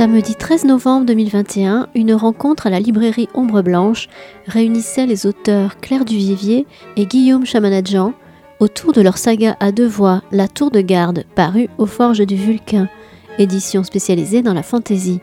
samedi 0.00 0.34
13 0.34 0.64
novembre 0.64 1.04
2021, 1.04 1.88
une 1.94 2.14
rencontre 2.14 2.66
à 2.66 2.70
la 2.70 2.80
librairie 2.80 3.28
Ombre 3.34 3.60
Blanche 3.60 4.08
réunissait 4.46 5.04
les 5.04 5.26
auteurs 5.26 5.78
Claire 5.78 6.06
Duvivier 6.06 6.66
et 6.96 7.04
Guillaume 7.04 7.44
Chamanadjan 7.44 8.14
autour 8.60 8.94
de 8.94 9.02
leur 9.02 9.18
saga 9.18 9.58
à 9.60 9.72
deux 9.72 9.86
voix 9.86 10.22
La 10.32 10.48
Tour 10.48 10.70
de 10.70 10.80
Garde, 10.80 11.24
parue 11.34 11.68
aux 11.76 11.84
Forges 11.84 12.26
du 12.26 12.34
Vulcain, 12.34 12.88
édition 13.38 13.84
spécialisée 13.84 14.40
dans 14.40 14.54
la 14.54 14.62
fantaisie. 14.62 15.20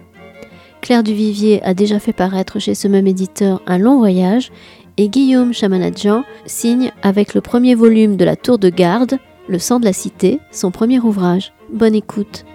Claire 0.82 1.02
Duvivier 1.02 1.60
a 1.64 1.74
déjà 1.74 1.98
fait 1.98 2.14
paraître 2.14 2.60
chez 2.60 2.76
ce 2.76 2.88
même 2.88 3.08
éditeur 3.08 3.64
Un 3.66 3.80
long 3.80 3.98
voyage 3.98 4.52
et 4.98 5.10
Guillaume 5.10 5.56
Chamanadjan 5.56 6.24
signe 6.46 6.92
avec 7.02 7.34
le 7.34 7.42
premier 7.42 7.74
volume 7.74 8.16
de 8.16 8.26
La 8.26 8.36
Tour 8.36 8.60
de 8.60 8.70
Garde, 8.70 9.18
Le 9.50 9.58
sang 9.58 9.80
de 9.80 9.86
la 9.86 9.94
cité, 9.94 10.40
son 10.52 10.70
premier 10.70 11.00
ouvrage. 11.00 11.52
Bonne 11.74 11.96
écoute. 11.96 12.46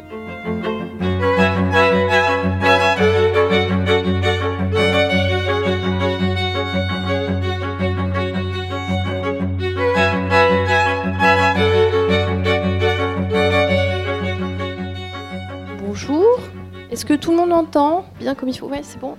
Est-ce 16.92 17.06
que 17.06 17.14
tout 17.14 17.30
le 17.30 17.38
monde 17.38 17.52
entend 17.52 18.04
bien 18.20 18.34
comme 18.34 18.50
il 18.50 18.58
faut 18.58 18.66
Ouais, 18.66 18.82
c'est 18.82 18.98
bon. 18.98 19.16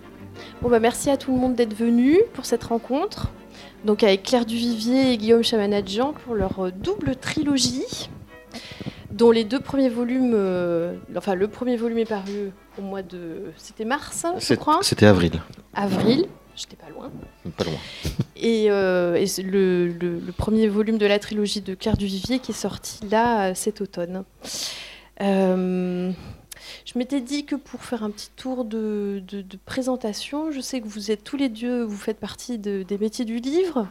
Bon, 0.62 0.70
bah, 0.70 0.80
merci 0.80 1.09
à 1.09 1.18
tout 1.18 1.34
le 1.34 1.40
monde 1.40 1.55
d'être 1.55 1.73
venu 1.73 2.20
pour 2.34 2.46
cette 2.46 2.63
rencontre. 2.63 3.32
Donc 3.84 4.04
avec 4.04 4.22
Claire 4.22 4.46
Duvivier 4.46 5.12
et 5.12 5.18
Guillaume 5.18 5.44
Chamanadjian 5.44 6.13
pour 6.13 6.36
leur 6.36 6.66
euh, 6.66 6.72
double 6.72 7.15
trilogie, 7.15 8.10
dont 9.10 9.32
les 9.32 9.43
deux 9.43 9.60
premiers 9.60 9.90
volumes, 9.90 10.34
euh, 10.35 10.93
enfin 11.18 11.34
le 11.34 11.48
premier 11.48 11.76
volume 11.76 11.98
est 11.98 12.05
paru 12.05 12.52
au 12.77 12.84
mois 12.84 13.02
de, 13.02 13.52
c'était 13.57 13.85
mars, 13.85 14.27
je 14.37 14.54
crois. 14.54 14.77
C'était 14.84 15.08
avril. 15.08 15.41
Avril, 15.74 16.27
j'étais 16.55 16.76
pas 16.76 16.90
loin. 16.90 17.12
Pas 17.58 17.63
loin. 17.63 17.74
Et, 18.35 18.68
euh, 18.70 19.26
le, 19.40 20.32
premier 20.37 20.68
volume 20.68 20.99
de 20.99 21.08
la 21.08 21.18
trilogie 21.18 21.62
de 21.62 21.74
Claire 21.74 21.98
Duvivier 21.98 22.37
qui 22.37 22.52
est 22.52 22.55
sorti 22.55 22.99
là 23.10 23.55
cet 23.55 23.82
automne. 23.82 24.26
Je 26.85 26.97
m'étais 26.97 27.21
dit 27.21 27.45
que 27.45 27.55
pour 27.55 27.83
faire 27.83 28.03
un 28.03 28.11
petit 28.11 28.29
tour 28.35 28.65
de, 28.65 29.23
présentation, 29.65 30.51
je 30.51 30.61
sais 30.61 30.81
que 30.81 30.87
vous 30.87 31.11
êtes 31.11 31.23
tous 31.23 31.37
les 31.37 31.49
deux, 31.49 31.83
vous 31.83 31.97
faites 31.97 32.19
partie 32.19 32.57
des 32.57 32.97
métiers 32.97 33.25
du 33.25 33.37
livre. 33.37 33.87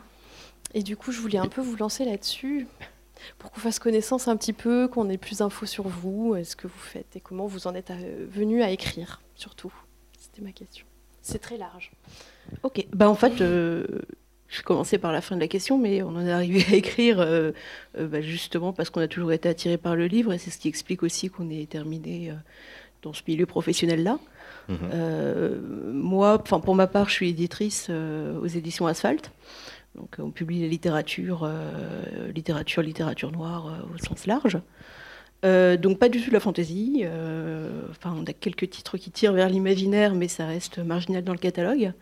Et 0.75 0.83
du 0.83 0.97
coup, 0.97 1.13
je 1.13 1.21
voulais 1.21 1.39
un 1.39 1.49
peu 1.49 1.61
vous 1.61 1.77
lancer 1.77 2.05
là-dessus 2.05 2.67
pour 3.39 3.51
qu'on 3.51 3.61
fasse 3.61 3.79
connaissance 3.79 4.29
un 4.29 4.37
petit 4.37 4.53
peu, 4.53 4.89
qu'on 4.89 5.09
ait 5.09 5.19
plus 5.19 5.39
d'infos 5.39 5.67
sur 5.67 5.89
vous, 5.89 6.37
ce 6.43 6.57
que 6.57 6.67
vous 6.67 6.79
faites 6.79 7.17
et 7.17 7.21
comment 7.21 7.47
vous 7.47 7.67
en 7.67 7.75
êtes 7.75 7.91
euh, 7.91 8.27
venu 8.29 8.63
à 8.63 8.71
écrire, 8.71 9.23
surtout. 9.35 9.73
C'était 10.19 10.43
ma 10.43 10.53
question. 10.53 10.87
C'est 11.21 11.39
très 11.39 11.57
large. 11.57 11.93
Ok. 12.63 12.87
Bah, 12.93 13.09
en 13.09 13.15
fait, 13.15 13.41
euh, 13.41 13.87
je 14.53 14.61
commençais 14.63 14.99
par 14.99 15.13
la 15.13 15.23
fin 15.23 15.35
de 15.35 15.41
la 15.41 15.49
question, 15.49 15.79
mais 15.79 16.03
on 16.03 16.11
en 16.11 16.27
est 16.27 16.31
arrivé 16.31 16.65
à 16.71 16.75
écrire 16.77 17.21
euh, 17.21 17.53
euh, 17.99 18.07
bah, 18.07 18.21
justement 18.21 18.73
parce 18.73 18.91
qu'on 18.91 19.01
a 19.01 19.09
toujours 19.09 19.33
été 19.33 19.49
attiré 19.49 19.79
par 19.79 19.97
le 19.97 20.07
livre, 20.07 20.33
et 20.33 20.39
c'est 20.39 20.51
ce 20.51 20.59
qui 20.59 20.69
explique 20.69 21.03
aussi 21.03 21.31
qu'on 21.31 21.49
est 21.49 21.69
terminé 21.69 22.31
euh, 22.31 22.35
dans 23.01 23.15
ce 23.15 23.23
milieu 23.27 23.47
professionnel-là. 23.47 24.19
Mhm. 24.69 25.93
moi, 25.93 26.39
pour 26.39 26.77
ma 26.77 26.87
part, 26.87 27.09
je 27.09 27.15
suis 27.15 27.29
éditrice 27.29 27.91
aux 27.91 28.47
éditions 28.47 28.87
Asphalte. 28.87 29.33
Donc, 29.97 30.15
on 30.21 30.31
publie 30.31 30.61
la 30.63 30.69
littérature, 30.69 31.51
littérature, 32.33 32.81
littérature 32.81 33.33
noire 33.33 33.85
au 33.93 33.99
sens 33.99 34.25
large. 34.27 34.59
donc 35.43 35.99
pas 35.99 36.09
du 36.09 36.23
tout 36.23 36.29
de 36.29 36.35
la 36.35 36.41
fantaisie. 36.41 37.05
enfin, 37.91 38.15
on 38.17 38.25
a 38.25 38.33
quelques 38.33 38.71
titres 38.71 38.99
qui 38.99 39.11
tirent 39.11 39.33
vers 39.33 39.49
l'imaginaire, 39.49 40.15
mais 40.15 40.29
ça 40.29 40.47
reste 40.47 40.79
marginal 40.79 41.25
dans 41.25 41.33
le 41.33 41.39
catalogue. 41.39 41.93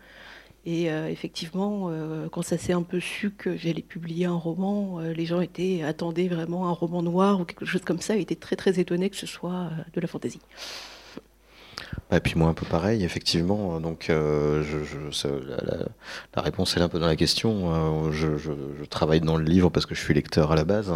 Et 0.65 0.91
euh, 0.91 1.09
effectivement, 1.09 1.87
euh, 1.89 2.29
quand 2.29 2.43
ça 2.43 2.57
s'est 2.57 2.73
un 2.73 2.83
peu 2.83 2.99
su 2.99 3.31
que 3.31 3.57
j'allais 3.57 3.81
publier 3.81 4.25
un 4.25 4.35
roman, 4.35 4.99
euh, 4.99 5.11
les 5.11 5.25
gens 5.25 5.39
attendaient 5.39 6.27
vraiment 6.27 6.67
un 6.67 6.71
roman 6.71 7.01
noir 7.01 7.39
ou 7.39 7.45
quelque 7.45 7.65
chose 7.65 7.81
comme 7.83 7.99
ça, 7.99 8.15
et 8.15 8.21
étaient 8.21 8.35
très 8.35 8.55
très 8.55 8.79
étonnés 8.79 9.09
que 9.09 9.15
ce 9.15 9.25
soit 9.25 9.71
de 9.93 9.99
la 9.99 10.07
fantaisie. 10.07 10.41
Et 12.13 12.19
puis 12.19 12.33
moi 12.35 12.49
un 12.49 12.53
peu 12.53 12.65
pareil, 12.65 13.03
effectivement. 13.03 13.79
Donc 13.79 14.09
la, 14.09 14.61
réponse 16.41 16.77
est 16.77 16.81
un 16.81 16.89
peu 16.89 16.99
dans 16.99 17.07
la 17.07 17.15
question. 17.15 18.11
Je, 18.11 18.85
travaille 18.85 19.21
dans 19.21 19.37
le 19.37 19.43
livre 19.43 19.69
parce 19.69 19.85
que 19.85 19.95
je 19.95 20.01
suis 20.01 20.13
lecteur 20.13 20.51
à 20.51 20.55
la 20.55 20.63
base, 20.63 20.93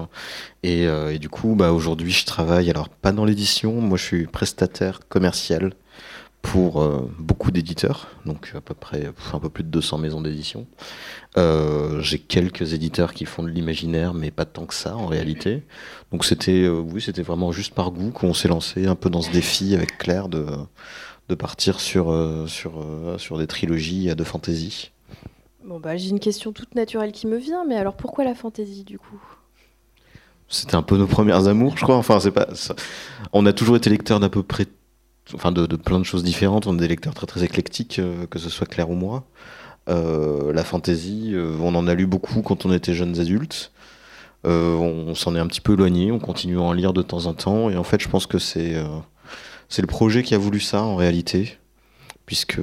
et, 0.63 0.87
du 1.19 1.29
coup, 1.29 1.55
bah, 1.55 1.71
aujourd'hui, 1.71 2.11
je 2.11 2.25
travaille 2.25 2.69
alors 2.69 2.89
pas 2.89 3.11
dans 3.11 3.25
l'édition. 3.25 3.81
Moi, 3.81 3.97
je 3.97 4.03
suis 4.03 4.27
prestataire 4.27 4.99
commercial 5.09 5.73
pour 6.45 6.79
euh, 6.79 7.11
beaucoup 7.17 7.49
d'éditeurs, 7.49 8.07
donc 8.25 8.51
à 8.55 8.61
peu 8.61 8.75
près 8.75 9.11
un 9.33 9.39
peu 9.39 9.49
plus 9.49 9.63
de 9.63 9.69
200 9.69 9.97
maisons 9.97 10.21
d'édition. 10.21 10.67
Euh, 11.37 11.99
j'ai 12.01 12.19
quelques 12.19 12.73
éditeurs 12.73 13.15
qui 13.15 13.25
font 13.25 13.41
de 13.41 13.49
l'imaginaire, 13.49 14.13
mais 14.13 14.29
pas 14.29 14.45
tant 14.45 14.67
que 14.67 14.75
ça 14.75 14.95
en 14.95 15.07
réalité. 15.07 15.63
Donc 16.11 16.23
c'était, 16.23 16.63
euh, 16.63 16.79
oui, 16.79 17.01
c'était 17.01 17.23
vraiment 17.23 17.51
juste 17.51 17.73
par 17.73 17.89
goût 17.89 18.11
qu'on 18.11 18.35
s'est 18.35 18.47
lancé 18.47 18.85
un 18.85 18.93
peu 18.93 19.09
dans 19.09 19.23
ce 19.23 19.31
défi 19.31 19.73
avec 19.73 19.97
Claire 19.97 20.29
de, 20.29 20.45
de 21.29 21.35
partir 21.35 21.79
sur, 21.79 22.15
sur, 22.47 22.85
sur 23.17 23.39
des 23.39 23.47
trilogies 23.47 24.15
de 24.15 24.23
fantasy. 24.23 24.91
Bon 25.65 25.79
bah 25.79 25.97
j'ai 25.97 26.09
une 26.09 26.19
question 26.19 26.51
toute 26.51 26.75
naturelle 26.75 27.11
qui 27.11 27.25
me 27.25 27.37
vient, 27.37 27.65
mais 27.65 27.75
alors 27.75 27.95
pourquoi 27.95 28.23
la 28.23 28.35
fantasy 28.35 28.83
du 28.83 28.99
coup? 28.99 29.19
C'était 30.47 30.75
un 30.75 30.83
peu 30.83 30.95
nos 30.95 31.07
premières 31.07 31.47
amours, 31.47 31.75
je 31.75 31.81
crois. 31.81 31.97
Enfin, 31.97 32.19
c'est 32.19 32.29
pas. 32.29 32.47
On 33.33 33.47
a 33.47 33.51
toujours 33.51 33.75
été 33.75 33.89
lecteurs 33.89 34.19
d'à 34.19 34.29
peu 34.29 34.43
près 34.43 34.67
enfin 35.33 35.51
de, 35.51 35.65
plein 35.75 35.99
de 35.99 36.03
choses 36.03 36.23
différentes. 36.23 36.67
On 36.67 36.75
est 36.75 36.81
des 36.81 36.87
lecteurs 36.87 37.13
très 37.13 37.25
très 37.25 37.43
éclectiques, 37.43 37.99
euh, 37.99 38.25
que 38.27 38.39
ce 38.39 38.49
soit 38.49 38.67
Claire 38.67 38.89
ou 38.89 38.95
moi. 38.95 39.23
Euh, 39.87 40.51
la 40.53 40.63
fantaisie, 40.63 41.31
euh, 41.33 41.57
on 41.61 41.75
en 41.75 41.87
a 41.87 41.93
lu 41.93 42.07
beaucoup 42.07 42.41
quand 42.41 42.65
on 42.65 42.73
était 42.73 42.93
jeunes 42.93 43.19
adultes. 43.19 43.71
on, 44.43 45.15
s'en 45.15 45.35
est 45.35 45.39
un 45.39 45.47
petit 45.47 45.61
peu 45.61 45.73
éloigné, 45.73 46.11
on 46.11 46.19
continue 46.19 46.57
à 46.57 46.61
en 46.61 46.73
lire 46.73 46.93
de 46.93 47.01
temps 47.01 47.25
en 47.25 47.33
temps. 47.33 47.69
Et 47.69 47.77
en 47.77 47.83
fait, 47.83 48.01
je 48.01 48.09
pense 48.09 48.27
que 48.27 48.37
c'est 48.37 48.75
le 48.75 49.87
projet 49.87 50.23
qui 50.23 50.35
a 50.35 50.37
voulu 50.37 50.59
ça 50.59 50.83
en 50.83 50.95
réalité, 50.95 51.57
puisque 52.25 52.61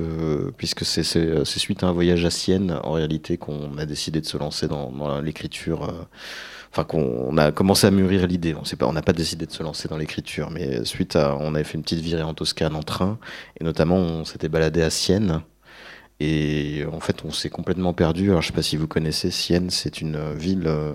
puisque 0.56 0.84
c'est 0.84 1.44
suite 1.44 1.82
à 1.82 1.88
un 1.88 1.92
voyage 1.92 2.24
à 2.24 2.30
Sienne 2.30 2.78
en 2.84 2.92
réalité 2.92 3.36
qu'on 3.36 3.78
a 3.78 3.86
décidé 3.86 4.20
de 4.20 4.26
se 4.26 4.36
lancer 4.36 4.68
dans 4.68 5.20
l'écriture 5.20 5.92
enfin 6.72 6.84
qu'on 6.84 7.36
a 7.36 7.52
commencé 7.52 7.86
à 7.86 7.90
mûrir 7.90 8.26
l'idée. 8.26 8.54
On 8.80 8.92
n'a 8.92 9.02
pas 9.02 9.12
décidé 9.12 9.46
de 9.46 9.52
se 9.52 9.62
lancer 9.62 9.88
dans 9.88 9.98
l'écriture, 9.98 10.50
mais 10.50 10.84
suite 10.84 11.16
à, 11.16 11.36
on 11.38 11.54
avait 11.54 11.64
fait 11.64 11.74
une 11.74 11.82
petite 11.82 12.00
virée 12.00 12.22
en 12.22 12.34
Toscane 12.34 12.74
en 12.74 12.82
train, 12.82 13.18
et 13.60 13.64
notamment 13.64 13.96
on 13.96 14.24
s'était 14.24 14.48
baladé 14.48 14.82
à 14.82 14.90
Sienne. 14.90 15.42
Et 16.20 16.84
en 16.90 17.00
fait, 17.00 17.24
on 17.24 17.32
s'est 17.32 17.50
complètement 17.50 17.92
perdu. 17.92 18.30
Alors, 18.30 18.42
je 18.42 18.46
sais 18.46 18.52
pas 18.52 18.62
si 18.62 18.76
vous 18.76 18.86
connaissez 18.86 19.30
Sienne, 19.30 19.70
c'est 19.70 20.00
une 20.00 20.34
ville 20.34 20.66
euh, 20.68 20.94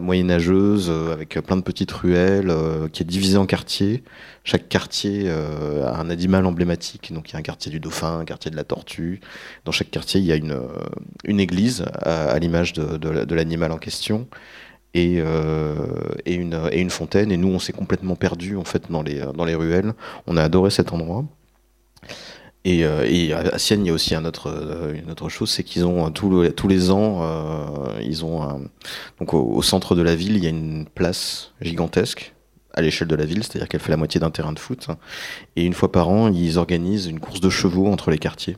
moyenâgeuse 0.00 0.88
euh, 0.88 1.12
avec 1.12 1.38
plein 1.42 1.56
de 1.56 1.62
petites 1.62 1.92
ruelles 1.92 2.48
euh, 2.48 2.88
qui 2.88 3.02
est 3.02 3.06
divisée 3.06 3.36
en 3.36 3.44
quartiers. 3.44 4.02
Chaque 4.44 4.68
quartier 4.70 5.30
a 5.30 6.00
un 6.00 6.08
animal 6.08 6.46
emblématique. 6.46 7.12
Donc 7.12 7.28
il 7.28 7.34
y 7.34 7.36
a 7.36 7.38
un 7.38 7.42
quartier 7.42 7.70
du 7.70 7.78
dauphin, 7.78 8.20
un 8.20 8.24
quartier 8.24 8.50
de 8.50 8.56
la 8.56 8.64
tortue. 8.64 9.20
Dans 9.66 9.72
chaque 9.72 9.90
quartier, 9.90 10.20
il 10.20 10.26
y 10.26 10.32
a 10.32 10.36
une, 10.36 11.40
église 11.40 11.84
à, 12.00 12.38
l'image 12.38 12.72
de 12.72 13.34
l'animal 13.34 13.70
en 13.70 13.76
question 13.76 14.26
et, 14.94 15.16
euh, 15.18 15.76
et, 16.24 16.34
une, 16.34 16.90
fontaine. 16.90 17.32
Et 17.32 17.36
nous, 17.36 17.48
on 17.48 17.58
s'est 17.58 17.72
complètement 17.72 18.16
perdu 18.16 18.56
en 18.56 18.64
fait 18.64 18.90
dans 18.90 19.02
les, 19.02 19.54
ruelles. 19.54 19.94
On 20.26 20.36
a 20.36 20.42
adoré 20.42 20.70
cet 20.70 20.92
endroit. 20.92 21.24
Et, 22.64 22.84
euh, 22.84 23.36
à 23.52 23.58
Sienne, 23.58 23.84
il 23.84 23.88
y 23.88 23.90
a 23.90 23.94
aussi 23.94 24.14
euh, 24.14 24.94
une 24.94 25.10
autre 25.10 25.28
chose, 25.28 25.50
c'est 25.50 25.62
qu'ils 25.62 25.84
ont 25.86 26.10
tous 26.10 26.68
les 26.68 26.90
ans, 26.90 27.24
ils 28.00 28.24
ont 28.24 28.68
donc 29.18 29.34
au, 29.34 29.62
centre 29.62 29.94
de 29.94 30.02
la 30.02 30.14
ville, 30.14 30.36
il 30.36 30.44
y 30.44 30.46
a 30.46 30.50
une 30.50 30.86
place 30.86 31.52
gigantesque 31.60 32.34
à 32.78 32.80
l'échelle 32.80 33.08
de 33.08 33.16
la 33.16 33.24
ville, 33.24 33.42
c'est-à-dire 33.42 33.68
qu'elle 33.68 33.80
fait 33.80 33.90
la 33.90 33.96
moitié 33.96 34.20
d'un 34.20 34.30
terrain 34.30 34.52
de 34.52 34.58
foot. 34.58 34.86
Et 35.56 35.64
une 35.64 35.74
fois 35.74 35.90
par 35.90 36.08
an, 36.08 36.32
ils 36.32 36.58
organisent 36.58 37.06
une 37.06 37.18
course 37.18 37.40
de 37.40 37.50
chevaux 37.50 37.88
entre 37.88 38.10
les 38.12 38.18
quartiers. 38.18 38.56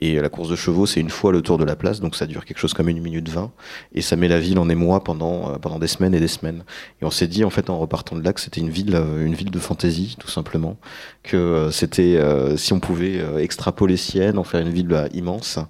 Et 0.00 0.20
la 0.20 0.28
course 0.28 0.48
de 0.48 0.56
chevaux, 0.56 0.86
c'est 0.86 0.98
une 0.98 1.10
fois 1.10 1.30
le 1.30 1.40
tour 1.40 1.56
de 1.56 1.64
la 1.64 1.76
place, 1.76 2.00
donc 2.00 2.16
ça 2.16 2.26
dure 2.26 2.44
quelque 2.44 2.58
chose 2.58 2.74
comme 2.74 2.88
une 2.88 3.00
minute 3.00 3.28
vingt, 3.28 3.52
et 3.94 4.02
ça 4.02 4.16
met 4.16 4.26
la 4.26 4.40
ville 4.40 4.58
en 4.58 4.68
émoi 4.68 5.04
pendant, 5.04 5.52
euh, 5.52 5.58
pendant 5.58 5.78
des 5.78 5.86
semaines 5.86 6.14
et 6.14 6.18
des 6.18 6.26
semaines. 6.26 6.64
Et 7.00 7.04
on 7.04 7.10
s'est 7.10 7.28
dit, 7.28 7.44
en 7.44 7.50
fait, 7.50 7.70
en 7.70 7.78
repartant 7.78 8.16
de 8.16 8.24
là, 8.24 8.32
que 8.32 8.40
c'était 8.40 8.60
une 8.60 8.70
ville, 8.70 8.96
euh, 8.96 9.24
une 9.24 9.34
ville 9.34 9.52
de 9.52 9.58
fantaisie, 9.60 10.16
tout 10.18 10.28
simplement, 10.28 10.76
que 11.22 11.36
euh, 11.36 11.70
c'était, 11.70 12.20
si 12.56 12.72
on 12.72 12.80
pouvait 12.80 13.22
extrapoler 13.40 13.96
Sienne, 13.96 14.38
en 14.38 14.44
faire 14.44 14.60
une 14.60 14.70
ville 14.70 14.88
bah, 14.88 15.06
immense, 15.14 15.60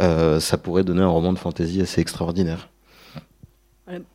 ça 0.00 0.58
pourrait 0.58 0.82
donner 0.82 1.02
un 1.02 1.08
roman 1.08 1.32
de 1.32 1.38
fantaisie 1.38 1.80
assez 1.80 2.00
extraordinaire. 2.00 2.68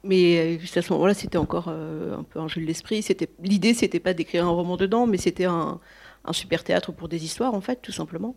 Mais 0.03 0.59
juste 0.59 0.77
à 0.77 0.81
ce 0.81 0.93
moment-là, 0.93 1.13
c'était 1.13 1.37
encore 1.37 1.69
un 1.69 2.23
peu 2.23 2.39
un 2.39 2.47
jeu 2.47 2.61
de 2.61 2.65
l'esprit. 2.65 3.05
L'idée, 3.41 3.73
c'était 3.73 3.99
pas 3.99 4.13
d'écrire 4.13 4.45
un 4.45 4.49
roman 4.49 4.77
dedans, 4.77 5.07
mais 5.07 5.17
c'était 5.17 5.45
un, 5.45 5.79
super 6.31 6.63
théâtre 6.63 6.91
pour 6.91 7.07
des 7.07 7.23
histoires, 7.23 7.53
en 7.53 7.61
fait, 7.61 7.79
tout 7.81 7.91
simplement. 7.91 8.35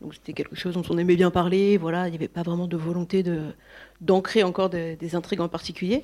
Donc 0.00 0.14
c'était 0.14 0.32
quelque 0.32 0.56
chose 0.56 0.74
dont 0.74 0.82
on 0.90 0.98
aimait 0.98 1.16
bien 1.16 1.30
parler. 1.30 1.76
Voilà, 1.76 2.08
il 2.08 2.10
n'y 2.10 2.16
avait 2.16 2.28
pas 2.28 2.42
vraiment 2.42 2.66
de 2.66 2.76
volonté 2.76 3.24
d'ancrer 4.00 4.42
encore 4.42 4.70
des, 4.70 5.14
intrigues 5.14 5.40
en 5.40 5.48
particulier. 5.48 6.02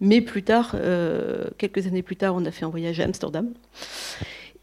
Mais 0.00 0.20
plus 0.20 0.42
tard, 0.42 0.74
euh, 0.74 1.44
quelques 1.58 1.86
années 1.86 2.02
plus 2.02 2.16
tard, 2.16 2.34
on 2.34 2.44
a 2.44 2.50
fait 2.50 2.64
un 2.64 2.70
voyage 2.70 3.00
à 3.00 3.04
Amsterdam. 3.04 3.52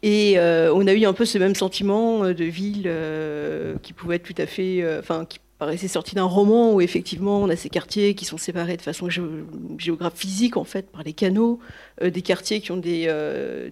Et 0.02 0.36
on 0.38 0.86
a 0.86 0.92
eu 0.92 1.04
un 1.04 1.12
peu 1.12 1.24
ce 1.24 1.38
même 1.38 1.54
sentiment 1.54 2.24
de 2.24 2.44
ville 2.44 2.90
qui 3.82 3.92
pouvait 3.92 4.16
être 4.16 4.22
tout 4.22 4.40
à 4.40 4.46
fait, 4.46 4.98
enfin, 4.98 5.24
qui 5.26 5.38
paraissait 5.60 5.86
sorti 5.86 6.16
d'un 6.16 6.24
roman 6.24 6.72
où 6.72 6.80
effectivement 6.80 7.40
on 7.40 7.48
a 7.48 7.54
ces 7.54 7.68
quartiers 7.68 8.14
qui 8.14 8.24
sont 8.24 8.38
séparés 8.38 8.76
de 8.76 8.82
façon 8.82 9.08
géographique 9.78 10.18
physique 10.18 10.56
en 10.56 10.64
fait 10.64 10.90
par 10.90 11.04
les 11.04 11.12
canaux, 11.12 11.60
des 12.02 12.22
quartiers 12.22 12.60
qui 12.60 12.72
ont 12.72 12.76
des, 12.76 13.06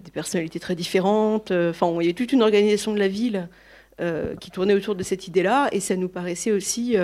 des 0.03 0.11
personnalités 0.11 0.59
très 0.59 0.75
différentes. 0.75 1.51
Enfin, 1.51 1.91
il 1.99 2.07
y 2.07 2.09
a 2.09 2.13
toute 2.13 2.31
une 2.31 2.43
organisation 2.43 2.93
de 2.93 2.99
la 2.99 3.09
ville 3.09 3.49
qui 4.39 4.51
tournait 4.51 4.75
autour 4.75 4.95
de 4.95 5.03
cette 5.03 5.27
idée-là, 5.27 5.67
et 5.73 5.81
ça 5.81 5.97
nous 5.97 6.07
paraissait 6.07 6.51
aussi 6.51 6.95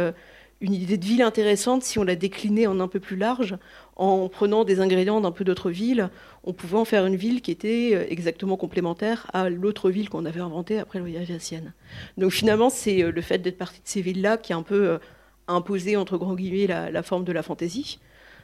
une 0.61 0.73
idée 0.73 0.97
de 0.97 1.05
ville 1.05 1.21
intéressante 1.21 1.83
si 1.83 1.99
on 1.99 2.03
la 2.03 2.15
déclinait 2.15 2.67
en 2.67 2.79
un 2.79 2.87
peu 2.87 2.99
plus 2.99 3.17
large, 3.17 3.57
en 3.95 4.27
prenant 4.27 4.65
des 4.65 4.79
ingrédients 4.79 5.21
d'un 5.21 5.31
peu 5.31 5.43
d'autres 5.43 5.71
villes. 5.71 6.09
On 6.43 6.53
pouvait 6.53 6.77
en 6.77 6.85
faire 6.85 7.05
une 7.05 7.15
ville 7.15 7.41
qui 7.41 7.51
était 7.51 7.91
euh, 7.93 8.05
exactement 8.09 8.57
complémentaire 8.57 9.27
à 9.33 9.49
l'autre 9.49 9.89
ville 9.89 10.09
qu'on 10.09 10.25
avait 10.25 10.41
inventée 10.41 10.79
après 10.79 10.99
le 10.99 11.05
voyage 11.05 11.31
à 11.31 11.39
Sienne. 11.39 11.73
Donc 12.17 12.31
finalement, 12.31 12.69
c'est 12.69 13.03
euh, 13.03 13.11
le 13.11 13.21
fait 13.21 13.39
d'être 13.39 13.57
partie 13.57 13.79
de 13.79 13.87
ces 13.87 14.01
villes-là 14.01 14.37
qui 14.37 14.53
a 14.53 14.57
un 14.57 14.63
peu 14.63 14.89
euh, 14.89 14.97
imposé, 15.47 15.95
entre 15.95 16.17
grands 16.17 16.35
guillemets, 16.35 16.67
la, 16.67 17.03
forme 17.03 17.23
de 17.23 17.31
la 17.31 17.43
fantaisie. 17.43 17.99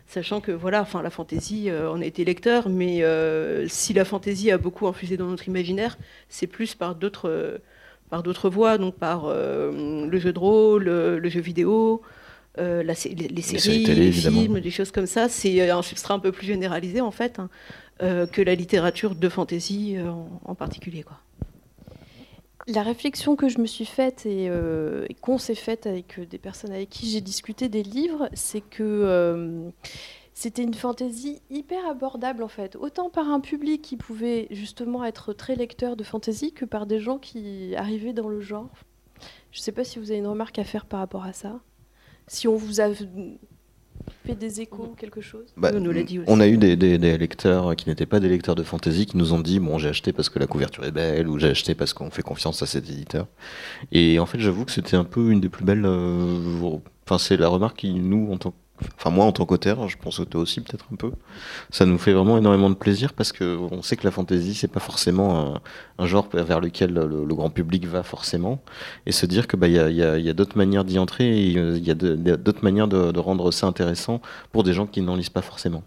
Sachant 0.07 0.42
que 0.42 0.51
voilà, 0.51 0.81
enfin 0.81 1.01
la 1.01 1.09
fantaisie, 1.09 1.69
on 1.71 2.01
a 2.01 2.06
été 2.06 2.25
lecteur, 2.25 2.69
mais 2.69 3.01
si 3.68 3.94
la 3.94 4.04
fantaisie 4.04 4.51
a 4.51 4.57
beaucoup 4.57 4.88
infusé 4.88 5.15
dans 5.15 5.27
notre 5.27 5.47
imaginaire, 5.47 5.97
c'est 6.27 6.47
plus 6.47 6.75
par 6.75 6.95
d'autres 6.95 7.62
par 8.09 8.21
d'autres 8.21 8.50
voies, 8.50 8.77
donc 8.77 8.95
par 8.95 9.30
le 9.30 10.19
jeu 10.19 10.33
de 10.33 10.39
rôle, 10.39 10.83
le, 10.83 11.30
jeu 11.30 11.39
vidéo, 11.39 12.01
euh, 12.57 12.83
les, 12.83 12.95
séries, 12.95 13.86
les, 13.86 14.12
films, 14.12 14.59
des 14.59 14.71
choses 14.71 14.92
comme 14.92 15.06
ça. 15.06 15.30
C'est 15.30 15.69
un 15.69 15.81
substrat 15.81 16.15
un 16.15 16.19
peu 16.19 16.31
plus 16.31 16.48
généralisé 16.48 17.01
en 17.01 17.12
fait 17.12 17.39
hein, 17.39 17.50
euh, 18.01 18.25
que 18.27 18.42
la 18.42 18.56
littérature 18.56 19.15
de 19.15 19.30
fantasy 19.30 19.95
en, 20.45 20.56
particulier. 20.56 21.03
Quoi. 21.03 21.18
La 22.68 22.83
réflexion 22.83 23.36
que 23.36 23.50
je 23.50 23.59
me 23.59 23.65
suis 23.65 23.86
faite 23.86 24.25
et, 24.25 24.45
et 24.45 25.13
qu'on 25.15 25.38
s'est 25.38 25.56
faite 25.56 25.88
avec 25.88 26.19
des 26.30 26.38
personnes 26.38 26.71
avec 26.71 26.89
qui 26.89 27.09
j'ai 27.09 27.21
discuté 27.21 27.69
des 27.69 27.83
livres, 27.83 28.30
c'est 28.33 28.62
que 28.62 29.71
c'était 30.33 30.63
une 30.63 30.74
fantaisie 30.74 31.42
hyper 31.50 31.86
abordable 31.88 32.44
en 32.44 32.47
fait, 32.47 32.75
autant 32.75 33.09
par 33.09 33.30
un 33.30 33.39
public 33.39 33.81
qui 33.81 33.97
pouvait 33.97 34.47
justement 34.50 35.04
être 35.04 35.33
très 35.33 35.56
lecteur 35.56 35.95
de 35.95 36.04
fantaisie 36.04 36.51
que 36.51 36.65
par 36.65 36.86
des 36.86 37.00
gens 37.00 37.18
qui 37.18 37.75
arrivaient 37.75 38.13
dans 38.13 38.30
le 38.30 38.42
genre. 38.42 38.69
Je 39.51 39.59
ne 39.59 39.63
sais 39.63 39.71
pas 39.71 39.83
si 39.83 40.00
vous 40.00 40.12
avez 40.12 40.19
une 40.19 40.27
remarque 40.27 40.57
à 40.57 40.63
faire 40.63 40.86
par 40.86 41.00
rapport 41.00 41.25
à 41.25 41.33
ça. 41.33 41.59
Si 42.27 42.47
on 42.47 42.56
vous 42.56 42.81
a 42.81 42.89
fait 44.25 44.35
des 44.35 44.62
échos 44.62 44.89
ou 44.91 44.95
quelque 44.95 45.21
chose 45.21 45.53
bah, 45.57 45.71
on, 45.73 45.79
nous 45.79 45.91
l'a 45.91 46.03
dit 46.03 46.19
aussi. 46.19 46.27
on 46.29 46.39
a 46.39 46.47
eu 46.47 46.57
des, 46.57 46.75
lecteurs 47.18 47.75
qui 47.75 47.89
n'étaient 47.89 48.06
pas 48.06 48.19
des 48.19 48.29
lecteurs 48.29 48.56
de 48.56 48.63
fantaisie 48.63 49.06
qui 49.06 49.18
nous 49.18 49.33
ont 49.33 49.39
dit 49.39 49.59
bon 49.59 49.77
j'ai 49.77 49.89
acheté 49.89 50.13
parce 50.13 50.29
que 50.29 50.39
la 50.39 50.47
couverture 50.47 50.85
est 50.85 50.91
belle 50.91 51.27
ou 51.27 51.39
j'ai 51.39 51.50
acheté 51.50 51.75
parce 51.75 51.94
qu'on 51.94 52.09
fait 52.09 52.21
confiance 52.21 52.62
à 52.62 52.65
cet 52.65 52.89
éditeur 52.89 53.27
et 53.91 54.19
en 54.19 54.25
fait 54.25 54.39
j'avoue 54.39 54.65
que 54.65 54.71
c'était 54.71 54.95
un 54.95 55.03
peu 55.03 55.31
une 55.31 55.39
des 55.39 55.50
plus 55.50 55.65
belles 55.65 55.85
euh, 55.85 56.77
enfin 57.06 57.18
c'est 57.18 57.38
la 57.38 57.47
remarque 57.47 57.77
qui 57.77 57.94
nous 57.94 58.31
en 58.31 58.38
tant 58.38 58.51
que 58.51 58.56
enfin 58.98 59.10
moi 59.10 59.25
en 59.25 59.31
tant 59.31 59.45
qu'auteur, 59.45 59.88
je 59.88 59.98
pense 59.98 60.18
que 60.18 60.24
toi 60.24 60.42
aussi 60.42 60.62
peut-être 60.62 60.86
un 60.92 60.95
peu, 60.95 61.12
ça 61.69 61.86
nous 61.86 61.98
fait 61.98 62.13
vraiment 62.13 62.38
énormément 62.38 62.69
de 62.69 62.75
plaisir 62.75 63.13
parce 63.13 63.31
que 63.31 63.57
on 63.72 63.81
sait 63.81 63.95
que 63.95 64.04
la 64.04 64.12
fantasy 64.12 64.54
c'est 64.54 64.68
pas 64.68 64.80
forcément 64.80 65.56
un, 65.98 66.06
genre 66.06 66.28
vers 66.33 66.60
lequel 66.60 66.94
le, 66.94 67.36
grand 67.36 67.50
public 67.50 67.86
va 67.88 68.04
forcément, 68.04 68.62
et 69.06 69.12
se 69.12 69.25
dire 69.25 69.48
que 69.48 69.57
bah 69.57 69.68
il 69.68 69.75
y 69.75 70.30
a, 70.30 70.33
d'autres 70.33 70.57
manières 70.57 70.83
d'y 70.83 71.00
entrer, 71.00 71.42
il 71.42 71.86
y 71.86 71.92
a 71.92 71.95
d'autres 71.95 72.63
manières 72.63 72.88
de, 72.88 73.12
de 73.12 73.19
rendre 73.19 73.51
ça 73.51 73.68
intéressant 73.68 74.22
pour 74.51 74.63
des 74.63 74.74
gens 74.74 74.88
qui 74.88 75.01
n'en 75.01 75.16
lisent 75.16 75.30
pas 75.30 75.42
forcément. 75.42 75.83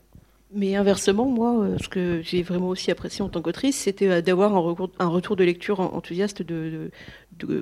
Mais 0.56 0.77
inversement, 0.77 1.25
moi, 1.25 1.65
euh, 1.65 1.77
ce 1.83 1.89
que 1.89 2.21
j'ai 2.23 2.43
vraiment 2.43 2.69
aussi 2.69 2.93
apprécié 2.93 3.25
en 3.25 3.29
tant 3.29 3.43
qu'autrice, 3.43 3.77
c'était 3.77 4.09
euh, 4.09 4.23
d'avoir 4.23 4.55
un, 4.55 5.09
retour 5.09 5.35
de 5.35 5.43
lecture 5.43 5.81
enthousiaste 5.81 6.43
de, 6.43 6.93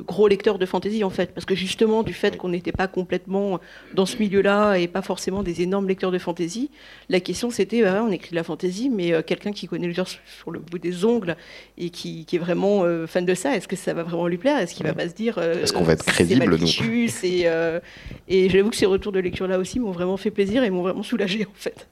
gros 0.07 0.29
lecteurs 0.29 0.59
de 0.59 0.67
fantasy, 0.67 1.03
en 1.03 1.09
fait. 1.09 1.33
Parce 1.33 1.47
que 1.47 1.55
justement, 1.55 2.03
du 2.03 2.13
fait 2.13 2.37
qu'on 2.37 2.51
n'était 2.51 2.73
pas 2.73 2.89
complètement 2.89 3.61
dans 3.95 4.05
ce 4.05 4.19
milieu-là 4.19 4.77
et 4.77 4.89
pas 4.89 5.01
forcément 5.01 5.43
des 5.43 5.63
énormes 5.63 5.89
lecteurs 5.89 6.11
de 6.11 6.19
fantasy, 6.19 6.71
la 7.09 7.21
question 7.21 7.51
c'était, 7.51 7.81
bah, 7.81 8.05
on 8.07 8.13
écrit 8.13 8.33
de 8.33 8.37
la 8.37 8.45
fantasy, 8.45 8.91
mais 8.91 9.15
euh, 9.15 9.23
quelqu'un 9.23 9.53
qui 9.53 9.67
connaît 9.69 9.87
le 9.87 9.95
genre 9.95 10.09
sur 10.09 10.51
le 10.51 10.59
bout 10.59 10.79
des 10.79 11.07
ongles 11.07 11.37
et 11.79 11.89
qui, 11.89 12.27
est 12.31 12.39
vraiment 12.39 12.85
fan 13.07 13.25
de 13.25 13.35
ça, 13.35 13.57
est-ce 13.57 13.69
que 13.69 13.77
ça 13.77 13.95
va 13.95 14.03
vraiment 14.03 14.27
lui 14.27 14.37
plaire? 14.37 14.59
Est-ce 14.59 14.75
qu'il 14.75 14.85
va 14.85 14.93
pas 14.93 15.09
se 15.09 15.15
dire... 15.15 15.39
est-ce 15.39 15.73
qu'on 15.73 15.83
va 15.83 15.95
être 15.95 16.05
crédible, 16.05 16.57
nous? 16.57 16.67
Et, 17.23 17.47
et 18.29 18.49
j'avoue 18.51 18.69
que 18.69 18.77
ces 18.77 18.87
retours 18.87 19.13
de 19.13 19.21
lecture-là 19.21 19.59
aussi 19.59 19.81
m'ont 19.81 19.93
vraiment 19.93 20.19
fait 20.19 20.31
plaisir 20.31 20.63
et 20.63 20.69
m'ont 20.69 20.83
vraiment 20.83 21.03
soulagé, 21.03 21.47
en 21.47 21.55
fait. 21.55 21.89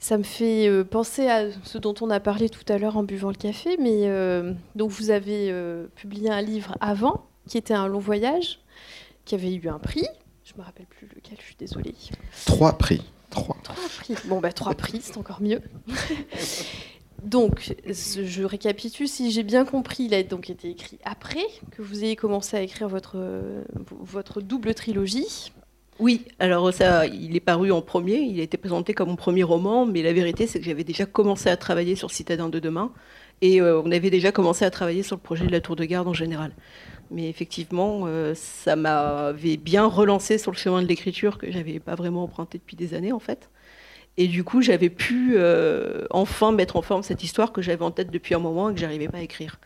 Ça 0.00 0.16
me 0.16 0.22
fait 0.22 0.68
euh, 0.68 0.84
penser 0.84 1.26
à 1.28 1.50
ce 1.64 1.76
dont 1.76 1.94
on 2.00 2.10
a 2.10 2.20
parlé 2.20 2.48
tout 2.48 2.64
à 2.68 2.78
l'heure 2.78 2.96
en 2.96 3.02
buvant 3.02 3.30
le 3.30 3.34
café, 3.34 3.76
mais 3.80 4.06
euh, 4.06 4.52
donc 4.76 4.90
vous 4.90 5.10
avez 5.10 5.50
euh, 5.50 5.86
publié 5.96 6.30
un 6.30 6.40
livre 6.40 6.76
avant, 6.80 7.26
qui 7.48 7.58
était 7.58 7.74
un 7.74 7.88
long 7.88 7.98
voyage, 7.98 8.60
qui 9.24 9.34
avait 9.34 9.52
eu 9.52 9.68
un 9.68 9.80
prix. 9.80 10.06
Je 10.44 10.52
me 10.56 10.62
rappelle 10.62 10.86
plus 10.86 11.08
lequel, 11.14 11.36
je 11.40 11.44
suis 11.44 11.56
désolée. 11.58 11.94
Trois 12.46 12.78
prix. 12.78 13.02
Trois. 13.30 13.56
Trois 13.64 13.74
prix. 13.98 14.14
Bon, 14.26 14.40
bah 14.40 14.52
trois 14.52 14.74
prix, 14.74 15.00
c'est 15.02 15.18
encore 15.18 15.42
mieux. 15.42 15.60
donc, 17.24 17.74
je 17.84 18.44
récapitule, 18.44 19.08
si 19.08 19.32
j'ai 19.32 19.42
bien 19.42 19.64
compris, 19.64 20.04
il 20.04 20.14
a 20.14 20.22
donc 20.22 20.48
été 20.48 20.70
écrit 20.70 20.98
après 21.04 21.44
que 21.72 21.82
vous 21.82 22.04
ayez 22.04 22.14
commencé 22.14 22.56
à 22.56 22.62
écrire 22.62 22.88
votre, 22.88 23.18
votre 23.90 24.40
double 24.40 24.74
trilogie. 24.74 25.52
Oui, 25.98 26.24
alors 26.38 26.72
ça, 26.72 27.06
il 27.06 27.34
est 27.34 27.40
paru 27.40 27.72
en 27.72 27.82
premier, 27.82 28.18
il 28.18 28.38
a 28.38 28.44
été 28.44 28.56
présenté 28.56 28.94
comme 28.94 29.08
mon 29.08 29.16
premier 29.16 29.42
roman, 29.42 29.84
mais 29.84 30.00
la 30.02 30.12
vérité 30.12 30.46
c'est 30.46 30.60
que 30.60 30.64
j'avais 30.64 30.84
déjà 30.84 31.06
commencé 31.06 31.48
à 31.50 31.56
travailler 31.56 31.96
sur 31.96 32.12
Citadin 32.12 32.48
de 32.48 32.60
demain, 32.60 32.92
et 33.40 33.60
euh, 33.60 33.82
on 33.84 33.90
avait 33.90 34.10
déjà 34.10 34.30
commencé 34.30 34.64
à 34.64 34.70
travailler 34.70 35.02
sur 35.02 35.16
le 35.16 35.20
projet 35.22 35.44
de 35.44 35.50
la 35.50 35.60
tour 35.60 35.74
de 35.74 35.84
garde 35.84 36.06
en 36.06 36.12
général. 36.12 36.52
Mais 37.10 37.28
effectivement, 37.28 38.02
euh, 38.06 38.32
ça 38.36 38.76
m'avait 38.76 39.56
bien 39.56 39.86
relancé 39.86 40.38
sur 40.38 40.52
le 40.52 40.56
chemin 40.56 40.82
de 40.82 40.86
l'écriture 40.86 41.36
que 41.36 41.50
j'avais 41.50 41.80
pas 41.80 41.96
vraiment 41.96 42.22
emprunté 42.22 42.58
depuis 42.58 42.76
des 42.76 42.94
années 42.94 43.12
en 43.12 43.18
fait. 43.18 43.50
Et 44.18 44.28
du 44.28 44.44
coup, 44.44 44.62
j'avais 44.62 44.90
pu 44.90 45.34
euh, 45.36 46.04
enfin 46.10 46.52
mettre 46.52 46.76
en 46.76 46.82
forme 46.82 47.02
cette 47.02 47.24
histoire 47.24 47.52
que 47.52 47.62
j'avais 47.62 47.84
en 47.84 47.92
tête 47.92 48.10
depuis 48.10 48.34
un 48.34 48.40
moment 48.40 48.70
et 48.70 48.74
que 48.74 48.80
j'arrivais 48.80 49.08
pas 49.08 49.18
à 49.18 49.22
écrire. 49.22 49.58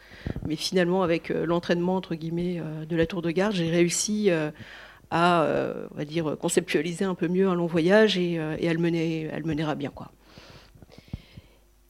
Mais 0.47 0.57
finalement, 0.57 1.03
avec 1.03 1.29
l'entraînement 1.31 1.97
entre 1.97 2.15
guillemets 2.15 2.63
de 2.89 2.97
la 2.97 3.07
tour 3.07 3.23
de 3.23 3.31
garde, 3.31 3.55
j'ai 3.55 3.71
réussi 3.71 4.31
à, 5.13 5.43
euh, 5.43 5.87
on 5.93 5.99
va 5.99 6.05
dire, 6.07 6.37
conceptualiser 6.41 7.05
un 7.05 7.15
peu 7.15 7.29
mieux 7.29 7.47
un 7.47 7.55
long 7.55 7.67
voyage 7.67 8.17
et, 8.17 8.39
euh, 8.39 8.57
et 8.59 8.69
à, 8.69 8.73
le 8.73 8.79
mener, 8.79 9.31
à 9.31 9.39
le 9.39 9.45
mener 9.45 9.63
à 9.63 9.75
bien. 9.75 9.91
Quoi. 9.91 10.11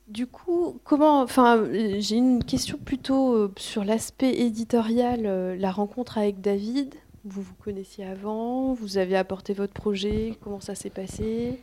Du 0.09 0.26
coup, 0.26 0.81
comment, 0.83 1.23
enfin, 1.23 1.64
j'ai 1.99 2.17
une 2.17 2.43
question 2.43 2.76
plutôt 2.76 3.35
euh, 3.35 3.52
sur 3.57 3.85
l'aspect 3.85 4.41
éditorial, 4.41 5.57
la 5.57 5.71
rencontre 5.71 6.19
avec 6.19 6.41
David. 6.41 6.97
Vous 7.25 7.43
vous 7.43 7.55
connaissiez 7.55 8.05
avant, 8.05 8.73
vous 8.75 8.99
avez 8.99 9.17
apporté 9.17 9.55
votre 9.55 9.73
projet, 9.73 10.35
comment 10.41 10.61
ça 10.61 10.75
s'est 10.75 10.91
passé? 10.91 11.61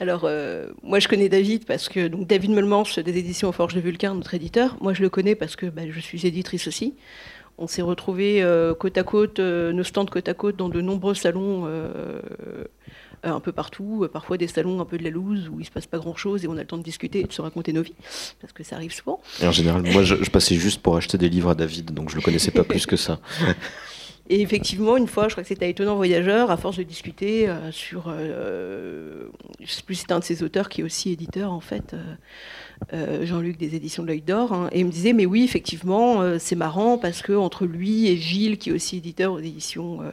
Alors, 0.00 0.28
moi, 0.82 0.98
je 0.98 1.08
connais 1.08 1.28
David 1.28 1.66
parce 1.66 1.90
que 1.90 2.08
donc 2.08 2.26
David 2.26 2.50
Melmanche 2.50 2.98
des 2.98 3.18
éditions 3.18 3.52
Forge 3.52 3.74
de 3.74 3.80
Vulcain, 3.80 4.14
notre 4.14 4.32
éditeur. 4.32 4.76
Moi, 4.80 4.94
je 4.94 5.02
le 5.02 5.10
connais 5.10 5.34
parce 5.34 5.56
que 5.56 5.66
bah, 5.66 5.82
je 5.88 6.00
suis 6.00 6.26
éditrice 6.26 6.66
aussi. 6.66 6.94
On 7.58 7.66
s'est 7.66 7.82
retrouvés 7.82 8.42
euh, 8.42 8.74
côte 8.74 8.98
à 8.98 9.02
côte, 9.02 9.38
euh, 9.38 9.72
nos 9.72 9.84
stands 9.84 10.04
côte 10.06 10.28
à 10.28 10.34
côte, 10.34 10.56
dans 10.56 10.68
de 10.68 10.80
nombreux 10.82 11.14
salons 11.14 11.62
euh, 11.66 12.20
un 13.22 13.40
peu 13.40 13.50
partout, 13.50 14.06
parfois 14.12 14.36
des 14.36 14.46
salons 14.46 14.80
un 14.80 14.84
peu 14.84 14.98
de 14.98 15.04
la 15.04 15.10
loose 15.10 15.48
où 15.48 15.58
il 15.58 15.64
se 15.64 15.70
passe 15.70 15.86
pas 15.86 15.98
grand 15.98 16.14
chose 16.14 16.44
et 16.44 16.48
on 16.48 16.52
a 16.52 16.60
le 16.60 16.66
temps 16.66 16.76
de 16.76 16.82
discuter 16.82 17.20
et 17.20 17.24
de 17.24 17.32
se 17.32 17.40
raconter 17.40 17.72
nos 17.72 17.82
vies, 17.82 17.94
parce 18.40 18.52
que 18.52 18.62
ça 18.62 18.76
arrive 18.76 18.92
souvent. 18.92 19.20
Et 19.40 19.46
en 19.46 19.52
général, 19.52 19.82
moi 19.82 20.02
je, 20.02 20.14
passais 20.30 20.56
juste 20.56 20.82
pour 20.82 20.96
acheter 20.96 21.16
des 21.16 21.30
livres 21.30 21.48
à 21.48 21.54
David, 21.54 21.92
donc 21.92 22.10
je 22.10 22.16
le 22.16 22.20
connaissais 22.22 22.50
pas 22.50 22.64
plus 22.64 22.84
que 22.84 22.96
ça. 22.96 23.20
Et 24.28 24.40
effectivement, 24.40 24.96
une 24.96 25.06
fois, 25.06 25.28
je 25.28 25.34
crois 25.34 25.44
que 25.44 25.48
c'était 25.48 25.66
à 25.66 25.68
Étonnant 25.68 25.94
Voyageur, 25.94 26.50
à 26.50 26.56
force 26.56 26.76
de 26.76 26.82
discuter 26.82 27.48
sur. 27.70 28.10
je 28.10 29.28
ne 29.60 29.66
sais 29.66 29.82
plus 29.82 29.94
si 29.94 30.00
c'est 30.00 30.10
un 30.10 30.18
de 30.18 30.24
ses 30.24 30.42
auteurs 30.42 30.68
qui 30.68 30.80
est 30.80 30.84
aussi 30.84 31.12
éditeur, 31.12 31.52
en 31.52 31.60
fait, 31.60 31.94
Jean-Luc 33.22 33.56
des 33.56 33.74
éditions 33.74 34.02
de 34.02 34.08
l'œil 34.08 34.20
d'or, 34.22 34.52
hein, 34.52 34.68
et 34.70 34.80
il 34.80 34.86
me 34.86 34.90
disait 34.90 35.12
mais 35.12 35.26
oui 35.26 35.42
effectivement 35.44 36.20
euh, 36.20 36.36
c'est 36.38 36.56
marrant 36.56 36.98
parce 36.98 37.22
que 37.22 37.32
entre 37.32 37.64
lui 37.64 38.06
et 38.08 38.16
Gilles 38.16 38.58
qui 38.58 38.70
est 38.70 38.72
aussi 38.72 38.98
éditeur 38.98 39.32
aux 39.32 39.38
éditions 39.38 40.02
euh, 40.02 40.10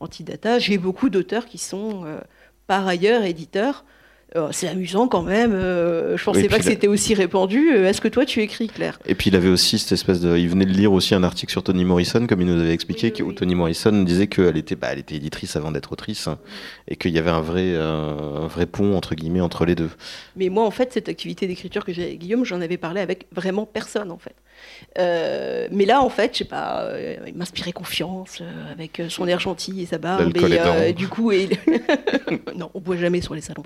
Antidata, 0.00 0.58
j'ai 0.58 0.78
beaucoup 0.78 1.08
d'auteurs 1.08 1.46
qui 1.46 1.58
sont 1.58 2.04
par 2.66 2.86
ailleurs 2.86 3.24
éditeurs 3.24 3.84
euh, 3.84 3.99
c'est 4.52 4.68
amusant 4.68 5.08
quand 5.08 5.22
même. 5.22 5.52
Euh, 5.52 6.16
je 6.16 6.24
pensais 6.24 6.48
pas 6.48 6.58
que 6.58 6.64
c'était 6.64 6.86
aussi 6.86 7.14
répandu. 7.14 7.72
Euh, 7.72 7.88
est-ce 7.88 8.00
que 8.00 8.08
toi 8.08 8.24
tu 8.24 8.40
écris, 8.40 8.68
Claire? 8.68 8.98
Et 9.06 9.14
puis 9.14 9.30
il 9.30 9.36
avait 9.36 9.48
aussi 9.48 9.78
cette 9.78 9.92
espèce 9.92 10.20
de. 10.20 10.36
Il 10.36 10.48
venait 10.48 10.66
de 10.66 10.72
lire 10.72 10.92
aussi 10.92 11.14
un 11.14 11.22
article 11.22 11.52
sur 11.52 11.62
Toni 11.62 11.84
Morrison, 11.84 12.26
comme 12.26 12.40
il 12.40 12.46
nous 12.46 12.60
avait 12.60 12.72
expliqué, 12.72 13.22
où 13.22 13.32
Toni 13.32 13.54
Morrison 13.54 14.02
disait 14.02 14.26
qu'elle 14.26 14.56
était, 14.56 14.76
bah, 14.76 14.88
elle 14.92 15.00
était 15.00 15.16
éditrice 15.16 15.56
avant 15.56 15.70
d'être 15.70 15.92
autrice, 15.92 16.28
hein, 16.28 16.38
et 16.88 16.96
qu'il 16.96 17.12
y 17.12 17.18
avait 17.18 17.30
un 17.30 17.40
vrai, 17.40 17.76
un 17.76 18.46
vrai 18.46 18.66
pont 18.66 18.96
entre 18.96 19.14
entre 19.40 19.64
les 19.64 19.74
deux. 19.74 19.90
Mais 20.36 20.48
moi, 20.48 20.64
en 20.64 20.70
fait, 20.70 20.92
cette 20.92 21.08
activité 21.08 21.46
d'écriture 21.46 21.84
que 21.84 21.92
j'ai 21.92 22.04
avec 22.04 22.18
Guillaume, 22.18 22.44
j'en 22.44 22.60
avais 22.60 22.76
parlé 22.76 23.00
avec 23.00 23.26
vraiment 23.32 23.66
personne, 23.66 24.10
en 24.10 24.18
fait. 24.18 24.34
Euh, 24.98 25.68
mais 25.70 25.84
là, 25.84 26.02
en 26.02 26.10
fait, 26.10 26.32
je 26.32 26.38
sais 26.38 26.44
pas, 26.44 26.82
euh, 26.82 27.16
il 27.26 27.34
m'inspirait 27.34 27.72
confiance 27.72 28.38
euh, 28.40 28.72
avec 28.72 29.00
son 29.08 29.26
air 29.28 29.38
gentil 29.40 29.82
et 29.82 29.86
sa 29.86 29.98
barbe. 29.98 30.32
Et, 30.88 30.92
du 30.92 31.08
coup, 31.08 31.32
et... 31.32 31.48
non, 32.56 32.70
on 32.74 32.80
boit 32.80 32.96
jamais 32.96 33.20
sur 33.20 33.34
les 33.34 33.40
salons. 33.40 33.62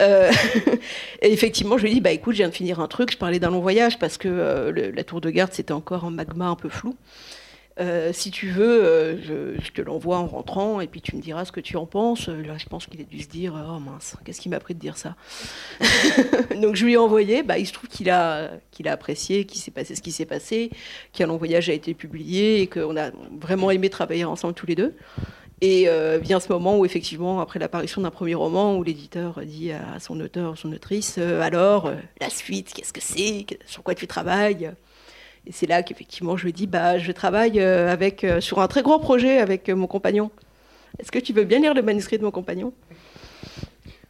et 0.00 1.32
effectivement, 1.32 1.76
je 1.78 1.84
lui 1.84 1.90
ai 1.90 1.94
dit, 1.94 2.00
bah 2.00 2.12
écoute, 2.12 2.34
je 2.34 2.38
viens 2.38 2.48
de 2.48 2.54
finir 2.54 2.80
un 2.80 2.88
truc. 2.88 3.12
Je 3.12 3.18
parlais 3.18 3.38
d'un 3.38 3.50
long 3.50 3.60
voyage 3.60 3.98
parce 3.98 4.16
que 4.16 4.70
le- 4.74 4.90
la 4.90 5.04
tour 5.04 5.20
de 5.20 5.30
garde, 5.30 5.52
c'était 5.52 5.72
encore 5.72 6.04
un 6.04 6.10
magma 6.10 6.46
un 6.46 6.56
peu 6.56 6.68
flou. 6.68 6.96
Euh, 7.80 8.12
si 8.12 8.30
tu 8.30 8.48
veux, 8.50 8.84
euh, 8.84 9.56
je, 9.60 9.70
te 9.72 9.82
l'envoie 9.82 10.18
en 10.18 10.26
rentrant 10.26 10.80
et 10.80 10.86
puis 10.86 11.00
tu 11.00 11.16
me 11.16 11.20
diras 11.20 11.44
ce 11.44 11.50
que 11.50 11.60
tu 11.60 11.76
en 11.76 11.86
penses. 11.86 12.28
Euh, 12.28 12.42
Là, 12.44 12.56
je 12.56 12.66
pense 12.66 12.86
qu'il 12.86 13.00
a 13.00 13.04
dû 13.04 13.20
se 13.20 13.28
dire 13.28 13.54
Oh 13.68 13.80
mince, 13.80 14.16
qu'est-ce 14.24 14.40
qui 14.40 14.48
m'a 14.48 14.60
pris 14.60 14.74
de 14.74 14.78
dire 14.78 14.96
ça 14.96 15.16
Donc, 16.62 16.76
je 16.76 16.84
lui 16.84 16.92
ai 16.92 16.96
envoyé. 16.96 17.42
Bah, 17.42 17.58
il 17.58 17.66
se 17.66 17.72
trouve 17.72 17.88
qu'il 17.88 18.10
a, 18.10 18.50
a 18.84 18.90
apprécié, 18.90 19.44
qu'il 19.44 19.60
s'est 19.60 19.72
passé 19.72 19.96
ce 19.96 20.02
qui 20.02 20.12
s'est 20.12 20.26
passé, 20.26 20.70
qu'un 21.12 21.26
long 21.26 21.36
voyage 21.36 21.68
a 21.68 21.72
été 21.72 21.94
publié 21.94 22.60
et 22.60 22.68
qu'on 22.68 22.96
a 22.96 23.10
vraiment 23.40 23.70
aimé 23.70 23.90
travailler 23.90 24.24
ensemble 24.24 24.54
tous 24.54 24.66
les 24.66 24.76
deux. 24.76 24.94
Et 25.60 25.88
vient 26.20 26.40
ce 26.40 26.52
moment 26.52 26.78
où, 26.78 26.84
effectivement, 26.84 27.40
après 27.40 27.58
l'apparition 27.58 28.02
d'un 28.02 28.10
premier 28.10 28.34
roman, 28.34 28.76
où 28.76 28.82
l'éditeur 28.82 29.40
dit 29.46 29.72
à 29.72 29.98
son 29.98 30.20
auteur, 30.20 30.58
son 30.58 30.70
autrice 30.72 31.16
Alors, 31.16 31.90
la 32.20 32.28
suite, 32.28 32.74
qu'est-ce 32.74 32.92
que 32.92 33.00
c'est? 33.00 33.46
Sur 33.64 33.82
quoi 33.82 33.94
tu 33.94 34.06
travailles? 34.06 34.74
Et 35.46 35.52
c'est 35.52 35.66
là 35.66 35.82
qu'effectivement 35.82 36.36
je 36.36 36.44
lui 36.44 36.52
dis 36.52 36.66
bah 36.66 36.98
je 36.98 37.12
travaille 37.12 37.60
euh, 37.60 37.92
avec 37.92 38.24
euh, 38.24 38.40
sur 38.40 38.60
un 38.60 38.68
très 38.68 38.82
grand 38.82 38.98
projet 38.98 39.38
avec 39.38 39.68
euh, 39.68 39.74
mon 39.76 39.86
compagnon. 39.86 40.30
Est-ce 40.98 41.10
que 41.12 41.18
tu 41.18 41.32
veux 41.32 41.44
bien 41.44 41.58
lire 41.58 41.74
le 41.74 41.82
manuscrit 41.82 42.18
de 42.18 42.24
mon 42.24 42.30
compagnon? 42.30 42.72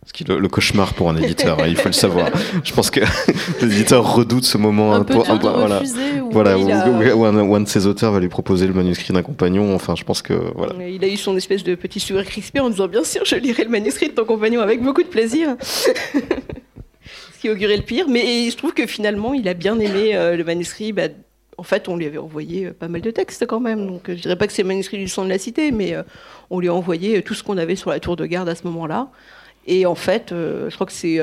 Ce 0.07 0.13
qui 0.13 0.23
est 0.23 0.29
le, 0.29 0.39
le 0.39 0.49
cauchemar 0.49 0.93
pour 0.93 1.09
un 1.09 1.17
éditeur, 1.17 1.59
hein, 1.63 1.67
il 1.67 1.77
faut 1.77 1.89
le 1.89 1.95
savoir. 1.95 2.29
Je 2.63 2.75
pense 2.75 2.91
que 2.91 3.01
l'éditeur 3.63 4.15
redoute 4.15 4.45
ce 4.45 4.59
moment. 4.59 4.93
Un 4.93 5.03
peu 5.03 5.15
pour- 5.15 5.25
de 5.25 5.39
voilà. 5.49 5.79
refuser. 5.79 6.21
ou- 6.21 6.29
Voilà, 6.31 6.59
il 6.59 6.65
ou, 6.67 6.71
a- 6.71 6.89
ou- 7.15 7.21
ou 7.21 7.25
un, 7.25 7.39
ou 7.41 7.55
un 7.55 7.61
de 7.63 7.69
ses 7.69 7.87
auteurs 7.87 8.13
va 8.13 8.21
lui 8.21 8.29
proposer 8.29 8.67
le 8.67 8.75
manuscrit 8.75 9.15
d'un 9.15 9.23
compagnon. 9.23 9.75
Enfin, 9.75 9.95
je 9.97 10.05
pense 10.05 10.21
que 10.21 10.35
voilà. 10.55 10.75
Il 10.87 11.03
a 11.03 11.09
eu 11.09 11.17
son 11.17 11.35
espèce 11.39 11.65
de 11.65 11.75
petit 11.75 12.01
sourire 12.01 12.27
crispé 12.27 12.61
en 12.61 12.69
disant 12.69 12.87
bien 12.87 13.03
sûr 13.03 13.25
je 13.25 13.37
lirai 13.37 13.65
le 13.65 13.71
manuscrit 13.71 14.09
de 14.09 14.13
ton 14.13 14.27
compagnon 14.27 14.61
avec 14.61 14.83
beaucoup 14.83 15.03
de 15.03 15.09
plaisir. 15.09 15.57
Ce 17.35 17.41
qui 17.41 17.49
augurait 17.51 17.77
le 17.79 17.83
pire, 17.83 18.07
mais 18.09 18.51
je 18.51 18.57
trouve 18.57 18.73
que 18.75 18.87
finalement 18.87 19.33
il 19.35 19.49
a 19.49 19.55
bien 19.55 19.79
aimé 19.79 20.15
euh, 20.15 20.37
le 20.37 20.45
manuscrit. 20.45 20.93
Bah, 20.93 21.09
en 21.59 21.63
fait, 21.63 21.89
on 21.89 21.97
lui 21.97 22.07
avait 22.07 22.19
envoyé 22.19 22.67
euh, 22.67 22.73
pas 22.73 22.89
mal 22.89 23.01
de 23.01 23.11
textes 23.11 23.47
quand 23.47 23.61
même. 23.61 23.87
Donc, 23.87 24.09
euh, 24.09 24.17
je 24.17 24.23
dirais 24.23 24.37
pas 24.37 24.47
que 24.47 24.53
c'est 24.53 24.65
manuscrit 24.65 24.99
du 24.99 25.09
sang 25.09 25.25
de 25.25 25.29
la 25.29 25.39
cité, 25.39 25.71
mais 25.73 25.95
euh, 25.95 26.03
on 26.51 26.61
lui 26.61 26.69
a 26.69 26.75
envoyé 26.75 27.23
tout 27.23 27.35
ce 27.35 27.43
qu'on 27.43 27.59
avait 27.59 27.77
sur 27.77 27.91
la 27.91 28.01
tour 28.01 28.17
de 28.17 28.27
garde 28.27 28.49
à 28.49 28.55
ce 28.55 28.65
moment-là. 28.65 29.09
Et 29.67 29.87
en 29.87 29.95
fait, 29.95 30.27
je 30.31 30.75
crois 30.75 30.87
que 30.87 30.93
c'est 30.93 31.19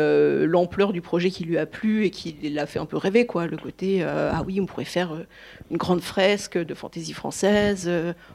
l'ampleur 0.48 0.94
du 0.94 1.02
projet 1.02 1.30
qui 1.30 1.44
lui 1.44 1.60
a 1.60 1.68
plu 1.68 2.06
et 2.06 2.10
qui 2.10 2.36
l'a 2.50 2.66
fait 2.66 2.80
un 2.80 2.88
peu 2.88 2.98
rêver, 2.98 3.28
quoi. 3.28 3.46
Le 3.46 3.56
côté, 3.56 4.02
ah 4.04 4.42
oui, 4.48 4.60
on 4.60 4.66
pourrait 4.66 4.84
faire 4.84 5.12
une 5.70 5.78
grande 5.78 6.02
fresque 6.02 6.58
de 6.58 6.74
fantaisie 6.74 7.14
française. 7.14 7.88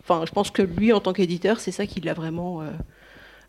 Enfin, 0.05 0.23
je 0.25 0.31
pense 0.31 0.53
que 0.53 0.62
lui, 0.62 0.93
en 0.93 1.00
tant 1.00 1.12
qu'éditeur, 1.12 1.59
c'est 1.59 1.73
ça 1.73 1.87
qui 1.87 2.00
l'a 2.00 2.15
vraiment, 2.15 2.62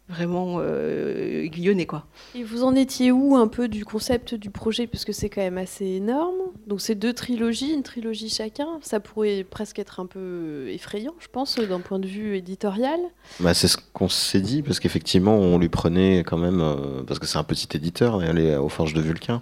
vraiment 0.10 0.58
euh, 0.60 1.44
aiguillonné, 1.44 1.86
quoi. 1.86 2.06
Et 2.36 2.44
vous 2.44 2.64
en 2.64 2.76
étiez 2.76 3.12
où 3.12 3.36
un 3.36 3.48
peu 3.48 3.68
du 3.68 3.86
concept 3.86 4.36
du 4.36 4.50
projet? 4.50 4.88
Parce 4.88 5.06
que 5.06 5.12
c'est 5.12 5.30
quand 5.30 5.42
même 5.42 5.58
assez 5.58 5.86
énorme. 5.86 6.36
Donc 6.66 6.82
c'est 6.82 6.96
deux 6.96 7.14
trilogies, 7.14 7.74
une 7.74 7.84
trilogie 7.84 8.30
chacun. 8.30 8.68
Ça 8.82 9.00
pourrait 9.00 9.46
presque 9.50 9.80
être 9.80 10.00
un 10.00 10.06
peu 10.06 10.68
effrayant, 10.70 11.14
je 11.20 11.28
pense, 11.32 11.58
d'un 11.58 11.80
point 11.80 12.00
de 12.00 12.08
vue 12.08 12.36
éditorial. 12.38 13.00
Bah, 13.40 13.54
c'est 13.54 13.68
ce 13.68 13.78
qu'on 13.94 14.10
s'est 14.10 14.42
dit, 14.42 14.62
parce 14.62 14.80
qu'effectivement, 14.80 15.36
on 15.36 15.58
lui 15.58 15.70
prenait 15.70 16.20
quand 16.20 16.38
même, 16.38 16.62
euh, 16.62 17.04
parce 17.06 17.20
que 17.20 17.26
c'est 17.26 17.38
un 17.38 17.44
petit 17.44 17.68
éditeur, 17.76 18.24
elle 18.24 18.40
est 18.40 18.56
aux 18.56 18.70
Forges 18.70 18.94
de 18.94 19.02
Vulcain, 19.02 19.42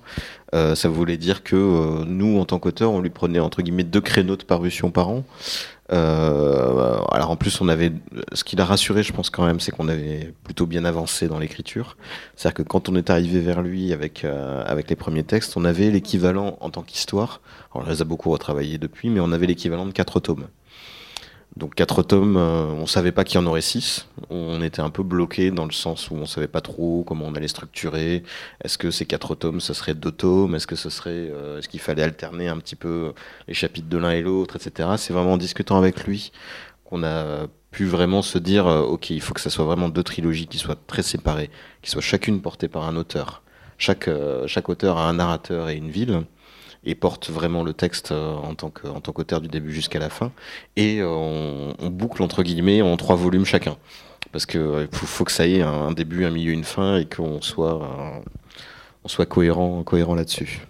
euh, 0.54 0.74
ça 0.76 0.90
voulait 0.90 1.18
dire 1.18 1.44
que 1.44 1.56
euh, 1.56 2.06
nous, 2.06 2.40
en 2.40 2.46
tant 2.46 2.60
qu'auteur, 2.60 2.92
on 2.92 3.02
lui 3.02 3.10
prenait 3.10 3.40
entre 3.40 3.62
guillemets 3.62 3.84
deux 3.84 4.02
créneaux 4.02 4.38
de 4.38 4.44
parution 4.44 4.92
par 4.92 5.10
an. 5.10 5.24
Euh, 5.92 6.98
alors 7.12 7.30
en 7.30 7.36
plus, 7.36 7.62
on 7.62 7.68
avait, 7.68 7.92
ce 8.34 8.44
qui 8.44 8.56
l'a 8.56 8.66
rassuré, 8.66 9.04
je 9.04 9.14
pense 9.14 9.30
quand 9.30 9.46
même, 9.46 9.60
c'est 9.60 9.72
qu'on 9.72 9.88
avait 9.88 10.34
plutôt 10.44 10.66
bien 10.66 10.84
avancé 10.84 11.28
dans 11.28 11.40
l'écriture. 11.40 11.98
C'est-à-dire 12.36 12.56
que 12.56 12.64
quand 12.64 12.90
on 12.90 12.96
est 12.96 13.10
arrivé 13.10 13.40
vers 13.40 13.62
lui 13.62 13.94
avec 13.94 14.26
euh, 14.26 14.64
avec 14.66 14.90
les 14.90 14.96
premiers 14.96 15.24
textes, 15.24 15.58
on 15.58 15.66
avait 15.66 15.92
l'équivalent 15.92 16.58
en 16.62 16.70
tant 16.70 16.82
qu'histoire. 16.82 17.42
On 17.74 17.84
les 17.84 18.02
a 18.02 18.06
beaucoup 18.06 18.32
retravaillés 18.32 18.78
depuis, 18.78 19.10
mais 19.10 19.20
on 19.20 19.32
avait 19.32 19.48
l'équivalent 19.48 19.86
de 19.86 19.92
quatre 19.92 20.20
tomes. 20.20 20.48
Donc 21.58 21.74
quatre 21.76 22.04
tomes, 22.04 22.36
euh, 22.36 22.66
on 22.66 22.86
savait 22.86 23.14
pas 23.14 23.24
qu'il 23.24 23.40
y 23.40 23.44
en 23.44 23.48
aurait 23.48 23.62
six. 23.62 24.08
On 24.30 24.62
était 24.62 24.82
un 24.82 24.90
peu 24.90 25.04
bloqué 25.04 25.52
dans 25.52 25.64
le 25.66 25.72
sens 25.72 26.12
où 26.12 26.16
on 26.16 26.26
savait 26.26 26.50
pas 26.50 26.60
trop 26.60 27.06
comment 27.08 27.26
on 27.26 27.34
allait 27.34 27.48
structurer. 27.48 28.24
Est-ce 28.64 28.78
que 28.78 28.92
ces 28.92 29.06
quatre 29.06 29.36
tomes, 29.36 29.62
ce 29.62 29.74
serait 29.74 29.94
deux 29.96 30.12
tomes? 30.12 30.56
Est-ce 30.56 30.68
que 30.68 30.76
ce 30.76 30.90
serait, 30.90 31.12
euh, 31.32 31.60
est-ce 31.60 31.70
qu'il 31.70 31.80
fallait 31.80 32.04
alterner 32.04 32.50
un 32.50 32.58
petit 32.58 32.76
peu 32.76 33.14
les 33.48 33.54
chapitres 33.54 33.88
de 33.88 33.98
l'un 33.98 34.12
et 34.12 34.22
l'autre, 34.22 34.58
etc. 34.58 34.90
C'est 34.98 35.14
vraiment 35.14 35.34
en 35.34 35.38
discutant 35.38 35.78
avec 35.78 36.06
lui 36.06 36.34
qu'on 36.84 37.04
a 37.04 37.48
pu 37.72 37.86
vraiment 37.86 38.22
se 38.22 38.38
dire, 38.38 38.68
euh, 38.68 38.82
ok, 38.82 39.10
il 39.10 39.22
faut 39.22 39.34
que 39.34 39.42
ça 39.42 39.50
soit 39.50 39.66
vraiment 39.66 39.90
deux 39.90 40.04
trilogies 40.04 40.48
qui 40.48 40.58
soient 40.58 40.78
très 40.88 41.04
séparées, 41.04 41.50
qui 41.82 41.92
soient 41.92 42.02
chacune 42.02 42.42
portée 42.42 42.70
par 42.70 42.84
un 42.84 42.96
auteur. 42.96 43.44
Chaque 43.78 44.08
euh, 44.08 44.48
chaque 44.48 44.70
auteur 44.70 44.98
a 44.98 45.10
un 45.10 45.14
narrateur 45.14 45.70
et 45.70 45.76
une 45.76 45.90
ville 45.90 46.24
et 46.86 46.96
porte 46.96 47.30
vraiment 47.30 47.64
le 47.64 47.74
texte 47.74 48.12
euh, 48.12 48.36
en 48.36 48.54
tant 48.56 48.70
qu'auteur 48.70 49.42
du 49.42 49.48
début 49.48 49.74
jusqu'à 49.74 50.00
la 50.00 50.10
fin. 50.10 50.32
Et 50.76 51.02
euh, 51.02 51.08
on, 51.08 51.90
boucle 51.90 52.22
entre 52.22 52.44
guillemets 52.44 52.82
en 52.82 52.96
trois 52.98 53.16
volumes 53.16 53.46
chacun. 53.46 53.78
Parce 54.32 54.46
que 54.46 54.58
euh, 54.58 54.88
faut, 54.92 55.24
que 55.24 55.32
ça 55.32 55.48
ait 55.48 55.62
un, 55.62 55.92
début 55.92 56.26
un 56.26 56.32
milieu 56.32 56.52
une 56.52 56.64
fin 56.64 56.98
et 56.98 57.06
qu'on 57.06 57.42
soit 57.42 57.80
cohérent 59.28 59.84
cohérent 59.84 60.16
là-dessus. 60.16 60.68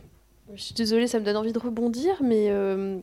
Je 0.53 0.61
suis 0.61 0.75
désolée, 0.75 1.07
ça 1.07 1.19
me 1.19 1.25
donne 1.25 1.35
envie 1.35 1.51
de 1.51 1.59
rebondir, 1.59 2.15
mais 2.23 2.49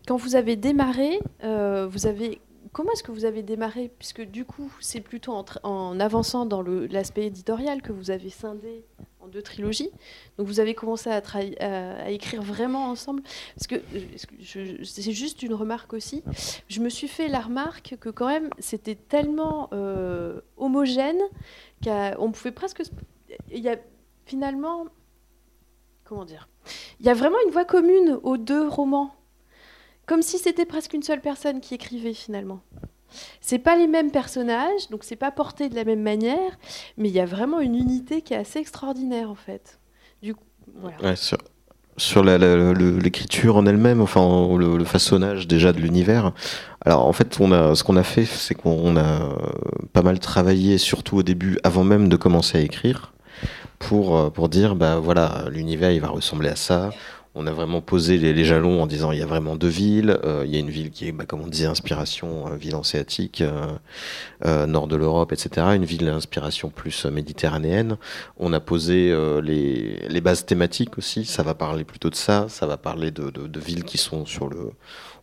quand 0.07 0.17
vous 0.17 0.37
avez 0.37 0.57
démarré, 0.57 1.21
vous 1.43 2.07
avez 2.07 2.41
comment 2.73 2.93
est-ce 2.93 3.03
que 3.03 3.13
vous 3.13 3.25
avez 3.25 3.43
démarré? 3.43 3.91
Puisque 3.99 4.23
du 4.23 4.45
coup, 4.45 4.73
c'est 4.81 5.01
plutôt 5.01 5.35
en, 5.63 6.01
avançant 6.01 6.47
dans 6.47 6.63
l'aspect 6.63 7.27
éditorial 7.27 7.83
que 7.83 7.93
vous 7.93 8.11
avez 8.11 8.31
scindé 8.31 8.85
deux 9.29 9.43
trilogies. 9.43 9.91
Donc 10.37 10.47
vous 10.47 10.61
avez 10.61 10.75
commencé 10.75 11.11
à, 11.11 12.11
écrire 12.11 12.43
vraiment 12.43 12.87
ensemble. 12.87 13.23
Parce 13.57 13.67
que 13.67 13.77
c'est 14.85 15.13
juste 15.13 15.43
une 15.43 15.55
remarque 15.55 15.93
aussi. 15.93 16.23
Je 16.69 16.81
me 16.81 16.89
suis 16.89 17.09
fait 17.09 17.29
la 17.29 17.41
remarque 17.41 17.97
que 18.01 18.09
quand 18.09 18.29
même, 18.29 18.51
c'était 18.59 18.95
tellement 18.95 19.69
euh, 19.73 20.41
homogène 20.57 21.21
qu'on 21.83 22.33
pouvait 22.33 22.53
presque... 22.53 22.83
Il 23.51 23.61
y 23.61 23.69
a 23.69 23.77
finalement... 24.27 24.87
Comment 26.05 26.25
dire? 26.25 26.49
Il 27.01 27.07
y 27.07 27.09
a 27.09 27.15
vraiment 27.15 27.39
une 27.47 27.53
voix 27.53 27.65
commune 27.65 28.19
aux 28.23 28.37
deux 28.37 28.69
romans. 28.69 29.15
Comme 30.07 30.23
si 30.23 30.39
c'était 30.39 30.67
presque 30.67 30.93
une 30.95 31.03
seule 31.03 31.21
personne 31.21 31.61
qui 31.61 31.75
écrivait 31.75 32.15
finalement. 32.15 32.61
C'est 33.41 33.59
pas 33.59 33.77
les 33.77 33.87
mêmes 33.87 34.11
personnages, 34.11 34.89
donc 34.91 35.05
c'est 35.05 35.17
pas 35.17 35.31
porté 35.31 35.69
de 35.69 35.75
la 35.75 35.85
même 35.85 36.03
manière, 36.03 36.59
mais 36.97 37.09
il 37.09 37.15
y 37.15 37.21
a 37.21 37.27
vraiment 37.27 37.61
une 37.61 37.75
unité 37.75 38.23
qui 38.23 38.35
est 38.35 38.39
assez 38.39 38.59
extraordinaire 38.59 39.31
en 39.31 39.35
fait. 39.35 39.79
Du 40.23 40.35
coup, 40.35 40.45
voilà. 40.81 41.17
Sur 41.17 41.39
sur 41.99 42.25
l'écriture 42.25 43.57
en 43.57 43.67
elle-même, 43.67 44.01
enfin 44.01 44.57
le, 44.57 44.85
façonnage 44.85 45.47
déjà 45.47 45.73
de 45.73 45.79
l'univers. 45.79 46.33
Alors 46.85 47.07
en 47.07 47.13
fait, 47.13 47.35
ce 47.35 47.83
qu'on 47.83 47.97
a 47.97 48.03
fait, 48.03 48.25
c'est 48.25 48.55
qu'on 48.55 48.97
a 48.97 49.23
euh, 49.23 49.35
pas 49.93 50.03
mal 50.03 50.19
travaillé, 50.19 50.79
surtout 50.79 51.19
au 51.19 51.23
début, 51.23 51.59
avant 51.65 51.85
même 51.85 52.09
de 52.09 52.17
commencer 52.17 52.59
à 52.59 52.61
écrire, 52.63 53.13
pour 53.79 54.17
euh, 54.17 54.31
pour 54.31 54.49
dire 54.49 54.75
bah 54.75 54.99
voilà, 54.99 55.45
l'univers 55.51 55.91
il 55.93 56.01
va 56.01 56.09
ressembler 56.09 56.49
à 56.49 56.57
ça. 56.57 56.91
On 57.35 57.47
a 57.47 57.53
vraiment 57.53 57.81
posé 57.81 58.19
les, 58.19 58.45
jalons 58.45 58.83
en 58.83 58.87
disant 58.87 59.11
il 59.11 59.19
y 59.19 59.23
a 59.23 59.27
vraiment 59.27 59.57
deux 59.57 59.69
villes. 59.69 60.19
euh, 60.25 60.43
il 60.45 60.53
y 60.53 60.57
a 60.57 60.59
une 60.59 60.69
ville 60.69 60.91
qui 60.91 61.09
est, 61.09 61.13
bah, 61.13 61.25
comme 61.25 61.41
on 61.41 61.47
disait, 61.47 61.67
inspiration 61.67 62.47
euh, 62.49 62.57
ville 62.57 62.75
hanséatique, 62.75 63.41
euh, 63.41 63.69
euh, 64.45 64.67
nord 64.67 64.87
de 64.87 64.97
l'Europe, 64.97 65.33
etc. 65.33 65.69
Une 65.75 65.87
ville 65.87 66.05
d'inspiration 66.05 66.69
plus 66.69 67.07
méditerranéenne. 67.07 67.97
On 68.37 68.53
a 68.53 68.61
posé 68.61 69.17
les, 69.43 70.21
bases 70.21 70.45
thématiques 70.45 70.99
aussi. 70.99 71.25
Ça 71.25 71.43
va 71.43 71.55
parler 71.55 71.85
plutôt 71.85 72.11
de 72.11 72.15
ça. 72.15 72.47
Ça 72.49 72.67
va 72.67 72.77
parler 72.77 73.11
de 73.11 73.61
villes 73.61 73.85
qui 73.85 73.97
sont 73.97 74.27
sur 74.27 74.49
le, 74.49 74.73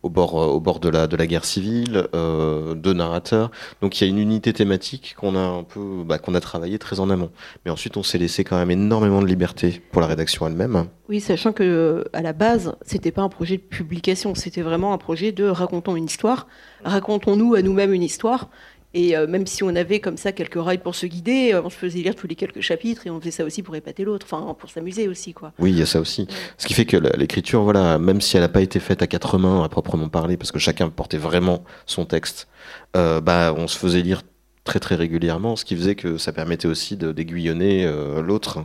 au 0.02 0.10
bord, 0.10 0.40
euh, 0.40 0.46
au 0.46 0.60
bord 0.60 0.80
de, 0.80 0.88
la, 0.88 1.06
de 1.06 1.16
la 1.16 1.26
guerre 1.26 1.44
civile, 1.44 2.08
euh, 2.14 2.74
narrateurs. 2.92 3.50
Donc 3.82 4.00
il 4.00 4.04
y 4.04 4.06
a 4.06 4.10
une 4.10 4.18
unité 4.18 4.52
thématique 4.52 5.14
qu'on 5.18 5.36
a 5.36 5.40
un 5.40 5.62
peu, 5.62 6.02
bah, 6.04 6.18
qu'on 6.18 6.34
a 6.34 6.40
travaillé 6.40 6.78
très 6.78 7.00
en 7.00 7.10
amont. 7.10 7.30
Mais 7.64 7.70
ensuite, 7.70 7.96
on 7.96 8.02
s'est 8.02 8.18
laissé 8.18 8.44
quand 8.44 8.56
même 8.56 8.70
énormément 8.70 9.22
de 9.22 9.26
liberté 9.26 9.80
pour 9.92 10.00
la 10.00 10.06
rédaction 10.06 10.46
elle-même. 10.46 10.86
Oui, 11.08 11.20
sachant 11.20 11.52
que 11.52 12.04
à 12.12 12.22
la 12.22 12.32
base, 12.32 12.74
c'était 12.82 13.10
pas 13.10 13.22
un 13.22 13.28
projet 13.28 13.56
de 13.56 13.62
publication, 13.62 14.34
c'était 14.34 14.62
vraiment 14.62 14.92
un 14.92 14.98
projet 14.98 15.32
de 15.32 15.44
racontons 15.44 15.96
une 15.96 16.04
histoire, 16.04 16.46
racontons-nous 16.84 17.54
à 17.54 17.62
nous-mêmes 17.62 17.92
une 17.92 18.02
histoire. 18.02 18.48
Et 18.92 19.16
euh, 19.16 19.26
même 19.26 19.46
si 19.46 19.62
on 19.62 19.68
avait 19.68 20.00
comme 20.00 20.16
ça 20.16 20.32
quelques 20.32 20.60
rails 20.60 20.78
pour 20.78 20.94
se 20.94 21.06
guider, 21.06 21.52
euh, 21.52 21.62
on 21.64 21.70
se 21.70 21.76
faisait 21.76 22.00
lire 22.00 22.16
tous 22.16 22.26
les 22.26 22.34
quelques 22.34 22.60
chapitres 22.60 23.06
et 23.06 23.10
on 23.10 23.20
faisait 23.20 23.30
ça 23.30 23.44
aussi 23.44 23.62
pour 23.62 23.76
épater 23.76 24.04
l'autre, 24.04 24.26
enfin 24.28 24.54
pour 24.54 24.68
s'amuser 24.68 25.06
aussi, 25.06 25.32
quoi. 25.32 25.52
Oui, 25.58 25.70
il 25.70 25.78
y 25.78 25.82
a 25.82 25.86
ça 25.86 26.00
aussi. 26.00 26.26
Ce 26.58 26.66
qui 26.66 26.74
fait 26.74 26.86
que 26.86 26.96
l'écriture, 26.96 27.62
voilà, 27.62 27.98
même 27.98 28.20
si 28.20 28.36
elle 28.36 28.42
n'a 28.42 28.48
pas 28.48 28.62
été 28.62 28.80
faite 28.80 29.02
à 29.02 29.06
quatre 29.06 29.38
mains 29.38 29.62
à 29.62 29.68
proprement 29.68 30.08
parler, 30.08 30.36
parce 30.36 30.50
que 30.50 30.58
chacun 30.58 30.88
portait 30.90 31.18
vraiment 31.18 31.62
son 31.86 32.04
texte, 32.04 32.48
euh, 32.96 33.20
bah, 33.20 33.54
on 33.56 33.68
se 33.68 33.78
faisait 33.78 34.02
lire 34.02 34.22
très 34.70 34.78
très 34.78 34.94
régulièrement, 34.94 35.56
ce 35.56 35.64
qui 35.64 35.74
faisait 35.74 35.96
que 35.96 36.16
ça 36.16 36.32
permettait 36.32 36.68
aussi 36.68 36.96
d'aiguillonner 36.96 37.90
l'autre 38.22 38.64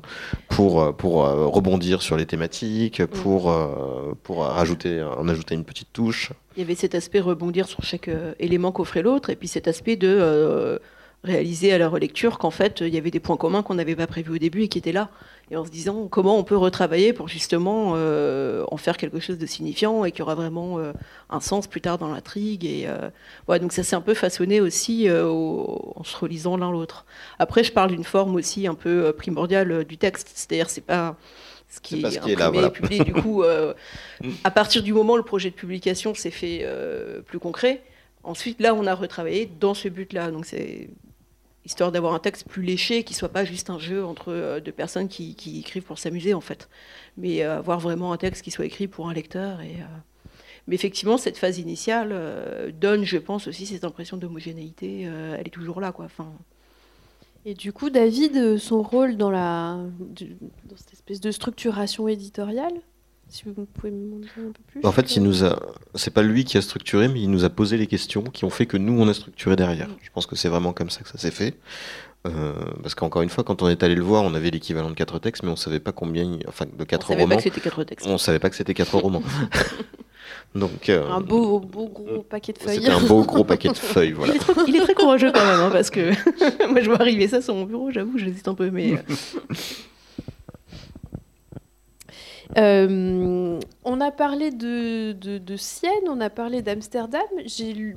pour, 0.49 0.95
pour 0.95 1.23
rebondir 1.23 2.03
sur 2.03 2.15
les 2.15 2.27
thématiques, 2.27 3.03
pour, 3.07 3.51
pour 4.21 4.43
rajouter, 4.43 5.01
en 5.01 5.27
ajouter 5.27 5.55
une 5.55 5.63
petite 5.63 5.91
touche. 5.93 6.31
Il 6.55 6.59
y 6.59 6.63
avait 6.63 6.75
cet 6.75 6.93
aspect 6.93 7.19
rebondir 7.19 7.67
sur 7.67 7.83
chaque 7.83 8.11
élément 8.39 8.71
qu'offrait 8.71 9.01
l'autre, 9.01 9.31
et 9.31 9.35
puis 9.35 9.47
cet 9.47 9.67
aspect 9.67 9.95
de 9.95 10.79
réaliser 11.25 11.73
à 11.73 11.77
la 11.77 11.89
relecture 11.89 12.37
qu'en 12.37 12.51
fait, 12.51 12.81
il 12.81 12.93
y 12.93 12.97
avait 12.97 13.11
des 13.11 13.19
points 13.19 13.37
communs 13.37 13.63
qu'on 13.63 13.75
n'avait 13.75 13.95
pas 13.95 14.07
prévus 14.07 14.31
au 14.31 14.37
début 14.37 14.63
et 14.63 14.67
qui 14.67 14.77
étaient 14.77 14.91
là. 14.91 15.09
Et 15.51 15.57
en 15.57 15.65
se 15.65 15.69
disant 15.69 16.07
comment 16.07 16.37
on 16.37 16.43
peut 16.43 16.57
retravailler 16.57 17.13
pour 17.13 17.27
justement 17.27 17.93
euh, 17.95 18.63
en 18.71 18.77
faire 18.77 18.97
quelque 18.97 19.19
chose 19.19 19.37
de 19.37 19.45
signifiant 19.45 20.05
et 20.05 20.11
qui 20.11 20.21
aura 20.21 20.33
vraiment 20.33 20.79
euh, 20.79 20.91
un 21.29 21.39
sens 21.39 21.67
plus 21.67 21.81
tard 21.81 21.97
dans 21.97 22.07
l'intrigue. 22.07 22.65
Et 22.65 22.85
euh, 22.87 23.59
donc 23.59 23.73
ça 23.73 23.83
s'est 23.83 23.95
un 23.95 24.01
peu 24.01 24.13
façonné 24.13 24.61
aussi 24.61 25.07
en 25.09 26.03
se 26.03 26.17
relisant 26.17 26.57
l'un 26.57 26.71
l'autre. 26.71 27.05
Après, 27.39 27.63
je 27.63 27.71
parle 27.71 27.91
d'une 27.91 28.03
forme 28.03 28.35
aussi 28.35 28.67
un 28.67 28.75
peu 28.75 29.13
primordiale 29.13 29.83
du 29.85 29.97
texte, 29.97 30.31
c'est-à-dire 30.33 30.69
c'est 30.69 30.81
pas 30.81 31.15
ce 31.69 31.79
qui 31.79 31.95
est, 32.05 32.19
qui 32.21 32.31
est 32.31 32.35
là, 32.35 32.49
voilà. 32.49 32.69
publié. 32.69 33.03
Du 33.03 33.13
coup, 33.13 33.43
à 34.43 34.51
partir 34.51 34.81
du 34.81 34.93
moment 34.93 35.13
où 35.13 35.17
le 35.17 35.23
projet 35.23 35.49
de 35.49 35.55
publication 35.55 36.15
s'est 36.15 36.31
fait 36.31 36.65
plus 37.25 37.39
concret, 37.39 37.83
ensuite 38.23 38.59
là, 38.59 38.73
on 38.73 38.85
a 38.87 38.95
retravaillé 38.95 39.49
dans 39.59 39.73
ce 39.73 39.89
but-là. 39.89 40.31
Donc 40.31 40.45
c'est 40.45 40.89
histoire 41.65 41.91
d'avoir 41.91 42.13
un 42.13 42.19
texte 42.19 42.47
plus 42.47 42.61
léché, 42.61 43.03
qui 43.03 43.13
soit 43.13 43.29
pas 43.29 43.43
juste 43.43 43.69
un 43.69 43.79
jeu 43.79 44.05
entre 44.05 44.31
euh, 44.31 44.59
deux 44.59 44.71
personnes 44.71 45.07
qui, 45.07 45.35
écrivent 45.59 45.83
pour 45.83 45.97
s'amuser 45.97 46.33
en 46.33 46.41
fait, 46.41 46.69
mais 47.17 47.43
euh, 47.43 47.57
avoir 47.57 47.79
vraiment 47.79 48.13
un 48.13 48.17
texte 48.17 48.43
qui 48.43 48.51
soit 48.51 48.65
écrit 48.65 48.87
pour 48.87 49.09
un 49.09 49.13
lecteur. 49.13 49.61
Et, 49.61 49.81
euh, 49.81 49.85
Mais 50.67 50.75
effectivement, 50.75 51.17
cette 51.17 51.37
phase 51.37 51.57
initiale 51.57 52.73
donne, 52.79 53.03
je 53.03 53.17
pense 53.17 53.47
aussi, 53.47 53.65
cette 53.65 53.83
impression 53.83 54.17
d'homogénéité. 54.17 55.01
elle 55.01 55.47
est 55.47 55.51
toujours 55.51 55.81
là, 55.81 55.91
quoi. 55.91 56.05
Enfin. 56.05 56.31
Et 57.45 57.53
du 57.53 57.71
coup, 57.73 57.91
David, 57.91 58.57
son 58.57 58.81
rôle 58.81 59.17
dans 59.17 59.29
la 59.29 59.77
dans 60.63 60.77
cette 60.77 60.93
espèce 60.93 61.19
de 61.19 61.29
structuration 61.29 62.07
éditoriale, 62.07 62.73
si 63.35 63.43
vous 63.45 63.65
pouvez 63.65 63.91
me 63.91 64.07
montrer 64.07 64.41
un 64.41 64.51
peu 64.51 64.61
plus. 64.67 64.85
En 64.85 64.91
fait, 64.91 65.15
il 65.15 65.23
nous 65.23 65.43
a. 65.43 65.59
C'est 65.93 66.13
pas 66.13 66.23
lui 66.23 66.45
qui 66.45 66.57
a 66.57 66.61
structuré, 66.61 67.09
mais 67.09 67.19
il 67.19 67.29
nous 67.29 67.43
a 67.43 67.49
posé 67.49 67.75
les 67.75 67.87
questions 67.87 68.23
qui 68.23 68.45
ont 68.45 68.49
fait 68.49 68.65
que 68.65 68.77
nous 68.77 68.99
on 68.99 69.07
a 69.09 69.13
structuré 69.13 69.55
derrière. 69.55 69.89
Je 70.01 70.09
pense 70.11 70.25
que 70.25 70.35
c'est 70.35 70.47
vraiment 70.47 70.71
comme 70.71 70.89
ça 70.89 71.01
que 71.01 71.09
ça 71.09 71.17
s'est 71.17 71.31
fait. 71.31 71.55
Euh, 72.25 72.53
parce 72.81 72.95
qu'encore 72.95 73.21
une 73.21 73.29
fois, 73.29 73.43
quand 73.43 73.61
on 73.61 73.69
est 73.69 73.83
allé 73.83 73.93
le 73.93 74.01
voir, 74.01 74.23
on 74.23 74.33
avait 74.33 74.49
l'équivalent 74.49 74.89
de 74.89 74.95
quatre 74.95 75.19
textes, 75.19 75.43
mais 75.43 75.51
on 75.51 75.55
savait 75.55 75.81
pas 75.81 75.91
combien, 75.91 76.39
enfin 76.47 76.65
de 76.65 76.83
quatre 76.85 77.09
romans. 77.09 77.25
On 77.25 77.27
savait 77.27 77.35
pas 77.35 77.37
que 77.37 77.43
c'était 77.43 77.61
quatre 77.61 77.83
textes. 77.83 78.07
On 78.07 78.17
savait 78.17 78.39
pas 78.39 78.49
que 78.49 78.55
c'était 78.55 78.73
quatre 78.73 78.97
romans. 78.97 79.21
Donc, 80.55 80.87
euh, 80.87 81.07
un 81.11 81.19
beau, 81.19 81.59
beau 81.59 81.87
gros 81.87 82.23
paquet 82.23 82.53
de 82.53 82.57
feuilles. 82.57 82.77
C'était 82.77 82.89
un 82.89 83.01
beau 83.01 83.23
gros 83.23 83.43
paquet 83.43 83.67
de 83.67 83.77
feuilles, 83.77 84.13
voilà. 84.13 84.33
Il 84.67 84.75
est, 84.75 84.79
très 84.79 84.93
courageux 84.93 85.31
quand 85.31 85.45
même, 85.45 85.59
hein, 85.59 85.69
parce 85.71 85.89
que 85.89 86.11
moi 86.71 86.79
je 86.81 86.85
vois 86.85 87.01
arriver 87.01 87.27
ça 87.27 87.41
sur 87.41 87.53
mon 87.53 87.65
bureau, 87.65 87.91
j'avoue, 87.91 88.17
j'hésite 88.17 88.47
un 88.47 88.55
peu, 88.55 88.71
mais. 88.71 88.93
Euh, 92.57 93.59
on 93.83 94.01
a 94.01 94.11
parlé 94.11 94.51
de, 94.51 95.13
de, 95.13 95.55
Sienne, 95.55 95.91
on 96.07 96.21
a 96.21 96.29
parlé 96.29 96.61
d'Amsterdam. 96.61 97.21
J'ai 97.45 97.95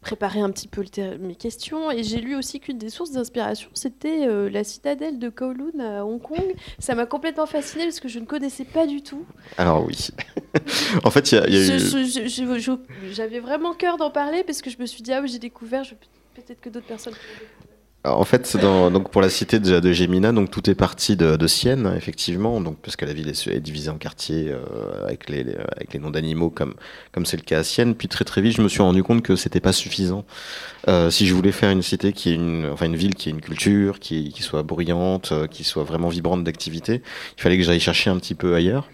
préparé 0.00 0.40
un 0.40 0.50
petit 0.50 0.68
peu 0.68 0.84
mes 1.18 1.34
questions 1.34 1.90
et 1.90 2.04
j'ai 2.04 2.20
lu 2.20 2.36
aussi 2.36 2.60
qu'une 2.60 2.78
des 2.78 2.90
sources 2.90 3.10
d'inspiration, 3.10 3.68
c'était 3.74 4.28
euh, 4.28 4.48
la 4.48 4.62
citadelle 4.62 5.18
de 5.18 5.28
Kowloon 5.28 5.80
à 5.80 6.04
Hong 6.04 6.22
Kong. 6.22 6.54
Ça 6.78 6.94
m'a 6.94 7.06
complètement 7.06 7.46
fascinée 7.46 7.84
parce 7.84 7.98
que 7.98 8.06
je 8.06 8.20
ne 8.20 8.24
connaissais 8.24 8.64
pas 8.64 8.86
du 8.86 9.02
tout. 9.02 9.24
Alors 9.58 9.84
oui. 9.84 10.10
en 11.04 11.10
fait, 11.10 11.32
il 11.32 11.38
y 11.38 11.40
a, 11.40 11.76
eu... 11.76 12.80
J'avais 13.10 13.40
vraiment 13.40 13.74
cœur 13.74 13.96
d'en 13.96 14.10
parler 14.10 14.44
parce 14.44 14.62
que 14.62 14.70
je 14.70 14.78
me 14.78 14.86
suis 14.86 15.02
dit, 15.02 15.12
ah 15.12 15.20
oui, 15.20 15.28
j'ai 15.28 15.40
découvert, 15.40 15.82
peut-être 16.34 16.60
que 16.60 16.68
d'autres 16.68 16.86
personnes 16.86 17.14
en 18.06 18.24
fait, 18.24 18.56
dans, 18.56 18.90
donc 18.90 19.10
pour 19.10 19.20
la 19.20 19.28
cité 19.28 19.58
de, 19.58 19.80
de 19.80 20.32
donc 20.32 20.50
tout 20.50 20.68
est 20.70 20.74
parti 20.74 21.16
de, 21.16 21.36
de 21.36 21.46
Sienne, 21.46 21.92
effectivement, 21.96 22.60
donc 22.60 22.76
parce 22.82 22.96
que 22.96 23.04
la 23.04 23.12
ville 23.12 23.28
est, 23.28 23.60
divisée 23.60 23.90
en 23.90 23.98
quartiers 23.98 24.48
euh, 24.48 25.04
avec, 25.04 25.28
les, 25.28 25.40
avec 25.76 25.92
les 25.92 25.98
noms 25.98 26.10
d'animaux, 26.10 26.50
comme 26.50 26.74
comme 27.12 27.26
c'est 27.26 27.36
le 27.36 27.42
cas 27.42 27.60
à 27.60 27.64
Sienne. 27.64 27.94
Puis 27.94 28.08
très 28.08 28.24
très 28.24 28.40
vite, 28.42 28.56
je 28.56 28.62
me 28.62 28.68
suis 28.68 28.82
rendu 28.82 29.02
compte 29.02 29.22
que 29.22 29.36
c'était 29.36 29.60
pas 29.60 29.72
suffisant. 29.72 30.24
Euh, 30.88 31.10
si 31.10 31.26
je 31.26 31.34
voulais 31.34 31.52
faire 31.52 31.70
une 31.70 31.82
cité 31.82 32.12
qui 32.12 32.30
est 32.30 32.34
une, 32.34 32.68
enfin 32.72 32.86
une 32.86 32.96
ville 32.96 33.14
qui 33.14 33.28
ait 33.28 33.32
une 33.32 33.40
culture, 33.40 33.98
qui, 33.98 34.30
qui 34.30 34.42
soit 34.42 34.62
bruyante, 34.62 35.32
euh, 35.32 35.46
qui 35.46 35.64
soit 35.64 35.84
vraiment 35.84 36.08
vibrante 36.08 36.44
d'activité, 36.44 37.02
il 37.36 37.42
fallait 37.42 37.58
que 37.58 37.64
j'aille 37.64 37.80
chercher 37.80 38.10
un 38.10 38.18
petit 38.18 38.34
peu 38.34 38.54
ailleurs. 38.54 38.88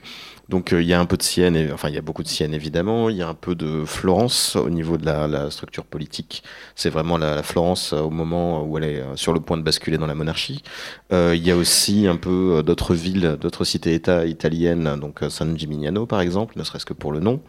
Donc 0.53 0.75
euh, 0.75 0.83
il 0.83 0.87
y 0.87 0.93
a 0.93 1.01
un 1.01 1.07
peu 1.07 1.17
de 1.17 1.23
Sienne, 1.23 1.71
enfin 1.73 1.89
il 1.89 1.95
y 1.95 1.99
a 1.99 2.03
beaucoup 2.03 2.23
de 2.23 2.29
Sienne 2.29 2.53
évidemment, 2.53 3.09
il 3.09 3.17
y 3.17 3.23
a 3.23 3.29
un 3.29 3.33
peu 3.33 3.55
de 3.55 3.87
Florence 3.87 4.55
au 4.55 4.69
niveau 4.69 4.99
de 4.99 5.07
la, 5.07 5.51
structure 5.51 5.87
politique. 5.87 6.43
C'est 6.77 6.91
vraiment 6.91 7.17
la, 7.17 7.43
Florence 7.43 7.95
euh, 7.95 8.01
au 8.01 8.11
moment 8.11 8.63
où 8.63 8.77
elle 8.77 8.85
est 8.85 9.01
euh, 9.01 9.17
sur 9.17 9.33
le 9.33 9.41
point 9.41 9.57
de 9.57 9.63
basculer 9.63 9.97
dans 9.97 10.07
la 10.07 10.15
monarchie. 10.15 10.63
il 11.11 11.43
y 11.43 11.51
a 11.51 11.57
aussi 11.57 12.07
un 12.07 12.17
peu 12.17 12.63
d'autres 12.63 12.95
villes, 12.95 13.39
d'autres 13.41 13.65
cités-États 13.65 14.27
italiennes, 14.27 14.99
donc 15.01 15.21
San 15.31 15.57
Gimignano 15.59 16.05
par 16.05 16.21
exemple, 16.21 16.59
ne 16.59 16.65
serait-ce 16.65 16.85
que 16.85 16.93
pour 16.93 17.13
le 17.13 17.21
nom. 17.21 17.41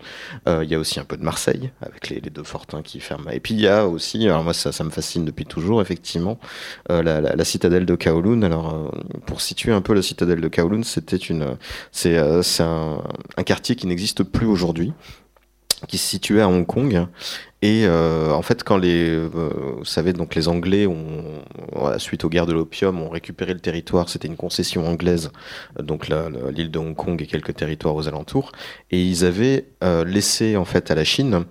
il 0.48 0.70
y 0.70 0.76
a 0.76 0.80
aussi 0.80 1.00
un 1.02 1.06
peu 1.06 1.18
de 1.18 1.24
Marseille 1.24 1.72
avec 1.82 2.10
les, 2.10 2.22
deux 2.22 2.44
fortins 2.44 2.82
qui 2.82 3.02
ferment. 3.02 3.30
Et 3.32 3.42
puis 3.42 3.54
il 3.54 3.60
y 3.60 3.68
a 3.68 3.86
aussi, 3.86 4.26
alors 4.28 4.44
moi 4.44 4.54
ça, 4.54 4.72
ça 4.72 4.84
me 4.86 4.90
fascine 4.90 5.26
depuis 5.26 5.46
toujours 5.46 5.82
effectivement, 5.82 6.40
la, 6.90 7.44
citadelle 7.44 7.86
de 7.86 7.96
Kowloon. 7.96 8.44
Alors 8.44 8.92
pour 9.26 9.42
situer 9.42 9.74
un 9.74 9.82
peu 9.82 9.94
la 9.94 10.02
citadelle 10.02 10.42
de 10.42 10.48
Kowloon, 10.48 10.84
c'était 10.84 11.18
une, 11.18 11.58
c'est 11.92 12.18
un 12.18 12.93
un, 13.38 13.44
quartier 13.44 13.76
qui 13.76 13.88
n'existe 13.88 14.24
plus 14.24 14.46
aujourd'hui, 14.46 14.94
qui 15.88 15.98
se 15.98 16.08
situait 16.08 16.42
à 16.42 16.48
Hong 16.48 16.66
Kong. 16.66 17.08
Et 17.62 17.86
euh, 17.86 18.32
en 18.32 18.42
fait, 18.42 18.64
quand 18.64 18.76
les, 18.76 19.10
euh, 19.10 19.30
vous 19.78 19.86
savez, 19.86 20.12
donc 20.12 20.36
les 20.36 20.50
Anglais 20.50 20.86
ont, 20.86 21.24
suite 21.98 22.26
aux 22.26 22.30
guerres 22.30 22.46
de 22.46 22.52
l'opium, 22.52 23.02
ont 23.02 23.10
récupéré 23.10 23.54
le 23.54 23.60
territoire. 23.60 24.10
C'était 24.10 24.28
une 24.28 24.36
concession 24.36 24.86
anglaise, 24.86 25.32
donc 25.80 26.10
l'île 26.10 26.72
de 26.72 26.80
Hong 26.80 26.96
Kong 26.96 27.22
et 27.22 27.26
quelques 27.26 27.56
territoires 27.56 27.96
aux 27.96 28.08
alentours. 28.08 28.52
Et 28.92 29.02
ils 29.02 29.24
avaient 29.24 29.68
euh, 29.82 30.04
laissé 30.04 30.58
en 30.58 30.66
fait 30.66 30.92
à 30.92 30.96
la 30.96 31.06
Chine 31.06 31.46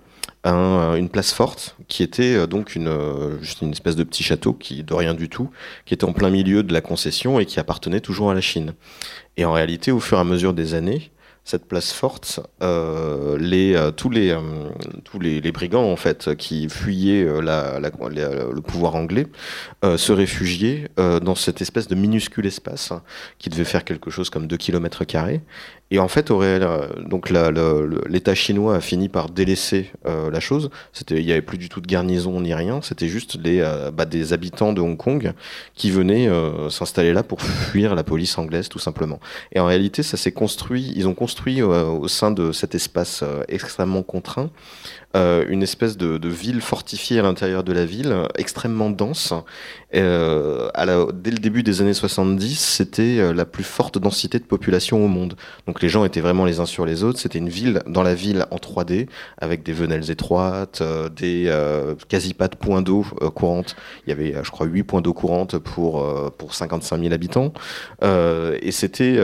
une 0.44 1.08
place 1.08 1.32
forte 1.32 1.76
qui 1.86 2.02
était 2.02 2.48
donc 2.48 2.74
une, 2.74 3.38
juste 3.40 3.62
une 3.62 3.70
espèce 3.70 3.94
de 3.94 4.02
petit 4.02 4.24
château 4.24 4.52
qui 4.52 4.82
de 4.82 4.92
rien 4.92 5.14
du 5.14 5.28
tout, 5.28 5.50
qui 5.86 5.94
était 5.94 6.04
en 6.04 6.12
plein 6.12 6.30
milieu 6.30 6.64
de 6.64 6.72
la 6.72 6.80
concession 6.80 7.38
et 7.38 7.46
qui 7.46 7.60
appartenait 7.60 8.00
toujours 8.00 8.28
à 8.28 8.34
la 8.34 8.40
Chine. 8.40 8.74
Et 9.36 9.44
en 9.44 9.52
réalité, 9.52 9.92
au 9.92 10.00
fur 10.00 10.18
et 10.18 10.20
à 10.20 10.24
mesure 10.24 10.52
des 10.52 10.74
années, 10.74 11.11
cette 11.44 11.66
place 11.66 11.92
forte, 11.92 12.40
euh, 12.62 13.36
euh, 13.40 13.90
tous, 13.90 14.10
les, 14.10 14.30
euh, 14.30 14.40
les, 15.20 15.52
brigands 15.52 15.90
en 15.90 15.96
fait 15.96 16.36
qui 16.36 16.68
fuyaient 16.68 17.24
le 17.24 18.60
pouvoir 18.60 18.94
anglais 18.94 19.26
se 19.82 20.12
réfugiaient 20.12 20.88
dans 20.96 21.34
cette 21.34 21.60
espèce 21.60 21.88
de 21.88 21.94
minuscule 21.94 22.46
espace 22.46 22.92
qui 23.38 23.50
devait 23.50 23.64
faire 23.64 23.84
quelque 23.84 24.10
chose 24.10 24.30
comme 24.30 24.46
2 24.46 24.56
km 24.56 25.04
et 25.90 25.98
en 25.98 26.08
fait, 26.08 26.28
donc 26.28 27.30
l'État 28.08 28.34
chinois 28.34 28.76
a 28.76 28.80
fini 28.80 29.10
par 29.10 29.28
délaisser 29.28 29.92
la 30.04 30.40
chose. 30.40 30.70
Il 31.10 31.24
n'y 31.24 31.32
avait 31.32 31.42
plus 31.42 31.58
du 31.58 31.68
tout 31.68 31.82
de 31.82 31.86
garnison 31.86 32.40
ni 32.40 32.54
rien. 32.54 32.80
C'était 32.80 33.08
juste 33.08 33.38
les, 33.42 33.60
bah, 33.92 34.06
des 34.06 34.32
habitants 34.32 34.72
de 34.72 34.80
Hong 34.80 34.96
Kong 34.96 35.34
qui 35.74 35.90
venaient 35.90 36.30
s'installer 36.70 37.12
là 37.12 37.22
pour 37.22 37.42
fuir 37.42 37.94
la 37.94 38.04
police 38.04 38.38
anglaise, 38.38 38.70
tout 38.70 38.78
simplement. 38.78 39.20
Et 39.52 39.60
en 39.60 39.66
réalité, 39.66 40.02
ça 40.02 40.16
s'est 40.16 40.32
construit. 40.32 40.94
Ils 40.96 41.08
ont 41.08 41.14
construit 41.14 41.31
construit 41.32 41.62
euh, 41.62 41.84
au 41.84 42.08
sein 42.08 42.30
de 42.30 42.52
cet 42.52 42.74
espace 42.74 43.22
euh, 43.22 43.42
extrêmement 43.48 44.02
contraint 44.02 44.50
euh, 45.14 45.44
une 45.48 45.62
espèce 45.62 45.96
de, 45.98 46.28
ville 46.28 46.62
fortifiée 46.62 47.18
à 47.18 47.22
l'intérieur 47.22 47.64
de 47.64 47.72
la 47.72 47.84
ville, 47.84 48.14
extrêmement 48.38 48.88
dense. 48.88 49.34
Euh, 49.94 50.70
à 50.74 50.86
dès 51.12 51.30
le 51.30 51.38
début 51.38 51.62
des 51.62 51.82
années 51.82 51.92
70, 51.92 52.58
c'était 52.58 53.18
euh, 53.18 53.34
la 53.34 53.44
plus 53.44 53.64
forte 53.64 53.98
densité 53.98 54.38
de 54.38 54.44
population 54.44 55.04
au 55.04 55.08
monde. 55.08 55.34
Donc 55.66 55.82
les 55.82 55.90
gens 55.90 56.06
étaient 56.06 56.22
vraiment 56.22 56.46
les 56.46 56.60
uns 56.60 56.66
sur 56.66 56.86
les 56.86 57.04
autres. 57.04 57.18
C'était 57.18 57.38
une 57.38 57.50
ville 57.50 57.82
dans 57.86 58.02
la 58.02 58.14
ville 58.14 58.46
en 58.50 58.56
3D, 58.56 59.06
avec 59.38 59.62
des 59.62 59.74
venelles 59.74 60.10
étroites, 60.10 60.82
des 61.14 61.52
quasi 62.08 62.32
pas 62.32 62.48
de 62.48 62.56
points 62.56 62.80
d'eau 62.80 63.04
courantes. 63.34 63.76
Il 64.06 64.10
y 64.10 64.12
avait, 64.12 64.34
je 64.42 64.50
crois, 64.50 64.66
8 64.66 64.82
points 64.84 65.00
d'eau 65.02 65.12
courantes 65.12 65.58
pour, 65.58 66.32
pour 66.38 66.54
55 66.54 67.00
000 67.00 67.12
habitants. 67.12 67.52
et 68.02 68.72
c'était, 68.72 69.18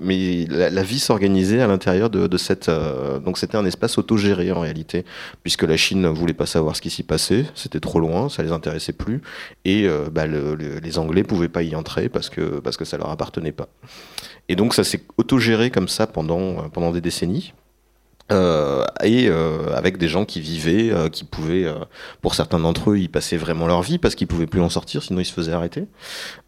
mais 0.00 0.46
la, 0.48 0.82
vie 0.82 0.98
s'organisait 0.98 1.60
à 1.60 1.66
l'intérieur 1.66 2.10
de, 2.10 2.26
de 2.26 2.36
cette, 2.36 2.70
donc 3.24 3.38
c'était 3.38 3.56
un 3.56 3.64
espace 3.64 3.98
autogéré 3.98 4.50
en 4.52 4.60
réalité 4.60 5.04
puisque 5.42 5.62
la 5.62 5.76
Chine 5.76 6.00
ne 6.00 6.08
voulait 6.08 6.34
pas 6.34 6.46
savoir 6.46 6.76
ce 6.76 6.80
qui 6.80 6.90
s'y 6.90 7.02
passait, 7.02 7.46
c'était 7.54 7.80
trop 7.80 8.00
loin, 8.00 8.28
ça 8.28 8.42
les 8.42 8.52
intéressait 8.52 8.92
plus, 8.92 9.22
et 9.64 9.86
euh, 9.86 10.08
bah, 10.10 10.26
les 10.26 10.98
Anglais 10.98 11.22
pouvaient 11.22 11.48
pas 11.48 11.62
y 11.62 11.74
entrer 11.74 12.08
parce 12.08 12.30
que, 12.30 12.60
parce 12.60 12.76
que 12.76 12.84
ça 12.84 12.98
leur 12.98 13.10
appartenait 13.10 13.52
pas. 13.52 13.68
Et 14.48 14.56
donc 14.56 14.74
ça 14.74 14.84
s'est 14.84 15.02
autogéré 15.16 15.70
comme 15.70 15.88
ça 15.88 16.06
pendant, 16.06 16.68
pendant 16.70 16.92
des 16.92 17.00
décennies. 17.00 17.52
Euh, 18.32 18.84
et 19.02 19.28
euh, 19.28 19.74
avec 19.74 19.98
des 19.98 20.06
gens 20.06 20.24
qui 20.24 20.40
vivaient, 20.40 20.90
euh, 20.92 21.08
qui 21.08 21.24
pouvaient, 21.24 21.64
euh, 21.64 21.74
pour 22.22 22.34
certains 22.34 22.60
d'entre 22.60 22.92
eux, 22.92 22.98
y 22.98 23.08
passer 23.08 23.36
vraiment 23.36 23.66
leur 23.66 23.82
vie 23.82 23.98
parce 23.98 24.14
qu'ils 24.14 24.28
pouvaient 24.28 24.46
plus 24.46 24.60
en 24.60 24.68
sortir, 24.68 25.02
sinon 25.02 25.20
ils 25.20 25.24
se 25.24 25.32
faisaient 25.32 25.52
arrêter. 25.52 25.86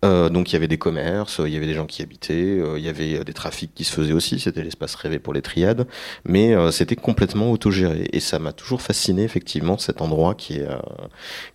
Euh, 0.05 0.29
donc 0.29 0.51
il 0.51 0.53
y 0.53 0.57
avait 0.57 0.68
des 0.68 0.79
commerces, 0.79 1.40
il 1.45 1.53
y 1.53 1.57
avait 1.57 1.66
des 1.66 1.75
gens 1.75 1.87
qui 1.87 2.03
habitaient, 2.03 2.61
euh, 2.61 2.79
il 2.79 2.85
y 2.85 2.88
avait 2.88 3.25
des 3.25 3.33
trafics 3.33 3.75
qui 3.75 3.85
se 3.85 3.92
faisaient 3.92 4.12
aussi. 4.12 4.38
C'était 4.38 4.62
l'espace 4.62 4.95
rêvé 4.95 5.18
pour 5.18 5.35
les 5.35 5.42
triades, 5.42 5.87
mais 6.25 6.55
euh, 6.55 6.71
c'était 6.71 6.97
complètement 6.97 7.51
autogéré. 7.51 8.09
Et 8.12 8.21
ça 8.21 8.38
m'a 8.38 8.53
toujours 8.53 8.81
fasciné 8.81 9.25
effectivement 9.25 9.77
cet 9.79 10.01
endroit 10.03 10.35
qui 10.35 10.59
est 10.59 10.68
euh, 10.68 10.77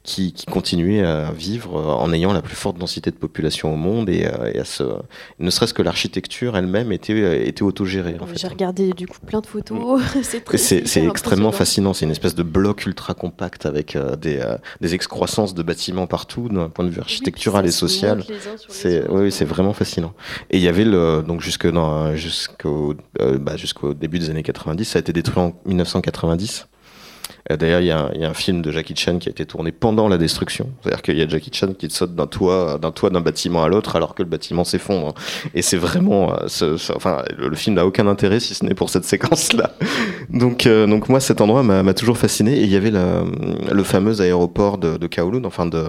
qui, 0.03 0.33
qui 0.33 0.45
continuait 0.45 1.03
à 1.03 1.31
vivre 1.31 1.75
en 1.75 2.11
ayant 2.11 2.33
la 2.33 2.41
plus 2.41 2.55
forte 2.55 2.77
densité 2.77 3.11
de 3.11 3.15
population 3.15 3.73
au 3.73 3.77
monde 3.77 4.09
et, 4.09 4.27
et 4.53 4.59
à 4.59 4.65
se, 4.65 4.83
ne 5.39 5.49
serait-ce 5.49 5.73
que 5.73 5.81
l'architecture 5.81 6.57
elle-même 6.57 6.91
était 6.91 7.47
était 7.47 7.63
autogérée. 7.63 8.17
En 8.19 8.27
fait. 8.27 8.37
J'ai 8.37 8.47
regardé 8.47 8.91
du 8.91 9.07
coup 9.07 9.19
plein 9.25 9.39
de 9.39 9.45
photos. 9.45 10.01
C'est 10.53 10.79
hyper 10.79 11.09
extrêmement 11.09 11.51
fascinant. 11.51 11.93
C'est 11.93 12.05
une 12.05 12.11
espèce 12.11 12.35
de 12.35 12.43
bloc 12.43 12.85
ultra 12.85 13.13
compact 13.13 13.65
avec 13.65 13.95
euh, 13.95 14.15
des, 14.15 14.39
euh, 14.39 14.57
des 14.81 14.93
excroissances 14.95 15.53
de 15.53 15.63
bâtiments 15.63 16.07
partout 16.07 16.49
d'un 16.49 16.69
point 16.69 16.85
de 16.85 16.89
vue 16.89 16.99
architectural 16.99 17.65
et 17.65 17.71
social. 17.71 18.23
C'est 18.69 19.07
oui, 19.09 19.31
c'est 19.31 19.45
vraiment 19.45 19.73
fascinant. 19.73 20.13
Et 20.49 20.57
il 20.57 20.63
y 20.63 20.67
avait 20.67 20.85
le 20.85 21.23
donc 21.25 21.41
jusque 21.41 21.69
dans 21.69 22.15
jusqu'au 22.15 22.95
euh, 23.21 23.37
bah, 23.37 23.57
jusqu'au 23.57 23.93
début 23.93 24.19
des 24.19 24.29
années 24.29 24.43
90, 24.43 24.85
ça 24.85 24.99
a 24.99 25.01
été 25.01 25.13
détruit 25.13 25.39
en 25.39 25.53
1990. 25.65 26.67
D'ailleurs, 27.49 27.81
il 27.81 27.87
y, 27.87 27.91
a 27.91 28.29
un- 28.29 28.33
film 28.33 28.61
de 28.61 28.71
Jackie 28.71 28.95
Chan 28.95 29.19
qui 29.19 29.29
a 29.29 29.31
été 29.31 29.45
tourné 29.45 29.71
pendant 29.71 30.07
la 30.07 30.17
destruction. 30.17 30.69
C'est-à-dire 30.81 31.01
qu'il 31.01 31.17
y 31.17 31.21
a 31.21 31.27
Jackie 31.27 31.51
Chan 31.53 31.73
qui 31.77 31.89
saute 31.89 32.13
d'un 32.13 32.27
toit 32.27 32.77
d'un 32.77 32.91
toit 32.91 33.09
d'un 33.09 33.21
bâtiment 33.21 33.63
à 33.63 33.69
l'autre 33.69 33.95
alors 33.95 34.15
que 34.15 34.21
le 34.23 34.29
bâtiment 34.29 34.63
s'effondre. 34.63 35.13
Et 35.55 35.61
c'est 35.61 35.77
vraiment, 35.77 36.33
euh, 36.33 36.77
enfin, 36.95 37.23
le, 37.37 37.55
film 37.55 37.75
n'a 37.75 37.85
aucun 37.85 38.07
intérêt 38.07 38.39
si 38.39 38.53
ce 38.53 38.65
n'est 38.65 38.75
pour 38.75 38.89
cette 38.89 39.05
séquence-là. 39.05 39.71
Donc, 40.29 40.65
euh, 40.65 40.85
donc 40.87 41.09
moi, 41.09 41.19
cet 41.19 41.41
endroit 41.41 41.63
m'a 41.63 41.93
toujours 41.93 42.17
fasciné. 42.17 42.57
Et 42.59 42.63
il 42.63 42.69
y 42.69 42.75
avait 42.75 42.91
le, 42.91 43.83
fameux 43.83 44.19
aéroport 44.21 44.77
de, 44.77 44.97
de 44.97 45.07
Kowloon, 45.07 45.45
enfin 45.45 45.65
de, 45.65 45.85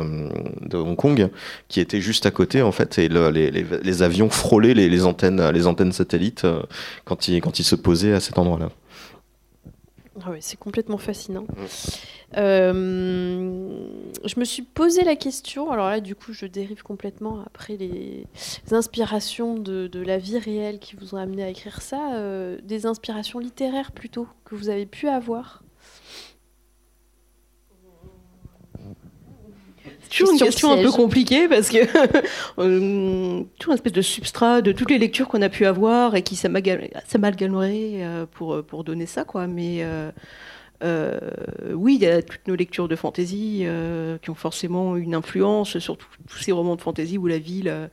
Hong 0.75 0.97
Kong, 0.97 1.29
qui 1.69 1.81
était 1.81 2.01
juste 2.01 2.25
à 2.27 2.31
côté 2.31 2.63
en 2.63 2.73
fait. 2.73 2.99
Et 2.99 3.09
le- 3.09 3.31
les, 3.31 3.51
les, 3.51 3.65
les 3.83 4.03
avions 4.03 4.31
frôlaient 4.31 4.75
les, 4.75 4.89
les 4.89 5.05
antennes, 5.05 5.51
les 5.51 5.67
antennes 5.67 5.93
satellites 5.93 6.45
euh, 6.45 6.61
quand 7.05 7.29
ils 7.29 7.41
quand 7.41 7.59
ils 7.59 7.65
se 7.65 7.75
posaient 7.75 8.15
à 8.15 8.21
cet 8.21 8.39
endroit-là. 8.39 8.69
Ah 10.25 10.31
ouais, 10.31 10.39
c'est 10.41 10.59
complètement 10.59 10.99
fascinant. 10.99 11.43
Mm. 11.43 12.37
Euh, 12.37 13.79
je 14.25 14.39
me 14.39 14.45
suis 14.45 14.63
posé 14.63 15.03
la 15.03 15.17
question, 15.17 15.71
alors 15.71 15.89
là 15.89 16.01
du 16.01 16.15
coup 16.15 16.35
je 16.35 16.45
dérive 16.45 16.83
complètement 16.83 17.43
après 17.47 17.77
les 17.79 18.27
inspirations 18.71 19.55
de, 19.55 19.87
de 19.87 20.01
la 20.01 20.19
vie 20.19 20.39
réelle 20.39 20.79
qui 20.79 20.95
vous 20.95 21.15
ont 21.15 21.19
amené 21.19 21.43
à 21.43 21.49
écrire 21.49 21.81
ça, 21.81 22.17
euh, 22.17 22.59
des 22.63 22.85
inspirations 22.85 23.39
littéraires 23.39 23.93
plutôt 23.93 24.27
que 24.45 24.55
vous 24.55 24.69
avez 24.69 24.85
pu 24.85 25.09
avoir. 25.09 25.63
Toujours 30.09 30.33
une 30.33 30.39
Question 30.39 30.73
un 30.73 30.83
peu 30.83 30.91
compliquée 30.91 31.49
parce 31.49 31.69
que 31.69 31.79
euh, 32.59 33.43
toujours 33.59 33.73
une 33.73 33.75
espèce 33.77 33.93
de 33.93 34.03
substrat 34.03 34.63
de 34.63 34.73
toutes 34.73 34.91
les 34.91 34.99
lectures 34.99 35.29
qu'on 35.29 35.43
a 35.43 35.49
pu 35.49 35.67
avoir 35.67 36.15
et 36.15 36.23
qui 36.23 36.35
s'amalga- 36.35 36.91
s'amalgameraient 37.07 38.03
euh, 38.03 38.27
pour, 38.31 38.63
pour 38.65 38.85
donner 38.85 39.07
ça, 39.07 39.25
quoi. 39.25 39.47
Mais 39.47 39.79
euh, 39.83 40.11
euh, 40.85 41.19
oui, 41.75 41.97
il 41.97 42.03
y 42.03 42.07
a 42.07 42.23
toutes 42.23 42.47
nos 42.47 42.55
lectures 42.55 42.89
de 42.89 42.97
fantasy 42.97 43.63
euh, 43.65 44.19
qui 44.19 44.31
ont 44.31 44.35
forcément 44.35 44.97
une 44.97 45.15
influence 45.15 45.79
sur 45.79 45.97
tous 45.97 46.39
ces 46.39 46.53
romans 46.53 46.77
de 46.77 46.81
fantasy 46.81 47.19
où 47.19 47.27
la 47.27 47.39
ville 47.39 47.91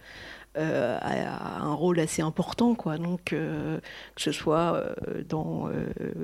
euh, 0.57 0.97
a, 1.01 1.61
un 1.63 1.73
rôle 1.73 1.99
assez 1.99 2.21
important, 2.21 2.75
quoi. 2.75 2.97
Donc, 2.97 3.33
euh, 3.33 3.79
que 4.15 4.21
ce 4.21 4.31
soit 4.31 4.75
euh, 4.75 5.23
dans 5.27 5.67
euh, 5.67 5.71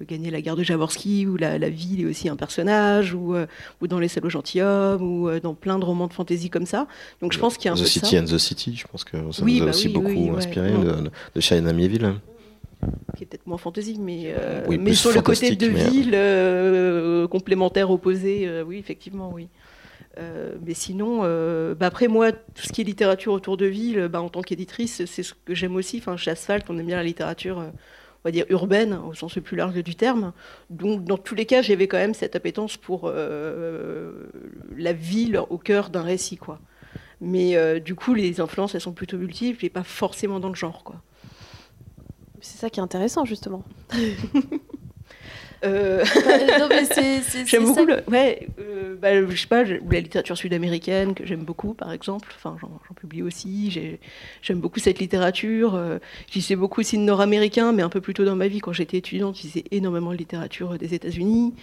Gagner 0.07 0.31
la 0.31 0.41
guerre 0.41 0.55
de 0.55 0.63
Jaworski, 0.63 1.27
où 1.27 1.37
la, 1.37 1.57
la 1.57 1.69
ville 1.69 2.01
est 2.01 2.05
aussi 2.05 2.29
un 2.29 2.35
personnage, 2.35 3.13
ou, 3.13 3.35
ou 3.81 3.87
dans 3.87 3.99
Les 3.99 4.07
Salauds 4.07 4.29
gentilshommes, 4.29 5.01
ou 5.01 5.29
dans 5.39 5.53
plein 5.53 5.79
de 5.79 5.85
romans 5.85 6.07
de 6.07 6.13
fantasy 6.13 6.49
comme 6.49 6.65
ça. 6.65 6.87
Donc, 7.21 7.33
je 7.33 7.39
pense 7.39 7.57
qu'il 7.57 7.65
y 7.65 7.69
a 7.69 7.73
un 7.73 7.75
The 7.75 7.79
peu 7.79 7.85
City 7.85 8.15
ça, 8.15 8.21
and 8.21 8.25
the 8.25 8.37
City, 8.37 8.75
je 8.75 8.87
pense 8.87 9.03
que 9.03 9.17
ça 9.31 9.43
Oui, 9.43 9.57
nous 9.57 9.63
a 9.63 9.65
bah 9.65 9.69
aussi 9.71 9.87
oui, 9.87 9.93
beaucoup 9.93 10.07
oui, 10.07 10.29
inspiré 10.29 10.71
de, 10.71 11.09
de 11.35 11.67
Amiéville. 11.67 12.13
qui 13.15 13.23
est 13.23 13.27
peut-être 13.27 13.47
moins 13.47 13.57
fantasy, 13.57 13.97
mais, 13.99 14.33
euh, 14.37 14.63
Oui, 14.67 14.77
mais 14.77 14.93
sur 14.93 15.11
le 15.13 15.21
côté 15.21 15.55
de 15.55 15.67
mais, 15.69 15.89
ville, 15.89 16.11
euh, 16.13 17.27
complémentaire, 17.27 17.91
opposé, 17.91 18.47
euh, 18.47 18.63
oui, 18.65 18.77
effectivement, 18.77 19.31
oui. 19.33 19.47
Euh, 20.17 20.57
mais 20.65 20.73
sinon, 20.73 21.21
euh, 21.23 21.73
bah 21.73 21.85
après 21.87 22.07
moi, 22.07 22.31
tout 22.31 22.63
ce 22.63 22.73
qui 22.73 22.81
est 22.81 22.83
littérature 22.83 23.33
autour 23.33 23.57
de 23.57 23.65
ville, 23.65 24.07
bah, 24.07 24.21
en 24.21 24.29
tant 24.29 24.41
qu'éditrice, 24.41 25.05
c'est 25.05 25.23
ce 25.23 25.33
que 25.33 25.55
j'aime 25.55 25.75
aussi. 25.75 25.97
Enfin, 25.99 26.17
chez 26.17 26.31
Asphalt, 26.31 26.65
on 26.69 26.77
aime 26.77 26.85
bien 26.85 26.97
la 26.97 27.03
littérature, 27.03 27.59
euh, 27.59 27.69
on 27.69 28.25
va 28.25 28.31
dire 28.31 28.45
urbaine, 28.49 28.93
au 28.93 29.13
sens 29.13 29.35
le 29.35 29.41
plus 29.41 29.57
large 29.57 29.73
du 29.75 29.95
terme. 29.95 30.33
Donc, 30.69 31.03
dans 31.05 31.17
tous 31.17 31.35
les 31.35 31.45
cas, 31.45 31.61
j'avais 31.61 31.87
quand 31.87 31.97
même 31.97 32.13
cette 32.13 32.35
appétence 32.35 32.77
pour 32.77 33.09
la 33.11 34.93
ville 34.93 35.41
au 35.49 35.57
cœur 35.57 35.89
d'un 35.89 36.03
récit, 36.03 36.37
quoi. 36.37 36.59
Mais 37.19 37.79
du 37.79 37.95
coup, 37.95 38.13
les 38.13 38.39
influences, 38.39 38.75
elles 38.75 38.81
sont 38.81 38.93
plutôt 38.93 39.17
multiples 39.17 39.65
et 39.65 39.69
pas 39.69 39.83
forcément 39.83 40.39
dans 40.39 40.49
le 40.49 40.55
genre, 40.55 40.83
quoi. 40.83 41.01
C'est 42.41 42.57
ça 42.57 42.69
qui 42.69 42.79
est 42.79 42.83
intéressant 42.83 43.25
justement. 43.25 43.63
Euh, 45.63 46.01
Enfin, 46.01 46.59
non, 46.59 46.67
mais 46.69 46.85
c'est- 46.85 47.21
c'est- 47.23 47.45
J'aime 47.45 47.47
c'est 47.47 47.59
beaucoup, 47.67 47.87
ça. 47.87 48.03
le, 48.07 48.11
ouais, 48.11 48.47
euh, 48.59 48.95
bah, 48.99 49.25
je 49.29 49.35
sais 49.35 49.47
pas, 49.47 49.63
la 49.63 49.99
littérature 49.99 50.35
sud-américaine 50.37 51.13
que 51.13 51.25
j'aime 51.25 51.43
beaucoup, 51.43 51.73
par 51.75 51.91
exemple. 51.91 52.29
Enfin, 52.35 52.57
j'en 52.59 52.71
j'en 52.87 52.93
publie 52.95 53.21
aussi. 53.21 53.69
J'ai- 53.71 53.99
J'aime 54.41 54.59
beaucoup 54.59 54.79
cette 54.79 54.97
littérature. 54.99 55.75
Euh, 55.75 55.99
J'y 56.31 56.39
lisais 56.39 56.55
beaucoup 56.55 56.81
aussi 56.81 56.97
de 56.97 57.03
nord-américain, 57.03 57.73
mais 57.73 57.83
un 57.83 57.89
peu 57.89 58.01
plus 58.01 58.13
tôt 58.15 58.25
dans 58.25 58.35
ma 58.35 58.47
vie, 58.47 58.59
quand 58.59 58.73
j'étais 58.73 58.97
étudiante, 58.97 59.37
je 59.37 59.43
lisais 59.43 59.63
énormément 59.71 60.11
de 60.11 60.17
littérature 60.17 60.77
des 60.77 60.93
États-Unis. 60.95 61.53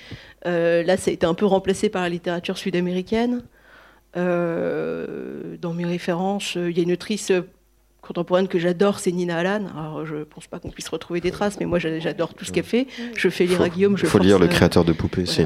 Euh, 0.47 0.83
là, 0.85 0.97
ça 0.97 1.11
a 1.11 1.15
été 1.15 1.27
un 1.27 1.35
peu 1.35 1.47
remplacé 1.47 1.89
par 1.89 2.03
la 2.03 2.09
littérature 2.09 2.57
sud-américaine. 2.57 3.43
Dans 4.15 5.75
mes 5.75 5.85
références, 5.85 6.55
il 6.57 6.77
y 6.77 6.81
a 6.81 6.83
une 6.83 6.93
autrice 6.93 7.33
contemporaine 8.03 8.49
que 8.49 8.59
j'adore, 8.59 8.99
c'est 9.01 9.13
Nina 9.13 9.39
Allan. 9.39 9.67
Alors, 9.77 10.07
je 10.07 10.25
pense 10.25 10.47
pas 10.47 10.59
qu'on 10.59 10.71
puisse 10.71 10.89
retrouver 10.89 11.21
des 11.21 11.31
traces, 11.31 11.59
mais 11.61 11.67
moi, 11.67 11.79
j'a- 11.79 11.99
j'adore 11.99 12.35
tout 12.35 12.45
ce 12.45 12.53
qu'elle 12.53 12.65
fait. 12.65 12.87
Je 13.17 13.29
fais 13.29 13.45
lire 13.47 13.61
à 13.63 13.69
Guillaume. 13.69 13.97
Il 14.01 14.07
faut 14.07 14.19
lire 14.19 14.39
le 14.39 14.47
euh, 14.47 14.49
créateur 14.49 14.85
de 14.85 14.93
poupées, 14.93 15.27
c'est 15.27 15.43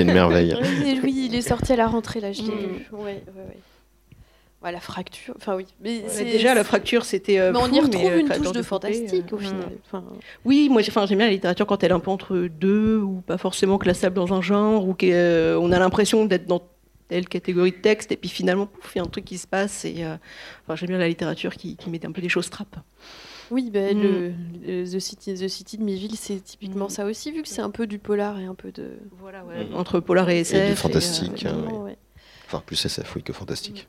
une, 0.00 0.12
merveille. 0.12 0.56
Oui, 0.84 1.00
oui, 1.02 1.28
il 1.30 1.34
est 1.34 1.42
sorti 1.42 1.72
à 1.72 1.76
la 1.76 1.86
rentrée 1.86 2.20
là, 2.20 2.32
je 2.32 2.42
l'ai 2.42 2.48
Mm. 2.48 2.50
lu. 2.58 2.86
Ouais, 2.92 3.00
ouais, 3.02 3.22
ouais. 3.36 3.56
Ouais, 4.64 4.72
la 4.72 4.80
fracture, 4.80 5.34
enfin 5.36 5.54
oui. 5.54 5.66
Mais 5.82 6.02
déjà, 6.24 6.54
la 6.54 6.64
fracture, 6.64 7.04
c'était. 7.04 7.38
euh, 7.38 7.52
Mais 7.52 7.58
on 7.58 7.64
fou, 7.66 7.74
y 7.76 7.80
retrouve 7.80 8.10
euh, 8.10 8.20
une 8.20 8.28
touche 8.28 8.52
de, 8.52 8.62
fantastique 8.62 9.32
au 9.32 9.36
final. 9.38 9.54
mm. 9.60 9.78
Enfin, 9.86 10.02
Oui, 10.44 10.68
moi 10.70 10.80
j'aime 10.82 11.18
bien 11.18 11.26
la 11.26 11.30
littérature 11.32 11.66
quand 11.66 11.84
elle 11.84 11.90
est 11.90 11.94
un 11.94 12.00
peu 12.00 12.10
entre 12.10 12.48
deux 12.48 12.98
ou 12.98 13.22
pas 13.26 13.36
forcément 13.38 13.78
classable 13.78 14.16
dans 14.16 14.32
un 14.32 14.40
genre 14.42 14.88
ou 14.88 14.94
qu'on 14.94 15.72
a 15.72 15.78
l'impression 15.78 16.24
d'être 16.24 16.46
dans 16.46 16.62
telle 17.08 17.28
catégorie 17.28 17.72
de 17.72 17.76
texte 17.76 18.10
et 18.12 18.16
puis 18.16 18.28
finalement, 18.28 18.66
pouf, 18.66 18.92
il 18.94 18.98
y 18.98 19.00
a 19.00 19.04
un 19.04 19.08
truc 19.08 19.24
qui 19.24 19.38
se 19.38 19.46
passe. 19.46 19.84
Et, 19.84 20.04
euh, 20.04 20.16
enfin, 20.64 20.76
j'aime 20.76 20.88
bien 20.90 20.98
la 20.98 21.08
littérature 21.08 21.54
qui, 21.54 21.76
qui 21.76 21.88
met 21.90 22.04
un 22.04 22.12
peu 22.12 22.20
les 22.20 22.28
choses 22.28 22.50
trappes. 22.50 22.76
oui, 23.52 23.70
bah, 23.70 23.94
Mm. 23.94 24.02
le, 24.02 24.32
le- 24.66 24.84
The, 24.90 24.98
City, 24.98 25.34
The 25.34 25.46
City 25.48 25.78
de 25.78 25.84
Miville, 25.84 26.16
c'est 26.16 26.40
typiquement 26.42 26.86
Mm. 26.86 26.90
ça 26.90 27.04
aussi, 27.06 27.30
vu 27.30 27.42
que 27.42 27.48
c'est 27.48 27.62
un 27.62 27.70
peu 27.70 27.86
du 27.86 27.98
polar 28.00 28.40
et 28.40 28.44
un 28.46 28.54
peu 28.56 28.72
de. 28.72 28.98
Voilà, 29.20 29.44
Mhm. 29.44 29.74
Entre 29.74 30.00
polar 30.00 30.28
et 30.30 30.40
SF. 30.40 30.66
du 30.66 30.72
euh, 30.72 30.76
fantastique. 30.76 31.46
hein, 31.46 31.62
ouais. 31.84 31.96
Enfin, 32.46 32.62
plus 32.66 32.84
SF, 32.84 33.14
oui, 33.16 33.22
que 33.22 33.32
fantastique. 33.32 33.86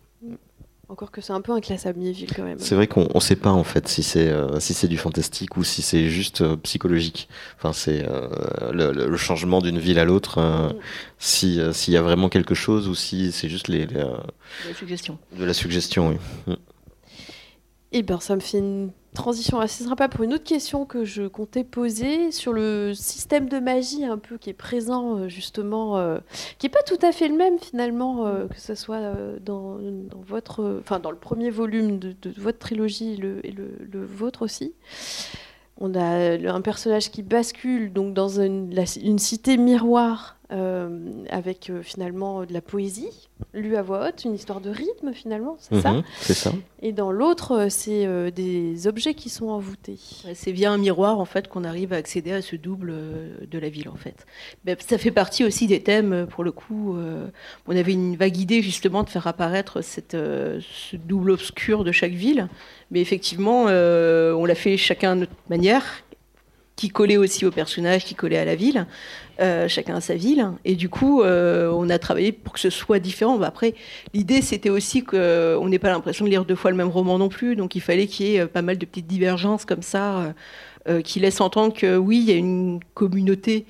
Encore 0.90 1.12
que 1.12 1.20
c'est 1.20 1.34
un 1.34 1.42
peu 1.42 1.52
inclassable 1.52 2.00
Miville 2.00 2.32
quand 2.34 2.44
même. 2.44 2.60
C'est 2.60 2.74
vrai 2.74 2.88
qu'on 2.88 3.10
ne 3.14 3.20
sait 3.20 3.36
pas 3.36 3.50
en 3.52 3.66
fait 3.66 3.90
si 3.90 4.04
c'est 4.04 4.30
euh, 4.30 4.58
si 4.62 4.74
c'est 4.74 4.88
du 4.88 4.98
fantastique 4.98 5.58
ou 5.58 5.64
si 5.66 5.82
c'est 5.82 6.08
juste 6.10 6.40
euh, 6.42 6.56
psychologique. 6.56 7.28
Enfin, 7.58 7.74
c'est 7.74 8.06
euh, 8.08 8.30
le, 8.72 9.18
changement 9.18 9.60
d'une 9.60 9.80
ville 9.80 10.00
à 10.00 10.06
l'autre. 10.06 10.38
euh, 10.38 10.70
Mm. 10.70 10.76
si 11.20 11.60
euh, 11.60 11.74
s'il 11.74 11.94
y 11.94 11.98
a 11.98 12.02
vraiment 12.02 12.30
quelque 12.30 12.56
chose 12.56 12.88
ou 12.88 12.96
si 12.96 13.32
c'est 13.34 13.50
juste 13.50 13.68
les, 13.68 13.86
les, 13.86 13.98
euh, 13.98 14.16
la 14.66 14.74
suggestion. 14.74 15.18
de 15.38 15.44
la 15.44 15.54
suggestion. 15.54 16.18
Oui. 16.48 16.56
Eh 17.92 18.02
bien, 18.02 18.20
ça 18.20 18.36
me 18.36 18.42
fait 18.42 18.60
une 18.60 18.92
transition 19.18 19.60
assez 19.60 19.84
sympa 19.84 20.08
pour 20.08 20.24
une 20.24 20.34
autre 20.34 20.44
question 20.44 20.86
que 20.86 21.04
je 21.04 21.24
comptais 21.28 21.64
poser 21.64 22.32
sur 22.32 22.54
le 22.54 22.94
système 22.94 23.50
de 23.50 23.60
magie 23.60 24.06
un 24.06 24.18
peu 24.18 24.38
qui 24.38 24.50
est 24.50 24.54
présent 24.54 25.18
euh, 25.18 25.28
justement, 25.28 25.98
euh, 25.98 26.20
qui 26.60 26.66
n'est 26.68 26.72
pas 26.72 26.84
tout 26.84 27.00
à 27.02 27.12
fait 27.12 27.28
le 27.28 27.36
même 27.36 27.60
finalement, 27.60 28.26
euh, 28.28 28.48
que 28.48 28.60
ce 28.60 28.76
soit 28.76 29.02
dans, 29.44 29.78
votre, 30.28 30.80
enfin 30.80 31.00
dans 31.00 31.12
le 31.12 31.18
premier 31.18 31.50
volume 31.50 32.00
de, 32.00 32.16
votre 32.38 32.60
trilogie 32.60 33.18
le- 33.18 33.46
et 33.46 33.52
le, 33.52 33.72
le 33.92 34.06
vôtre 34.06 34.44
aussi. 34.44 34.74
On 35.80 35.94
a 35.94 36.38
un 36.52 36.62
personnage 36.62 37.12
qui 37.12 37.22
bascule 37.22 37.94
donc 37.94 38.14
dans 38.14 38.40
une, 38.42 38.74
une 39.04 39.20
cité 39.20 39.58
miroir 39.58 40.37
euh, 40.52 40.90
avec 41.30 41.70
euh, 41.70 41.82
finalement 41.82 42.46
de 42.46 42.54
la 42.54 42.62
poésie 42.62 43.28
lue 43.54 43.76
à 43.76 43.82
voix 43.82 44.08
haute, 44.08 44.24
une 44.26 44.34
histoire 44.34 44.62
de 44.62 44.70
rythme 44.70 45.14
finalement, 45.14 45.58
c'est 45.60 45.82
ça 45.82 45.92
Mhm, 45.92 46.04
c'est 46.20 46.34
ça. 46.34 46.52
et 46.82 46.92
dans 46.94 47.12
l'autre, 47.12 47.52
euh, 47.52 47.70
c'est 47.70 48.06
euh, 48.06 48.32
des 48.32 48.88
objets 48.88 49.14
qui 49.14 49.30
sont 49.30 49.50
envoûtés. 49.50 49.98
C'est 50.34 50.52
via 50.52 50.72
un 50.72 50.78
miroir 50.78 51.20
en 51.20 51.26
fait 51.26 51.48
qu'on 51.48 51.64
arrive 51.64 51.92
à 51.94 51.98
accéder 51.98 52.32
à 52.32 52.42
ce 52.42 52.56
double 52.56 52.94
de 53.50 53.60
la 53.60 53.70
ville 53.70 53.90
en 53.90 53.96
fait. 53.96 54.26
Mais 54.66 54.78
ça 54.80 54.98
fait 54.98 55.12
partie 55.12 55.44
aussi 55.44 55.68
des 55.68 55.82
thèmes 55.84 56.28
pour 56.30 56.44
le 56.44 56.52
coup. 56.52 56.96
euh, 56.98 57.28
on 57.68 57.76
avait 57.76 57.94
une 57.94 58.16
vague 58.16 58.38
idée 58.38 58.62
justement 58.62 59.04
de 59.04 59.10
faire 59.10 59.28
apparaître 59.28 59.82
cette, 59.82 60.14
euh, 60.16 60.60
ce 60.62 60.96
double 60.96 61.32
obscur 61.32 61.84
de 61.84 61.92
chaque 61.92 62.14
ville, 62.14 62.48
mais 62.92 63.02
effectivement 63.02 63.66
euh, 63.68 64.32
on 64.34 64.46
l'a 64.46 64.56
fait 64.56 64.78
chacun 64.78 65.12
à 65.12 65.16
notre 65.16 65.34
manière. 65.50 65.84
Qui 66.78 66.90
collait 66.90 67.18
aussi 67.18 67.46
au 67.46 67.52
personnage, 67.52 68.06
qui 68.06 68.16
collait 68.16 68.38
à 68.38 68.46
la 68.46 68.56
ville, 68.56 68.86
euh, 69.42 69.68
chacun 69.68 69.96
à 69.96 70.02
sa 70.02 70.16
ville. 70.16 70.52
Et 70.64 70.76
du 70.76 70.90
coup, 70.90 71.24
euh, 71.24 71.70
on 71.74 71.90
a 71.90 71.98
travaillé 72.00 72.32
pour 72.32 72.54
que 72.54 72.60
ce 72.60 72.70
soit 72.70 73.00
différent. 73.00 73.38
Bah, 73.38 73.48
après, 73.48 73.74
l'idée, 74.14 74.42
c'était 74.42 74.70
aussi 74.70 75.04
qu'on 75.04 75.68
n'ait 75.68 75.80
pas 75.80 75.90
l'impression 75.90 76.24
de 76.24 76.30
lire 76.30 76.46
deux 76.46 76.56
fois 76.56 76.70
le 76.70 76.78
même 76.78 76.90
roman 76.90 77.18
non 77.18 77.30
plus. 77.30 77.56
Donc, 77.56 77.76
il 77.76 77.82
fallait 77.82 78.06
qu'il 78.06 78.28
y 78.28 78.36
ait 78.36 78.46
pas 78.46 78.62
mal 78.62 78.78
de 78.78 78.86
petites 78.86 79.08
divergences 79.08 79.66
comme 79.66 79.82
ça, 79.82 80.34
qui 81.04 81.20
laissent 81.20 81.42
entendre 81.42 81.74
que 81.74 81.98
oui, 81.98 82.20
il 82.20 82.30
y 82.30 82.32
a 82.32 82.38
une 82.38 82.80
communauté. 82.94 83.66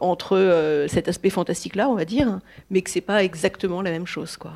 entre 0.00 0.86
cet 0.88 1.08
aspect 1.08 1.30
fantastique-là, 1.30 1.88
on 1.88 1.94
va 1.94 2.04
dire, 2.04 2.40
mais 2.70 2.82
que 2.82 2.90
c'est 2.90 3.00
pas 3.00 3.24
exactement 3.24 3.80
la 3.80 3.90
même 3.90 4.06
chose, 4.06 4.36
quoi. 4.36 4.52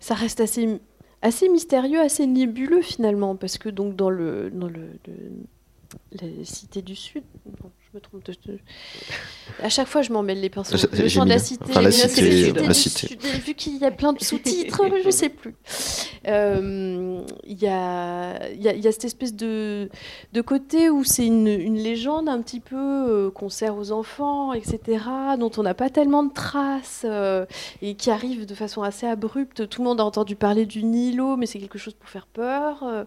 Ça 0.00 0.14
reste 0.14 0.40
assez 0.40 0.80
assez 1.22 1.48
mystérieux, 1.48 2.00
assez 2.00 2.26
nébuleux 2.26 2.82
finalement, 2.82 3.36
parce 3.36 3.58
que 3.58 3.68
donc 3.68 3.94
dans 3.96 4.10
le, 4.10 4.50
dans 4.50 4.68
le, 4.68 4.88
la 6.12 6.44
cité 6.44 6.82
du 6.82 6.96
Sud, 6.96 7.22
je 7.46 7.96
me 7.96 8.00
trompe. 8.00 8.24
De... 8.24 8.58
À 9.62 9.68
chaque 9.68 9.88
fois, 9.88 10.02
je 10.02 10.12
m'en 10.12 10.22
mêle 10.22 10.40
les 10.40 10.50
pinceaux. 10.50 10.76
Le 10.92 11.08
champ 11.08 11.24
de 11.24 11.30
la 11.30 11.38
cité. 11.38 11.64
Enfin, 11.68 11.82
la 11.82 11.90
cité, 11.90 12.52
la 12.52 12.74
cité. 12.74 13.16
vu 13.44 13.54
qu'il 13.54 13.78
y 13.78 13.84
a 13.84 13.90
plein 13.90 14.12
de 14.12 14.22
sous-titres, 14.22 14.80
je 15.02 15.06
ne 15.06 15.10
sais 15.10 15.28
plus. 15.28 15.54
Euh, 16.26 17.22
il 17.44 17.62
y, 17.62 17.66
a, 17.66 18.52
y, 18.52 18.68
a, 18.68 18.74
y, 18.74 18.86
a, 18.86 18.92
cette 18.92 19.06
espèce 19.06 19.34
de, 19.34 19.88
de 20.32 20.40
côté 20.42 20.90
où 20.90 21.02
c'est 21.02 21.26
une, 21.26 21.46
une, 21.46 21.76
légende 21.76 22.28
un 22.28 22.42
petit 22.42 22.60
peu 22.60 22.76
euh, 22.76 23.30
qu'on 23.30 23.48
sert 23.48 23.76
aux 23.76 23.90
enfants, 23.90 24.52
etc., 24.52 25.04
dont 25.38 25.50
on 25.56 25.62
n'a 25.62 25.72
pas 25.72 25.88
tellement 25.88 26.22
de 26.22 26.32
traces 26.32 27.06
euh, 27.06 27.46
et 27.80 27.94
qui 27.94 28.10
arrive 28.10 28.44
de 28.44 28.54
façon 28.54 28.82
assez 28.82 29.06
abrupte. 29.06 29.68
Tout 29.68 29.80
le 29.80 29.88
monde 29.88 30.00
a 30.00 30.04
entendu 30.04 30.36
parler 30.36 30.66
du 30.66 30.82
Nilo, 30.82 31.36
mais 31.36 31.46
c'est 31.46 31.58
quelque 31.58 31.78
chose 31.78 31.94
pour 31.94 32.08
faire 32.10 32.26
peur. 32.26 32.82
Euh, 32.82 33.04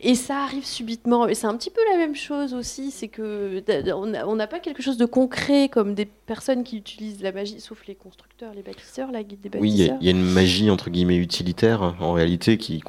et 0.00 0.14
ça 0.14 0.38
arrive 0.38 0.64
subitement. 0.64 1.28
Et 1.28 1.34
c'est 1.34 1.46
un 1.46 1.56
petit 1.56 1.70
peu 1.70 1.80
la 1.92 1.98
même 1.98 2.14
chose 2.14 2.54
aussi, 2.54 2.90
c'est 2.90 3.08
que 3.08 3.62
on 3.92 4.36
n'a 4.36 4.46
pas 4.46 4.60
quelque 4.60 4.82
chose 4.82 4.96
de 4.96 5.06
concret 5.06 5.68
comme 5.68 5.94
des 5.94 6.06
personnes 6.06 6.64
qui 6.64 6.78
utilisent 6.78 7.22
la 7.22 7.32
magie, 7.32 7.60
sauf 7.60 7.86
les 7.86 7.94
constructeurs, 7.94 8.54
les 8.54 8.62
bâtisseurs, 8.62 9.12
la 9.12 9.22
guide 9.22 9.40
des 9.40 9.50
bâtisseurs. 9.50 9.96
Oui, 9.96 9.96
il 10.00 10.06
y, 10.06 10.08
a 10.08 10.10
une 10.10 10.24
magie 10.24 10.70
entre 10.70 10.88
guillemets 10.90 11.16
utilitaire 11.16 11.94
en 12.00 12.12
réalité 12.12 12.45
qui, 12.54 12.80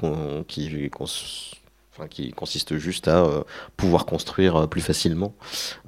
consiste 2.35 2.77
juste 2.77 3.07
à 3.07 3.23
euh, 3.23 3.43
pouvoir 3.75 4.05
construire 4.05 4.55
euh, 4.55 4.67
plus 4.67 4.81
facilement. 4.81 5.33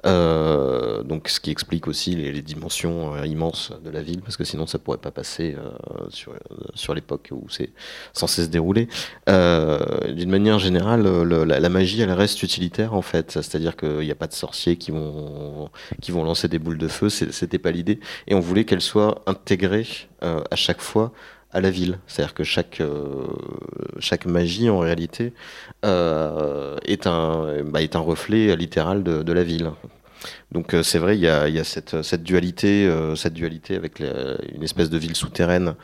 Euh, 0.06 1.02
donc, 1.02 1.28
ce 1.28 1.38
qui 1.38 1.50
explique 1.50 1.86
aussi 1.86 2.16
les, 2.16 2.40
dimensions 2.42 3.22
immenses 3.22 3.72
de 3.84 3.90
la 3.90 4.02
ville, 4.02 4.22
parce 4.22 4.36
que 4.38 4.44
sinon 4.44 4.66
ça 4.66 4.78
pourrait 4.78 4.98
pas 4.98 5.10
passer 5.10 5.54
sur, 6.08 6.32
sur 6.74 6.94
l'époque 6.94 7.28
où 7.32 7.48
c'est 7.50 7.70
censé 8.14 8.44
se 8.44 8.48
dérouler. 8.48 8.88
D'une 9.26 10.30
manière 10.30 10.58
générale, 10.58 11.02
la, 11.02 11.68
magie, 11.68 12.00
elle 12.00 12.12
reste 12.12 12.42
utilitaire 12.42 12.94
en 12.94 13.02
fait, 13.02 13.32
c'est-à-dire 13.32 13.76
qu'il 13.76 14.00
n'y 14.00 14.10
a 14.10 14.14
pas 14.14 14.26
de 14.26 14.32
sorciers 14.32 14.76
qui 14.76 14.90
vont 14.90 15.68
qui 16.00 16.12
vont 16.12 16.24
lancer 16.24 16.48
des 16.48 16.58
boules 16.58 16.78
de 16.78 16.88
feu, 16.88 17.10
c'était 17.10 17.58
pas 17.58 17.72
l'idée, 17.72 18.00
et 18.26 18.34
on 18.34 18.40
voulait 18.40 18.64
qu'elle 18.64 18.80
soit 18.80 19.22
intégrée 19.26 19.86
à 20.22 20.56
chaque 20.56 20.80
fois 20.80 21.12
à 21.52 21.60
la 21.60 21.70
ville. 21.70 21.98
C'est-à-dire 22.06 22.34
que 22.34 22.44
chaque, 22.44 22.80
euh, 22.80 23.26
chaque 23.98 24.26
magie, 24.26 24.70
en 24.70 24.78
réalité, 24.78 25.32
euh, 25.84 26.76
est, 26.84 27.06
un, 27.06 27.62
bah, 27.64 27.82
est 27.82 27.96
un 27.96 28.00
reflet 28.00 28.54
littéral 28.56 29.02
de, 29.02 29.32
la 29.32 29.42
ville. 29.42 29.70
Donc 30.52 30.74
euh, 30.74 30.82
c'est 30.82 30.98
vrai, 30.98 31.16
il 31.16 31.20
y 31.20 31.28
a, 31.28 31.48
y 31.48 31.58
a 31.58 31.64
cette, 31.64 32.02
cette, 32.02 32.22
dualité, 32.22 32.90
cette 33.16 33.34
dualité 33.34 33.76
avec 33.76 34.00
une 34.00 34.62
espèce 34.62 34.90
de 34.90 34.98
ville 34.98 35.16
souterraine 35.16 35.74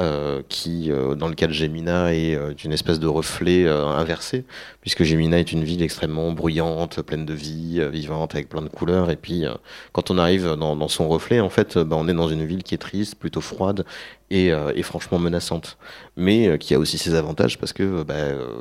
euh, 0.00 0.40
qui, 0.48 0.90
euh, 0.90 1.14
dans 1.14 1.28
le 1.28 1.34
cas 1.34 1.46
de 1.46 1.52
Gemina, 1.52 2.14
est 2.14 2.34
euh, 2.34 2.54
une 2.64 2.72
espèce 2.72 2.98
de 2.98 3.06
reflet 3.06 3.68
inversé, 3.68 4.44
puisque 4.80 5.02
Gemina 5.02 5.38
est 5.38 5.52
une 5.52 5.62
ville 5.62 5.82
extrêmement 5.82 6.32
bruyante, 6.32 7.02
pleine 7.02 7.26
de 7.26 7.34
vie, 7.34 7.86
vivante, 7.90 8.34
avec 8.34 8.48
plein 8.48 8.62
de 8.62 8.68
couleurs. 8.68 9.10
Et 9.10 9.16
puis, 9.16 9.44
quand 9.92 10.10
on 10.10 10.16
arrive 10.16 10.54
dans, 10.54 10.88
son 10.88 11.08
reflet, 11.08 11.40
en 11.40 11.50
fait, 11.50 11.76
bah, 11.76 11.96
on 11.98 12.08
est 12.08 12.14
dans 12.14 12.28
une 12.28 12.46
ville 12.46 12.62
qui 12.62 12.74
est 12.74 12.78
triste, 12.78 13.16
plutôt 13.16 13.42
froide 13.42 13.84
et, 14.30 14.52
franchement 14.82 15.18
menaçante, 15.18 15.76
mais 16.16 16.58
qui 16.58 16.74
a 16.74 16.78
aussi 16.78 16.96
ses 16.96 17.14
avantages 17.14 17.58
parce 17.58 17.72
que 17.72 18.02
bah, 18.02 18.14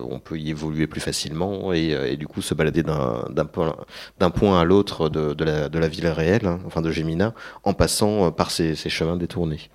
on 0.09 0.19
peut 0.19 0.37
y 0.37 0.49
évoluer 0.49 0.87
plus 0.87 1.01
facilement 1.01 1.71
et, 1.73 2.17
du 2.17 2.27
coup 2.27 2.41
se 2.41 2.53
balader 2.53 2.83
d'un 2.83 3.45
point, 3.45 4.59
à 4.59 4.63
l'autre 4.65 5.09
de, 5.09 5.43
la, 5.43 5.87
ville 5.87 6.07
réelle, 6.07 6.47
hein, 6.47 6.59
enfin 6.65 6.81
de 6.81 6.91
Gemina, 6.91 7.33
en 7.63 7.73
passant 7.73 8.31
par 8.31 8.51
ces 8.51 8.75
chemins 8.75 9.15
détournés. 9.15 9.69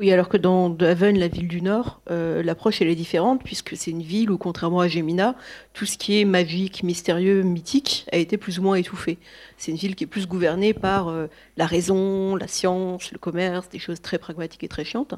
Oui, 0.00 0.10
alors 0.10 0.28
que 0.28 0.36
dans 0.36 0.76
Haven, 0.80 1.16
la 1.16 1.28
ville 1.28 1.46
du 1.46 1.62
Nord, 1.62 2.00
euh, 2.10 2.42
l'approche 2.42 2.82
est 2.82 2.94
différente 2.96 3.44
puisque 3.44 3.76
c'est 3.76 3.92
une 3.92 4.02
ville 4.02 4.28
où, 4.32 4.38
contrairement 4.38 4.80
à 4.80 4.88
Gemina, 4.88 5.36
tout 5.72 5.86
ce 5.86 5.96
qui 5.96 6.20
est 6.20 6.24
magique, 6.24 6.82
mystérieux, 6.82 7.42
mythique 7.42 8.04
a 8.10 8.16
été 8.16 8.36
plus 8.36 8.58
ou 8.58 8.62
moins 8.62 8.74
étouffé. 8.74 9.18
C'est 9.64 9.72
une 9.72 9.78
ville 9.78 9.94
qui 9.94 10.04
est 10.04 10.08
plus 10.08 10.26
gouvernée 10.26 10.74
par 10.74 11.08
euh, 11.08 11.26
la 11.56 11.66
raison, 11.66 12.36
la 12.36 12.48
science, 12.48 13.12
le 13.12 13.18
commerce, 13.18 13.68
des 13.70 13.78
choses 13.78 14.00
très 14.00 14.18
pragmatiques 14.18 14.64
et 14.64 14.68
très 14.68 14.84
chiantes. 14.84 15.14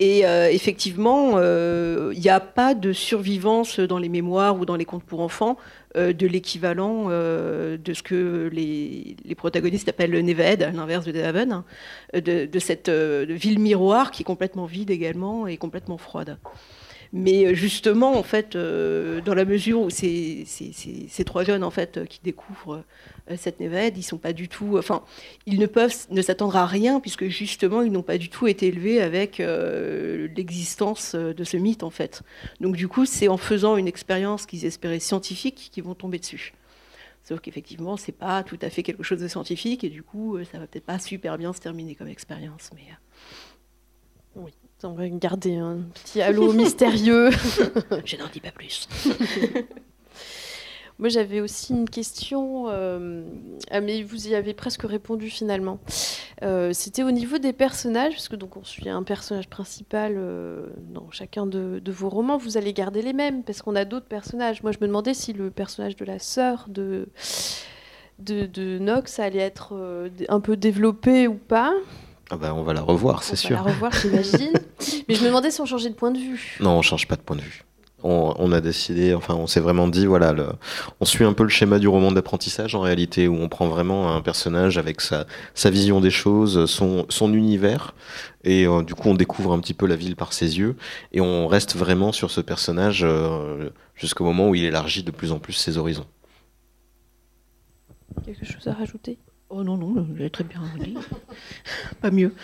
Et 0.00 0.26
euh, 0.26 0.50
effectivement, 0.50 1.40
il 1.40 2.18
n'y 2.18 2.28
a 2.28 2.40
pas 2.40 2.74
de 2.74 2.92
survivance 2.92 3.78
dans 3.80 3.98
les 3.98 4.08
mémoires 4.08 4.58
ou 4.58 4.66
dans 4.66 4.76
les 4.76 4.84
contes 4.84 5.04
pour 5.04 5.20
enfants 5.20 5.56
euh, 5.96 6.12
de 6.12 6.26
l'équivalent 6.26 7.06
euh, 7.08 7.78
de 7.78 7.94
ce 7.94 8.02
que 8.02 8.50
les, 8.52 9.16
protagonistes 9.34 9.88
appellent 9.88 10.10
le 10.10 10.20
Neved, 10.20 10.72
l'inverse 10.74 11.06
de 11.06 11.12
The 11.12 11.24
Haven, 11.24 11.62
de, 12.12 12.58
cette 12.58 12.90
euh, 12.90 13.24
ville 13.28 13.58
miroir 13.58 14.10
qui 14.10 14.22
est 14.22 14.24
complètement 14.24 14.66
vide 14.66 14.90
également 14.90 15.46
et 15.46 15.56
complètement 15.56 15.96
froide. 15.96 16.38
Mais 17.18 17.54
justement, 17.54 18.18
en 18.18 18.22
fait, 18.22 18.56
dans 18.56 19.34
la 19.34 19.44
mesure 19.46 19.80
où 19.80 19.88
ces, 19.88 20.44
ces, 20.44 21.24
trois 21.24 21.44
jeunes 21.44 21.64
en 21.64 21.70
fait 21.70 22.04
qui 22.06 22.20
découvrent 22.22 22.84
euh, 23.30 23.36
cette 23.36 23.58
Névède, 23.58 23.96
ils 23.96 25.58
ne 25.58 25.66
peuvent 25.66 25.94
ne 26.10 26.22
s'attendre 26.22 26.56
à 26.56 26.66
rien 26.66 27.00
puisque 27.00 27.26
justement 27.26 27.82
ils 27.82 27.90
n'ont 27.90 28.02
pas 28.02 28.18
du 28.18 28.28
tout 28.28 28.46
été 28.46 28.68
élevés 28.68 29.00
avec 29.00 29.40
euh, 29.40 30.28
l'existence 30.36 31.14
euh, 31.14 31.32
de 31.32 31.42
ce 31.42 31.56
mythe 31.56 31.82
en 31.82 31.90
fait. 31.90 32.22
Donc 32.60 32.76
du 32.76 32.86
coup, 32.86 33.04
c'est 33.04 33.28
en 33.28 33.36
faisant 33.36 33.76
une 33.76 33.88
expérience 33.88 34.46
qu'ils 34.46 34.64
espéraient 34.64 35.00
scientifique 35.00 35.70
qu'ils 35.72 35.84
vont 35.84 35.94
tomber 35.94 36.18
dessus. 36.18 36.52
Sauf 37.24 37.40
qu'effectivement, 37.40 37.96
c'est 37.96 38.12
pas 38.12 38.44
tout 38.44 38.58
à 38.62 38.70
fait 38.70 38.84
quelque 38.84 39.02
chose 39.02 39.20
de 39.20 39.26
scientifique 39.26 39.82
et 39.82 39.88
du 39.88 40.04
coup, 40.04 40.38
ça 40.52 40.58
va 40.58 40.66
peut-être 40.68 40.86
pas 40.86 41.00
super 41.00 41.38
bien 41.38 41.52
se 41.52 41.60
terminer 41.60 41.96
comme 41.96 42.08
expérience, 42.08 42.70
mais. 42.74 42.84
Va 44.82 45.08
garder 45.08 45.56
un 45.56 45.78
petit 45.94 46.20
halo 46.20 46.52
mystérieux. 46.54 47.30
Je 48.04 48.16
n'en 48.16 48.28
dis 48.32 48.40
pas 48.40 48.52
plus. 48.52 48.88
Moi, 50.98 51.10
j'avais 51.10 51.40
aussi 51.40 51.74
une 51.74 51.88
question, 51.88 52.66
euh, 52.68 53.22
ah, 53.70 53.82
mais 53.82 54.02
vous 54.02 54.28
y 54.28 54.34
avez 54.34 54.54
presque 54.54 54.82
répondu 54.82 55.28
finalement. 55.28 55.78
Euh, 56.42 56.72
c'était 56.72 57.02
au 57.02 57.10
niveau 57.10 57.36
des 57.36 57.52
personnages, 57.52 58.12
parce 58.12 58.28
que 58.28 58.36
donc 58.36 58.56
on 58.56 58.64
suit 58.64 58.88
un 58.88 59.02
personnage 59.02 59.48
principal 59.48 60.14
euh, 60.16 60.68
dans 60.88 61.10
chacun 61.10 61.46
de, 61.46 61.82
vos 61.86 62.08
romans. 62.08 62.38
Vous 62.38 62.56
allez 62.56 62.72
garder 62.72 63.02
les 63.02 63.12
mêmes, 63.12 63.42
parce 63.42 63.60
qu'on 63.60 63.76
a 63.76 63.84
d'autres 63.84 64.06
personnages. 64.06 64.62
Moi, 64.62 64.72
je 64.72 64.78
me 64.80 64.86
demandais 64.86 65.12
si 65.12 65.34
le 65.34 65.50
personnage 65.50 65.96
de 65.96 66.04
la 66.06 66.18
sœur 66.18 66.66
de, 66.68 67.08
de, 68.18 68.78
Nox 68.78 69.18
allait 69.18 69.38
être 69.40 70.08
un 70.28 70.40
peu 70.40 70.56
développé 70.56 71.28
ou 71.28 71.34
pas. 71.34 71.74
Ah 72.30 72.36
bah, 72.36 72.54
on 72.54 72.62
va 72.62 72.72
la 72.74 72.82
revoir, 72.82 73.22
c'est 73.22 73.36
sûr. 73.36 73.56
On 73.60 73.62
va 73.62 73.68
la 73.68 73.74
revoir, 73.74 73.92
j'imagine. 73.92 74.52
mais 75.08 75.14
je 75.14 75.22
me 75.22 75.28
demandais 75.28 75.50
si 75.50 75.60
on 75.60 75.66
changeait 75.66 75.90
de 75.90 75.94
point 75.94 76.10
de 76.10 76.18
vue. 76.18 76.56
Non, 76.60 76.78
on 76.78 76.82
change 76.82 77.06
pas 77.06 77.16
de 77.16 77.22
point 77.22 77.36
de 77.36 77.42
vue 77.42 77.64
on, 78.06 78.52
a 78.52 78.60
décidé, 78.60 79.14
enfin, 79.14 79.34
on 79.34 79.46
s'est 79.46 79.60
vraiment 79.60 79.88
dit, 79.88 80.06
voilà, 80.06 80.34
on 81.00 81.04
suit 81.04 81.24
un 81.24 81.32
peu 81.32 81.42
le 81.42 81.48
schéma 81.48 81.78
du 81.78 81.88
roman 81.88 82.12
d'apprentissage 82.12 82.74
en 82.74 82.80
réalité, 82.80 83.26
où 83.26 83.34
on 83.34 83.48
prend 83.48 83.66
vraiment 83.68 84.14
un 84.14 84.20
personnage 84.20 84.78
avec 84.78 85.00
sa, 85.00 85.26
vision 85.64 86.00
des 86.00 86.10
choses, 86.10 86.66
son, 86.66 87.34
univers, 87.34 87.94
et 88.44 88.66
euh, 88.66 88.82
du 88.82 88.94
coup, 88.94 89.08
on 89.08 89.14
découvre 89.14 89.52
un 89.52 89.58
petit 89.58 89.74
peu 89.74 89.86
la 89.86 89.96
ville 89.96 90.16
par 90.16 90.32
ses 90.32 90.58
yeux, 90.58 90.76
et 91.12 91.20
on 91.20 91.46
reste 91.46 91.74
vraiment 91.74 92.12
sur 92.12 92.30
ce 92.30 92.40
personnage 92.40 93.02
euh, 93.02 93.70
jusqu'au 93.94 94.24
moment 94.24 94.48
où 94.48 94.54
il 94.54 94.64
élargit 94.64 95.02
de 95.02 95.10
plus 95.10 95.32
en 95.32 95.38
plus 95.38 95.54
ses 95.54 95.78
horizons. 95.78 96.06
Quelque 98.24 98.44
chose 98.44 98.66
à 98.68 98.72
rajouter? 98.72 99.18
Oh 99.48 99.62
non, 99.62 99.76
non, 99.76 100.06
j'ai 100.16 100.30
très 100.30 100.44
bien 100.44 100.60
dit. 100.80 100.96
Pas 102.00 102.10
mieux. 102.10 102.34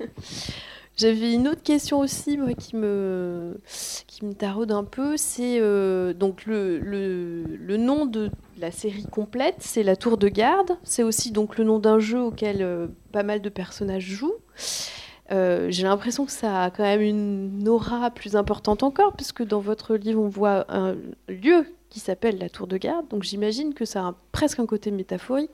J'avais 0.96 1.34
une 1.34 1.48
autre 1.48 1.62
question 1.62 1.98
aussi 1.98 2.38
qui, 2.56 2.76
me, 2.76 3.60
qui 4.06 4.24
me 4.24 4.32
taraude 4.32 4.70
un 4.70 4.84
peu. 4.84 5.16
C'est 5.16 5.58
euh, 5.60 6.12
donc 6.12 6.46
le, 6.46 6.78
le, 6.78 7.76
nom 7.76 8.06
de 8.06 8.30
la 8.58 8.70
série 8.70 9.04
complète, 9.04 9.56
c'est 9.58 9.82
La 9.82 9.96
Tour 9.96 10.18
de 10.18 10.28
Garde. 10.28 10.78
C'est 10.84 11.02
aussi 11.02 11.32
donc 11.32 11.58
le 11.58 11.64
nom 11.64 11.80
d'un 11.80 11.98
jeu 11.98 12.20
auquel 12.20 12.62
euh, 12.62 12.86
pas 13.10 13.24
mal 13.24 13.42
de 13.42 13.48
personnages 13.48 14.04
jouent. 14.04 14.36
Euh, 15.32 15.66
j'ai 15.70 15.82
l'impression 15.82 16.26
que 16.26 16.32
ça 16.32 16.62
a 16.62 16.70
quand 16.70 16.84
même 16.84 17.00
une 17.00 17.66
aura 17.68 18.12
plus 18.12 18.36
importante 18.36 18.84
encore, 18.84 19.14
puisque 19.14 19.42
dans 19.42 19.60
votre 19.60 19.96
livre, 19.96 20.20
on 20.20 20.28
voit 20.28 20.64
un 20.68 20.94
lieu 21.28 21.66
qui 21.94 22.00
s'appelle 22.00 22.38
la 22.38 22.48
tour 22.48 22.66
de 22.66 22.76
garde. 22.76 23.06
Donc 23.06 23.22
j'imagine 23.22 23.72
que 23.72 23.84
ça 23.84 24.00
a 24.08 24.14
presque 24.32 24.58
un 24.58 24.66
côté 24.66 24.90
métaphorique. 24.90 25.50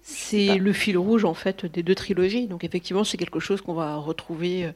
C'est 0.00 0.56
le 0.56 0.72
fil 0.72 0.96
rouge 0.96 1.24
en 1.24 1.34
fait 1.34 1.66
des 1.66 1.82
deux 1.82 1.96
trilogies. 1.96 2.46
Donc 2.46 2.62
effectivement, 2.62 3.02
c'est 3.02 3.16
quelque 3.16 3.40
chose 3.40 3.60
qu'on 3.62 3.74
va 3.74 3.96
retrouver 3.96 4.66
euh, 4.66 4.70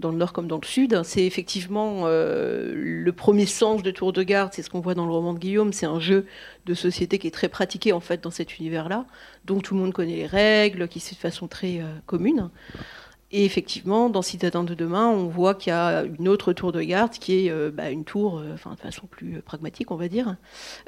dans 0.00 0.10
le 0.10 0.16
nord 0.16 0.32
comme 0.32 0.48
dans 0.48 0.58
le 0.60 0.66
sud. 0.66 1.00
C'est 1.04 1.24
effectivement 1.24 2.06
le 2.08 3.10
premier 3.12 3.46
sens 3.46 3.84
de 3.84 3.92
Tour 3.92 4.12
de 4.12 4.24
Garde, 4.24 4.52
c'est 4.52 4.62
ce 4.62 4.70
qu'on 4.70 4.80
voit 4.80 4.94
dans 4.94 5.06
le 5.06 5.12
roman 5.12 5.32
de 5.32 5.38
Guillaume, 5.38 5.72
c'est 5.72 5.86
un 5.86 6.00
jeu 6.00 6.26
de 6.66 6.74
société 6.74 7.20
qui 7.20 7.28
est 7.28 7.32
très 7.32 7.48
pratiqué 7.48 7.92
en 7.92 8.00
fait 8.00 8.20
dans 8.20 8.32
cet 8.32 8.58
univers-là, 8.58 9.06
dont 9.44 9.60
tout 9.60 9.74
le 9.74 9.80
monde 9.80 9.92
connaît 9.92 10.16
les 10.16 10.26
règles, 10.26 10.88
qui 10.88 10.98
se 10.98 11.10
fait 11.10 11.14
de 11.14 11.20
façon 11.20 11.46
très 11.46 11.80
commune. 12.06 12.50
Et 13.30 13.44
effectivement, 13.44 14.08
dans 14.08 14.22
Citadin 14.22 14.64
de 14.64 14.74
demain, 14.74 15.06
on 15.06 15.26
voit 15.26 15.54
qu'il 15.54 15.70
y 15.70 15.76
a 15.76 16.04
une 16.18 16.28
autre 16.28 16.54
tour 16.54 16.72
de 16.72 16.80
garde 16.80 17.12
qui 17.12 17.46
est 17.46 17.50
euh, 17.50 17.70
bah, 17.70 17.90
une 17.90 18.04
tour, 18.04 18.38
euh, 18.38 18.54
enfin 18.54 18.72
de 18.72 18.80
façon 18.80 19.06
plus 19.06 19.42
pragmatique, 19.42 19.90
on 19.90 19.96
va 19.96 20.08
dire, 20.08 20.36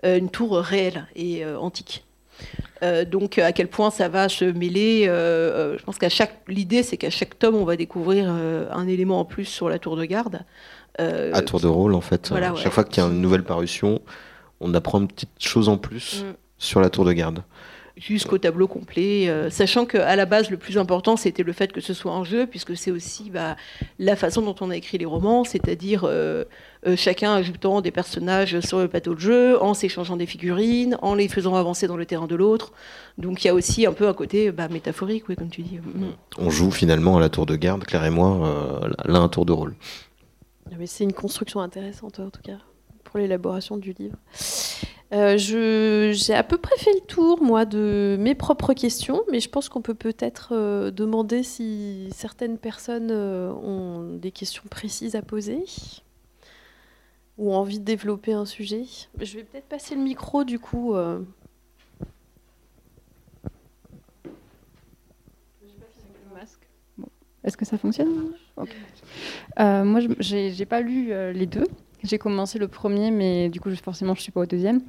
euh, 0.07 0.16
une 0.16 0.31
tour 0.31 0.57
réelle 0.57 1.07
et 1.14 1.44
antique. 1.44 2.05
donc 3.11 3.37
à 3.37 3.53
quel 3.53 3.68
point 3.68 3.90
ça 3.90 4.09
va 4.09 4.31
se 4.31 4.46
mêler 4.46 5.05
Je 5.05 5.83
pense 5.83 5.98
qu'à 5.98 6.09
chaque 6.09 6.40
l'idée, 6.48 6.83
c'est 6.83 6.96
qu'à 6.96 7.11
chaque 7.11 7.38
tome, 7.38 7.57
on 7.57 7.64
va 7.64 7.76
découvrir 7.76 8.31
un 8.31 8.88
élément 8.88 9.20
en 9.20 9.26
plus 9.26 9.44
sur 9.44 9.68
la 9.68 9.79
tour 9.79 9.96
de 9.96 10.07
garde. 10.07 10.40
à 10.98 11.42
tour 11.42 11.61
de 11.61 11.66
rôle, 11.66 11.94
en 11.94 12.00
fait. 12.00 12.33
Chaque 12.57 12.72
fois 12.72 12.85
qu'il 12.85 13.03
y 13.03 13.07
a 13.07 13.11
une 13.11 13.20
nouvelle 13.20 13.44
parution, 13.44 14.00
on 14.61 14.72
apprend 14.72 15.00
une 15.00 15.09
petite 15.09 15.31
chose 15.38 15.68
en 15.68 15.76
plus 15.76 16.24
mm. 16.24 16.35
sur 16.57 16.81
la 16.81 16.88
tour 16.88 17.05
de 17.05 17.12
garde 17.12 17.42
jusqu'au 18.00 18.38
tableau 18.38 18.66
complet, 18.66 19.28
euh, 19.28 19.50
sachant 19.50 19.84
qu'à 19.84 20.16
la 20.16 20.24
base, 20.24 20.50
le 20.50 20.56
plus 20.56 20.78
important, 20.78 21.16
c'était 21.16 21.42
le 21.42 21.52
fait 21.52 21.70
que 21.70 21.80
ce 21.80 21.92
soit 21.92 22.12
un 22.12 22.24
jeu, 22.24 22.46
puisque 22.46 22.76
c'est 22.76 22.90
aussi 22.90 23.30
bah, 23.30 23.56
la 23.98 24.16
façon 24.16 24.40
dont 24.40 24.54
on 24.60 24.70
a 24.70 24.76
écrit 24.76 24.96
les 24.96 25.04
romans, 25.04 25.44
c'est-à-dire 25.44 26.04
euh, 26.04 26.44
euh, 26.86 26.96
chacun 26.96 27.34
ajoutant 27.34 27.82
des 27.82 27.90
personnages 27.90 28.58
sur 28.60 28.78
le 28.78 28.88
plateau 28.88 29.14
de 29.14 29.20
jeu, 29.20 29.62
en 29.62 29.74
s'échangeant 29.74 30.16
des 30.16 30.26
figurines, 30.26 30.96
en 31.02 31.14
les 31.14 31.28
faisant 31.28 31.54
avancer 31.54 31.86
dans 31.86 31.96
le 31.96 32.06
terrain 32.06 32.26
de 32.26 32.34
l'autre. 32.34 32.72
Donc 33.18 33.44
il 33.44 33.48
y 33.48 33.50
a 33.50 33.54
aussi 33.54 33.84
un 33.84 33.92
peu 33.92 34.08
un 34.08 34.14
côté 34.14 34.50
bah, 34.50 34.68
métaphorique, 34.68 35.28
oui, 35.28 35.36
comme 35.36 35.50
tu 35.50 35.60
dis. 35.60 35.78
Mm. 35.78 36.12
On 36.38 36.48
joue 36.48 36.70
finalement 36.70 37.18
à 37.18 37.20
la 37.20 37.28
tour 37.28 37.44
de 37.44 37.54
garde, 37.54 37.84
Claire 37.84 38.04
et 38.06 38.10
moi, 38.10 38.80
là 39.04 39.18
un 39.18 39.28
tour 39.28 39.44
de 39.44 39.52
rôle. 39.52 39.74
Ah, 40.72 40.76
c'est 40.86 41.04
une 41.04 41.12
construction 41.12 41.60
intéressante 41.60 42.18
en 42.20 42.30
tout 42.30 42.42
cas 42.42 42.58
pour 43.04 43.18
l'élaboration 43.18 43.76
du 43.76 43.92
livre. 43.92 44.16
Euh, 45.12 45.37
j'ai 45.37 46.35
à 46.35 46.44
peu 46.44 46.57
près 46.57 46.77
fait 46.79 46.92
le 46.92 47.01
tour, 47.01 47.42
moi, 47.42 47.64
de 47.64 48.16
mes 48.20 48.37
propres 48.37 48.75
questions, 48.75 49.23
mais 49.31 49.40
je 49.40 49.49
pense 49.49 49.68
qu'on 49.68 49.83
peut 49.83 49.94
peut-être 49.94 50.51
euh, 50.53 50.92
demander 50.92 51.42
si 51.42 52.09
certaines 52.14 52.59
personnes 52.59 53.11
euh, 53.11 53.51
ont 53.53 54.16
des 54.16 54.31
questions 54.31 54.62
précises 54.70 55.16
à 55.16 55.23
poser 55.23 55.64
ou 57.38 57.53
envie 57.53 57.81
de 57.81 57.85
développer 57.85 58.35
un 58.35 58.44
sujet. 58.44 58.85
Je 59.18 59.38
vais 59.38 59.44
peut-être 59.44 59.68
passer 59.68 59.94
le 59.96 60.03
micro, 60.03 60.44
du 60.44 60.59
coup. 60.59 60.94
Est-ce 67.42 67.57
que 67.57 67.64
ça 67.64 67.79
fonctionne? 67.79 68.35
Moi, 69.59 70.01
je 70.20 70.59
n'ai 70.59 70.66
pas 70.66 70.83
lu 70.83 71.12
les 71.33 71.46
deux. 71.46 71.66
J'ai 72.02 72.18
commencé 72.18 72.58
le 72.58 72.68
premier, 72.68 73.10
mais 73.10 73.48
du 73.48 73.60
coup, 73.60 73.70
forcément, 73.76 74.14
je 74.14 74.20
ne 74.20 74.22
suis 74.22 74.32
pas 74.32 74.40
au 74.40 74.46
deuxième. 74.46 74.80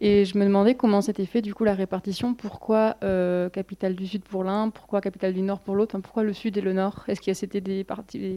Et 0.00 0.24
je 0.24 0.38
me 0.38 0.44
demandais 0.44 0.74
comment 0.74 1.00
s'était 1.00 1.26
fait 1.26 1.42
du 1.42 1.54
coup 1.54 1.64
la 1.64 1.74
répartition. 1.74 2.34
Pourquoi 2.34 2.96
euh, 3.02 3.48
capitale 3.48 3.94
du 3.94 4.06
Sud 4.06 4.22
pour 4.22 4.44
l'un, 4.44 4.70
pourquoi 4.70 5.00
capitale 5.00 5.34
du 5.34 5.42
Nord 5.42 5.60
pour 5.60 5.74
l'autre 5.74 5.98
Pourquoi 5.98 6.22
le 6.22 6.32
Sud 6.32 6.56
et 6.56 6.60
le 6.60 6.72
Nord? 6.72 7.04
Est-ce 7.08 7.20
qu'il 7.20 7.30
y 7.30 7.32
a 7.32 7.34
c'était 7.34 7.60
des, 7.60 7.84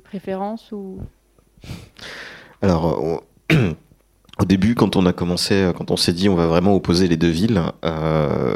préférences 0.04 0.72
ou? 0.72 1.00
Alors, 2.62 3.24
début, 4.52 4.76
quand 4.76 4.98
on 4.98 5.06
a 5.06 5.14
commencé, 5.14 5.54
euh, 5.54 5.72
quand 5.72 5.92
on 5.92 5.96
s'est 5.96 6.12
dit 6.12 6.28
on 6.28 6.36
va 6.36 6.46
vraiment 6.46 6.76
opposer 6.76 7.08
les 7.08 7.16
deux 7.16 7.30
villes, 7.30 7.62
euh, 7.86 8.54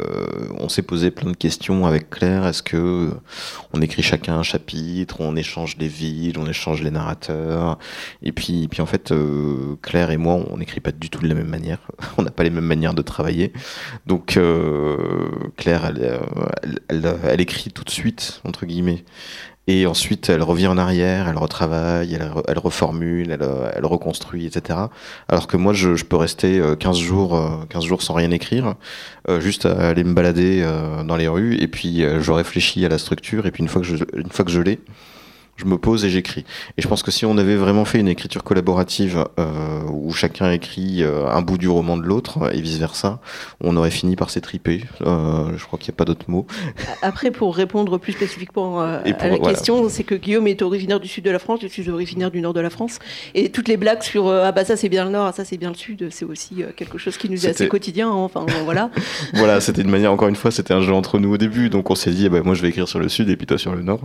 on 0.58 0.68
s'est 0.68 0.82
posé 0.82 1.10
plein 1.10 1.30
de 1.30 1.36
questions 1.36 1.86
avec 1.86 2.10
Claire. 2.10 2.46
Est-ce 2.46 2.62
que 2.62 2.76
euh, 2.76 3.10
on 3.72 3.80
écrit 3.80 4.02
chacun 4.02 4.36
un 4.36 4.42
chapitre, 4.42 5.16
on 5.20 5.36
échange 5.36 5.78
les 5.78 5.88
villes, 5.88 6.38
on 6.38 6.46
échange 6.46 6.82
les 6.82 6.90
narrateurs? 6.90 7.78
Et 8.22 8.32
puis, 8.32 8.68
en 8.78 8.84
fait, 8.84 9.14
Claire 9.80 10.10
et 10.10 10.18
moi, 10.18 10.38
on 10.50 10.58
n'écrit 10.58 10.80
pas 10.80 10.92
du 10.92 11.08
tout 11.08 11.22
de 11.22 11.28
la 11.28 11.34
même 11.34 11.48
manière. 11.48 11.78
on 12.18 12.22
n'a 12.22 12.30
pas 12.30 12.42
les 12.42 12.50
mêmes 12.50 12.64
manières 12.64 12.92
de 12.92 13.02
travailler. 13.02 13.54
Donc 14.06 14.38
Claire, 15.56 15.86
elle, 15.86 16.20
elle, 17.24 17.40
écrit 17.40 17.70
tout 17.70 17.84
de 17.84 17.90
suite 17.90 18.42
entre 18.44 18.66
guillemets. 18.66 19.02
Et 19.68 19.86
ensuite, 19.86 20.28
elle 20.28 20.42
revient 20.42 20.68
en 20.68 20.78
arrière, 20.78 21.28
elle 21.28 21.38
retravaille, 21.38 22.14
elle, 22.14 22.58
reformule, 22.58 23.32
elle, 23.32 23.48
elle, 23.74 23.84
reconstruit, 23.84 24.46
etc. 24.46 24.78
Alors 25.28 25.48
que 25.48 25.56
moi, 25.56 25.72
je, 25.72 26.04
peux 26.04 26.16
rester 26.16 26.62
15 26.78 26.96
euh, 26.96 27.02
jours, 27.02 27.66
15 27.70 27.84
euh, 27.84 27.88
jours 27.88 28.02
sans 28.02 28.14
rien 28.14 28.30
écrire, 28.30 28.76
euh, 29.28 29.40
juste 29.40 29.66
à 29.66 29.88
aller 29.88 30.04
me 30.04 30.14
balader 30.14 30.64
dans 31.04 31.16
les 31.16 31.26
rues, 31.26 31.56
et 31.56 31.66
puis 31.66 32.02
je 32.02 32.30
réfléchis 32.30 32.84
à 32.86 32.88
la 32.88 32.98
structure, 32.98 33.46
et 33.46 33.50
puis 33.50 33.62
une 33.62 33.68
fois 33.68 33.82
que 33.82 33.88
je, 33.88 33.96
une 34.14 34.30
fois 34.30 34.44
que 34.44 34.52
je 34.52 34.60
l'ai, 34.60 34.78
je 35.56 35.64
me 35.64 35.78
pose 35.78 36.04
et 36.04 36.10
j'écris. 36.10 36.44
Et 36.76 36.82
je 36.82 36.88
pense 36.88 37.02
que 37.02 37.10
si 37.10 37.24
on 37.24 37.38
avait 37.38 37.56
vraiment 37.56 37.84
fait 37.84 37.98
une 37.98 38.08
écriture 38.08 38.44
collaborative 38.44 39.24
euh, 39.38 39.80
où 39.90 40.12
chacun 40.12 40.50
écrit 40.50 41.02
euh, 41.02 41.26
un 41.28 41.42
bout 41.42 41.58
du 41.58 41.68
roman 41.68 41.96
de 41.96 42.02
l'autre 42.02 42.50
et 42.54 42.60
vice 42.60 42.78
versa, 42.78 43.20
on 43.60 43.76
aurait 43.76 43.90
fini 43.90 44.16
par 44.16 44.30
s'étriper. 44.30 44.84
Euh, 45.02 45.56
je 45.56 45.64
crois 45.64 45.78
qu'il 45.78 45.90
n'y 45.90 45.96
a 45.96 45.98
pas 45.98 46.04
d'autre 46.04 46.26
mot. 46.28 46.46
Après, 47.02 47.30
pour 47.30 47.56
répondre 47.56 47.98
plus 47.98 48.12
spécifiquement 48.12 48.80
à 48.80 49.02
la 49.04 49.38
question, 49.38 49.88
c'est 49.88 50.04
que 50.04 50.14
Guillaume 50.14 50.46
est 50.46 50.62
originaire 50.62 51.00
du 51.00 51.08
sud 51.08 51.24
de 51.24 51.30
la 51.30 51.38
France, 51.38 51.60
je 51.62 51.68
suis 51.68 51.88
originaire 51.88 52.30
du 52.30 52.40
nord 52.40 52.52
de 52.52 52.60
la 52.60 52.70
France, 52.70 52.98
et 53.34 53.50
toutes 53.50 53.68
les 53.68 53.76
blagues 53.76 54.02
sur 54.02 54.28
ah 54.28 54.52
bah 54.52 54.64
ça 54.64 54.76
c'est 54.76 54.88
bien 54.88 55.04
le 55.04 55.10
nord, 55.10 55.26
ah 55.26 55.32
ça 55.32 55.44
c'est 55.44 55.56
bien 55.56 55.70
le 55.70 55.74
sud, 55.74 56.08
c'est 56.10 56.24
aussi 56.24 56.62
quelque 56.76 56.98
chose 56.98 57.16
qui 57.16 57.30
nous 57.30 57.46
est 57.46 57.50
assez 57.50 57.68
quotidien. 57.68 58.08
Hein, 58.08 58.14
enfin 58.14 58.44
voilà. 58.64 58.90
voilà, 59.34 59.60
c'était 59.60 59.82
une 59.82 59.90
manière 59.90 60.12
encore 60.12 60.28
une 60.28 60.36
fois, 60.36 60.50
c'était 60.50 60.74
un 60.74 60.82
jeu 60.82 60.92
entre 60.92 61.18
nous 61.18 61.32
au 61.32 61.38
début, 61.38 61.70
donc 61.70 61.90
on 61.90 61.94
s'est 61.94 62.10
dit 62.10 62.26
ah 62.26 62.28
bah, 62.28 62.42
moi 62.44 62.54
je 62.54 62.62
vais 62.62 62.68
écrire 62.68 62.88
sur 62.88 62.98
le 62.98 63.08
sud 63.08 63.30
et 63.30 63.36
puis 63.36 63.46
toi 63.46 63.58
sur 63.58 63.74
le 63.74 63.82
nord. 63.82 64.00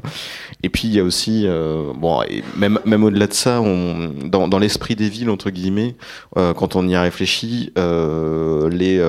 Et 0.63 0.69
puis 0.69 0.87
il 0.87 0.93
y 0.93 0.99
a 0.99 1.03
aussi 1.03 1.40
euh, 1.47 1.93
bon, 1.95 2.21
et 2.23 2.43
même, 2.57 2.79
même 2.85 3.03
au-delà 3.03 3.27
de 3.27 3.33
ça, 3.33 3.59
dans, 3.59 4.47
dans 4.47 4.59
l'esprit 4.59 4.95
des 4.95 5.09
villes, 5.09 5.29
entre 5.29 5.49
guillemets, 5.49 5.95
euh, 6.37 6.53
quand 6.53 6.75
on 6.75 6.87
y 6.87 6.95
a 6.95 7.01
réfléchi, 7.01 7.71
euh, 7.77 8.69
les, 8.69 9.01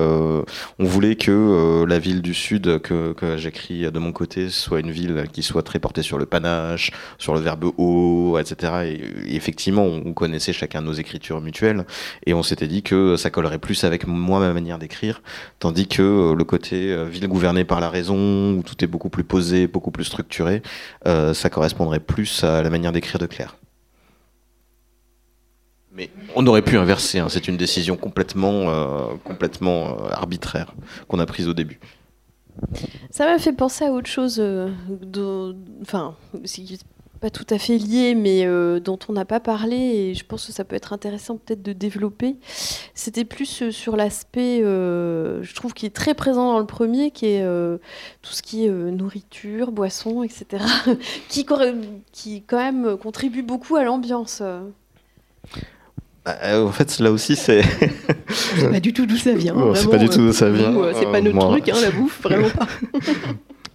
on 0.79 0.85
voulait 0.85 1.15
que 1.15 1.83
la 1.87 1.99
ville 1.99 2.21
du 2.21 2.33
Sud, 2.33 2.79
que, 2.79 3.13
que 3.13 3.37
j'écris 3.37 3.91
de 3.91 3.99
mon 3.99 4.11
côté, 4.11 4.49
soit 4.49 4.79
une 4.79 4.91
ville 4.91 5.25
qui 5.31 5.43
soit 5.43 5.63
très 5.63 5.79
portée 5.79 6.01
sur 6.01 6.17
le 6.17 6.25
panache, 6.25 6.91
sur 7.17 7.33
le 7.33 7.39
verbe 7.39 7.71
haut, 7.77 8.37
etc. 8.39 8.73
Et, 8.85 9.35
effectivement, 9.35 9.83
on 9.83 10.13
connaissait 10.13 10.53
chacun 10.53 10.81
nos 10.81 10.93
écritures 10.93 11.41
mutuelles, 11.41 11.85
et 12.25 12.33
on 12.33 12.43
s'était 12.43 12.67
dit 12.67 12.83
que 12.83 13.15
ça 13.15 13.29
collerait 13.29 13.59
plus 13.59 13.83
avec 13.83 14.07
moi, 14.07 14.39
ma 14.39 14.53
manière 14.53 14.79
d'écrire, 14.79 15.21
tandis 15.59 15.87
que 15.87 16.33
le 16.33 16.43
côté 16.43 16.95
ville 17.07 17.27
gouvernée 17.27 17.65
par 17.65 17.79
la 17.79 17.89
raison, 17.89 18.53
où 18.53 18.63
tout 18.63 18.83
est 18.83 18.87
beaucoup 18.87 19.09
plus 19.09 19.23
posé, 19.23 19.67
beaucoup 19.67 19.91
plus 19.91 20.05
structuré, 20.05 20.61
ça 21.05 21.49
correspondrait 21.49 21.99
plus 21.99 22.22
à 22.43 22.61
la 22.61 22.69
manière 22.69 22.91
d'écrire 22.91 23.19
de 23.19 23.25
Claire. 23.25 23.57
Mais 25.95 26.09
on 26.35 26.45
aurait 26.47 26.63
pu 26.63 26.77
inverser, 26.77 27.19
hein. 27.19 27.27
c'est 27.29 27.47
une 27.47 27.57
décision 27.57 27.95
complètement, 27.95 28.69
euh, 28.69 29.15
complètement 29.23 29.89
euh, 29.89 30.09
arbitraire 30.09 30.73
qu'on 31.07 31.19
a 31.19 31.25
prise 31.25 31.47
au 31.47 31.53
début. 31.53 31.79
Ça 33.11 33.25
m'a 33.25 33.37
fait 33.37 33.53
penser 33.53 33.85
à 33.85 33.91
autre 33.91 34.09
chose, 34.09 34.37
euh, 34.39 34.69
enfin, 35.81 36.15
pas 37.23 37.29
tout 37.29 37.47
à 37.51 37.57
fait 37.57 37.77
lié, 37.77 38.15
mais 38.15 38.45
euh, 38.45 38.81
dont 38.81 38.99
on 39.07 39.13
n'a 39.13 39.23
pas 39.23 39.39
parlé, 39.39 39.77
et 39.77 40.13
je 40.13 40.25
pense 40.25 40.45
que 40.45 40.51
ça 40.51 40.65
peut 40.65 40.75
être 40.75 40.91
intéressant 40.91 41.37
peut-être 41.37 41.61
de 41.61 41.71
développer. 41.71 42.35
C'était 42.95 43.23
plus 43.23 43.61
euh, 43.61 43.71
sur 43.71 43.95
l'aspect, 43.95 44.61
euh, 44.61 45.41
je 45.41 45.55
trouve, 45.55 45.73
qui 45.73 45.85
est 45.85 45.95
très 45.95 46.15
présent 46.15 46.51
dans 46.51 46.59
le 46.59 46.65
premier, 46.65 47.11
qui 47.11 47.27
est 47.27 47.45
tout 48.21 48.33
ce 48.33 48.41
qui 48.41 48.65
est 48.65 48.69
nourriture, 48.69 49.71
boisson, 49.71 50.23
etc., 50.23 50.65
qui, 51.29 51.45
qui 52.11 52.43
quand 52.43 52.57
même 52.57 52.97
contribue 52.97 53.41
beaucoup 53.41 53.77
à 53.77 53.85
l'ambiance. 53.85 54.43
en 56.25 56.71
fait, 56.73 56.99
là 56.99 57.09
aussi, 57.09 57.37
c'est. 57.37 57.61
c'est 58.27 58.69
pas 58.69 58.81
du 58.81 58.91
tout 58.91 59.05
d'où 59.05 59.15
ça 59.15 59.31
vient. 59.31 59.55
c'est 59.75 59.89
pas 59.89 59.97
du 59.97 60.09
tout 60.09 60.17
d'où 60.17 60.33
ça 60.33 60.49
vient. 60.49 60.73
C'est 60.95 61.09
pas 61.09 61.21
notre 61.21 61.51
truc, 61.51 61.69
hein, 61.69 61.79
la 61.81 61.91
bouffe, 61.91 62.21
vraiment 62.21 62.49
pas. 62.49 62.67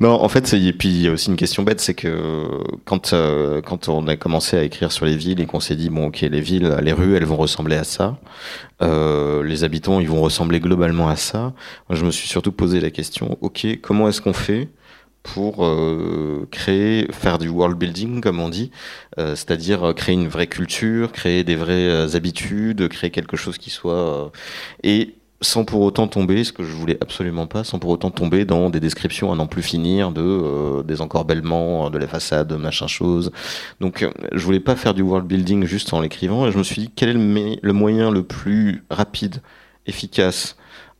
Non, 0.00 0.10
en 0.10 0.28
fait, 0.28 0.52
et 0.54 0.72
puis 0.72 0.88
il 0.88 1.02
y 1.02 1.08
a 1.08 1.12
aussi 1.12 1.28
une 1.28 1.36
question 1.36 1.64
bête, 1.64 1.80
c'est 1.80 1.94
que 1.94 2.62
quand 2.84 3.12
euh, 3.12 3.60
quand 3.60 3.88
on 3.88 4.06
a 4.06 4.16
commencé 4.16 4.56
à 4.56 4.62
écrire 4.62 4.92
sur 4.92 5.04
les 5.06 5.16
villes 5.16 5.40
et 5.40 5.46
qu'on 5.46 5.58
s'est 5.58 5.74
dit 5.74 5.90
bon, 5.90 6.06
ok, 6.06 6.20
les 6.20 6.40
villes, 6.40 6.78
les 6.82 6.92
rues, 6.92 7.16
elles 7.16 7.24
vont 7.24 7.36
ressembler 7.36 7.74
à 7.74 7.82
ça, 7.82 8.16
euh, 8.80 9.42
les 9.42 9.64
habitants, 9.64 9.98
ils 9.98 10.08
vont 10.08 10.20
ressembler 10.22 10.60
globalement 10.60 11.08
à 11.08 11.16
ça. 11.16 11.52
je 11.90 12.04
me 12.04 12.12
suis 12.12 12.28
surtout 12.28 12.52
posé 12.52 12.80
la 12.80 12.90
question, 12.90 13.38
ok, 13.40 13.66
comment 13.82 14.08
est-ce 14.08 14.20
qu'on 14.20 14.32
fait 14.32 14.68
pour 15.24 15.64
euh, 15.66 16.46
créer, 16.52 17.08
faire 17.12 17.38
du 17.38 17.48
world 17.48 17.76
building, 17.76 18.20
comme 18.20 18.38
on 18.38 18.48
dit, 18.48 18.70
euh, 19.18 19.34
c'est-à-dire 19.34 19.94
créer 19.96 20.14
une 20.14 20.28
vraie 20.28 20.46
culture, 20.46 21.10
créer 21.10 21.42
des 21.42 21.56
vraies 21.56 22.14
habitudes, 22.14 22.88
créer 22.88 23.10
quelque 23.10 23.36
chose 23.36 23.58
qui 23.58 23.70
soit 23.70 24.30
et 24.84 25.17
sans 25.40 25.64
pour 25.64 25.82
autant 25.82 26.08
tomber, 26.08 26.42
ce 26.42 26.52
que 26.52 26.64
je 26.64 26.72
voulais 26.72 26.98
absolument 27.00 27.46
pas, 27.46 27.62
sans 27.62 27.78
pour 27.78 27.90
autant 27.90 28.10
tomber 28.10 28.44
dans 28.44 28.70
des 28.70 28.80
descriptions 28.80 29.32
à 29.32 29.36
n'en 29.36 29.46
plus 29.46 29.62
finir 29.62 30.10
de 30.10 30.22
euh, 30.22 30.82
des 30.82 31.00
encorbellements 31.00 31.90
de 31.90 31.98
la 31.98 32.08
façade, 32.08 32.52
machin 32.54 32.88
chose. 32.88 33.30
Donc 33.80 34.02
euh, 34.02 34.10
je 34.32 34.44
voulais 34.44 34.60
pas 34.60 34.74
faire 34.74 34.94
du 34.94 35.02
world 35.02 35.26
building 35.26 35.64
juste 35.64 35.92
en 35.92 36.00
l'écrivant 36.00 36.46
et 36.46 36.52
je 36.52 36.58
me 36.58 36.64
suis 36.64 36.82
dit 36.82 36.90
quel 36.94 37.10
est 37.10 37.60
le, 37.62 37.72
moyen 37.72 38.10
le 38.10 38.24
plus 38.24 38.84
rapide, 38.90 39.40
efficace 39.86 40.56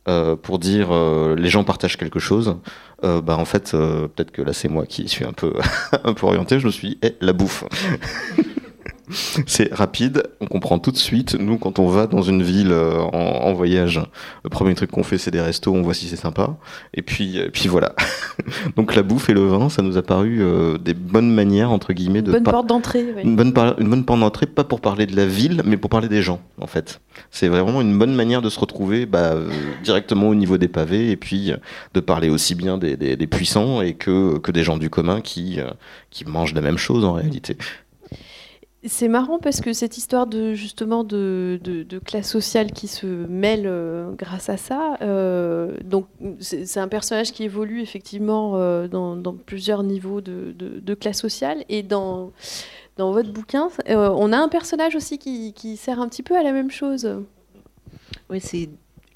euh, 0.07 0.35
pour 0.37 0.57
dire 0.57 0.89
les 1.35 1.49
gens 1.49 1.63
partagent 1.63 1.97
quelque 1.97 2.19
chose? 2.19 2.55
bah 3.01 3.37
en 3.37 3.45
fait 3.45 3.71
peut-être 3.71 4.31
que 4.31 4.41
là 4.41 4.51
c'est 4.51 4.67
moi 4.67 4.85
qui 4.85 5.07
suis 5.07 5.23
un 5.23 5.31
peu 5.31 5.53
un 6.03 6.13
peu 6.13 6.25
orienté. 6.25 6.59
Je 6.59 6.65
me 6.65 6.71
suis 6.71 6.89
dit 6.89 6.97
eh, 7.01 7.15
la 7.21 7.33
bouffe. 7.33 7.63
c'est 9.09 9.73
rapide, 9.73 10.23
on 10.39 10.45
comprend 10.45 10.77
tout 10.79 10.91
de 10.91 10.97
suite. 10.97 11.35
Nous, 11.39 11.57
quand 11.57 11.79
on 11.79 11.87
va 11.87 12.07
dans 12.07 12.21
une 12.21 12.43
ville 12.43 12.71
euh, 12.71 12.99
en, 12.99 13.53
voyage, 13.53 14.01
le 14.43 14.49
premier 14.49 14.75
truc 14.75 14.91
qu'on 14.91 15.03
fait, 15.03 15.17
c'est 15.17 15.31
des 15.31 15.41
restos, 15.41 15.73
on 15.73 15.81
voit 15.81 15.93
si 15.93 16.07
c'est 16.07 16.15
sympa. 16.15 16.57
Et 16.93 17.01
puis, 17.01 17.39
puis 17.51 17.67
voilà. 17.67 17.95
Donc 18.75 18.95
la 18.95 19.01
bouffe 19.01 19.29
et 19.29 19.33
le 19.33 19.45
vin, 19.45 19.69
ça 19.69 19.81
nous 19.81 19.97
a 19.97 20.01
paru 20.01 20.39
euh, 20.41 20.77
des 20.77 20.93
bonnes 20.93 21.33
manières, 21.33 21.71
entre 21.71 21.93
guillemets, 21.93 22.21
de... 22.21 22.31
Bonne 22.31 22.43
porte 22.43 22.67
d'entrée. 22.67 23.03
Une, 23.23 23.35
bonne 23.35 23.53
une 23.79 23.89
bonne 23.89 24.05
porte 24.05 24.19
d'entrée, 24.19 24.45
pas 24.45 24.63
pour 24.63 24.81
parler 24.81 25.05
de 25.05 25.15
la 25.15 25.25
ville, 25.25 25.63
mais 25.65 25.77
pour 25.77 25.89
parler 25.89 26.07
des 26.07 26.21
gens, 26.21 26.41
en 26.59 26.67
fait. 26.67 27.01
C'est 27.31 27.47
vraiment 27.47 27.81
une 27.81 27.97
bonne 27.97 28.13
manière 28.13 28.41
de 28.41 28.49
se 28.49 28.59
retrouver 28.59 29.05
bah, 29.05 29.33
euh, 29.33 29.49
directement 29.83 30.29
au 30.29 30.35
niveau 30.35 30.57
des 30.57 30.67
pavés 30.67 31.09
et 31.09 31.17
puis 31.17 31.51
de 31.93 31.99
parler 31.99 32.29
aussi 32.29 32.53
bien 32.55 32.77
des, 32.77 32.95
des, 32.95 33.27
puissants 33.27 33.81
et 33.81 33.93
que, 33.93 34.37
que 34.37 34.51
des 34.51 34.63
gens 34.63 34.77
du 34.77 34.89
commun 34.89 35.21
qui, 35.21 35.59
qui 36.09 36.25
mangent 36.25 36.53
la 36.53 36.61
même 36.61 36.77
chose 36.77 37.03
en 37.05 37.13
réalité. 37.13 37.57
C'est 38.85 39.09
marrant 39.09 39.39
parce 39.39 39.59
que 39.59 39.73
cette 39.73 39.97
histoire 39.97 40.25
de 40.25 40.53
justement 40.53 41.03
de, 41.03 41.59
classe 42.05 42.29
sociale 42.29 42.71
qui 42.71 42.87
se 42.87 43.05
mêle 43.05 43.65
euh, 43.65 44.11
grâce 44.13 44.47
à 44.49 44.55
ça, 44.55 44.95
euh, 45.01 45.75
donc 45.83 46.07
c'est 46.39 46.79
un 46.79 46.87
personnage 46.87 47.33
qui 47.33 47.43
évolue 47.43 47.81
effectivement 47.81 48.53
euh, 48.55 48.87
dans, 48.87 49.35
plusieurs 49.45 49.83
niveaux 49.83 50.21
de, 50.21 50.93
classe 50.93 51.19
sociale 51.19 51.65
et 51.67 51.83
dans 51.83 52.31
dans 52.95 53.11
votre 53.11 53.31
bouquin, 53.31 53.69
on 53.87 54.33
a 54.33 54.37
un 54.37 54.49
personnage 54.49 54.95
aussi 54.95 55.19
qui, 55.19 55.53
qui 55.53 55.77
sert 55.77 56.01
un 56.01 56.09
petit 56.09 56.23
peu 56.23 56.35
à 56.35 56.43
la 56.43 56.51
même 56.51 56.69
chose. 56.69 57.09
Oui, 58.29 58.41
c'est 58.41 58.69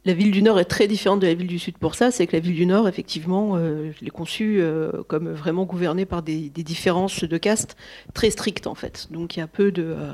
la 0.05 0.13
ville 0.13 0.31
du 0.31 0.41
Nord 0.41 0.59
est 0.59 0.65
très 0.65 0.87
différente 0.87 1.21
de 1.21 1.27
la 1.27 1.33
ville 1.33 1.47
du 1.47 1.59
Sud 1.59 1.77
pour 1.77 1.95
ça, 1.95 2.11
c'est 2.11 2.27
que 2.27 2.33
la 2.33 2.39
ville 2.39 2.55
du 2.55 2.65
Nord, 2.65 2.87
effectivement, 2.87 3.55
euh, 3.55 3.91
je 3.97 4.03
l'ai 4.03 4.11
conçue 4.11 4.57
euh, 4.59 5.03
comme 5.07 5.29
vraiment 5.29 5.63
gouvernée 5.63 6.05
par 6.05 6.21
des, 6.21 6.49
différences 6.49 7.23
de 7.23 7.37
caste 7.37 7.77
très 8.13 8.29
strictes, 8.29 8.67
en 8.67 8.75
fait. 8.75 9.07
Donc 9.11 9.37
il 9.37 9.39
y 9.39 9.43
a 9.43 9.47
peu 9.47 9.71
de, 9.71 9.83
euh, 9.83 10.13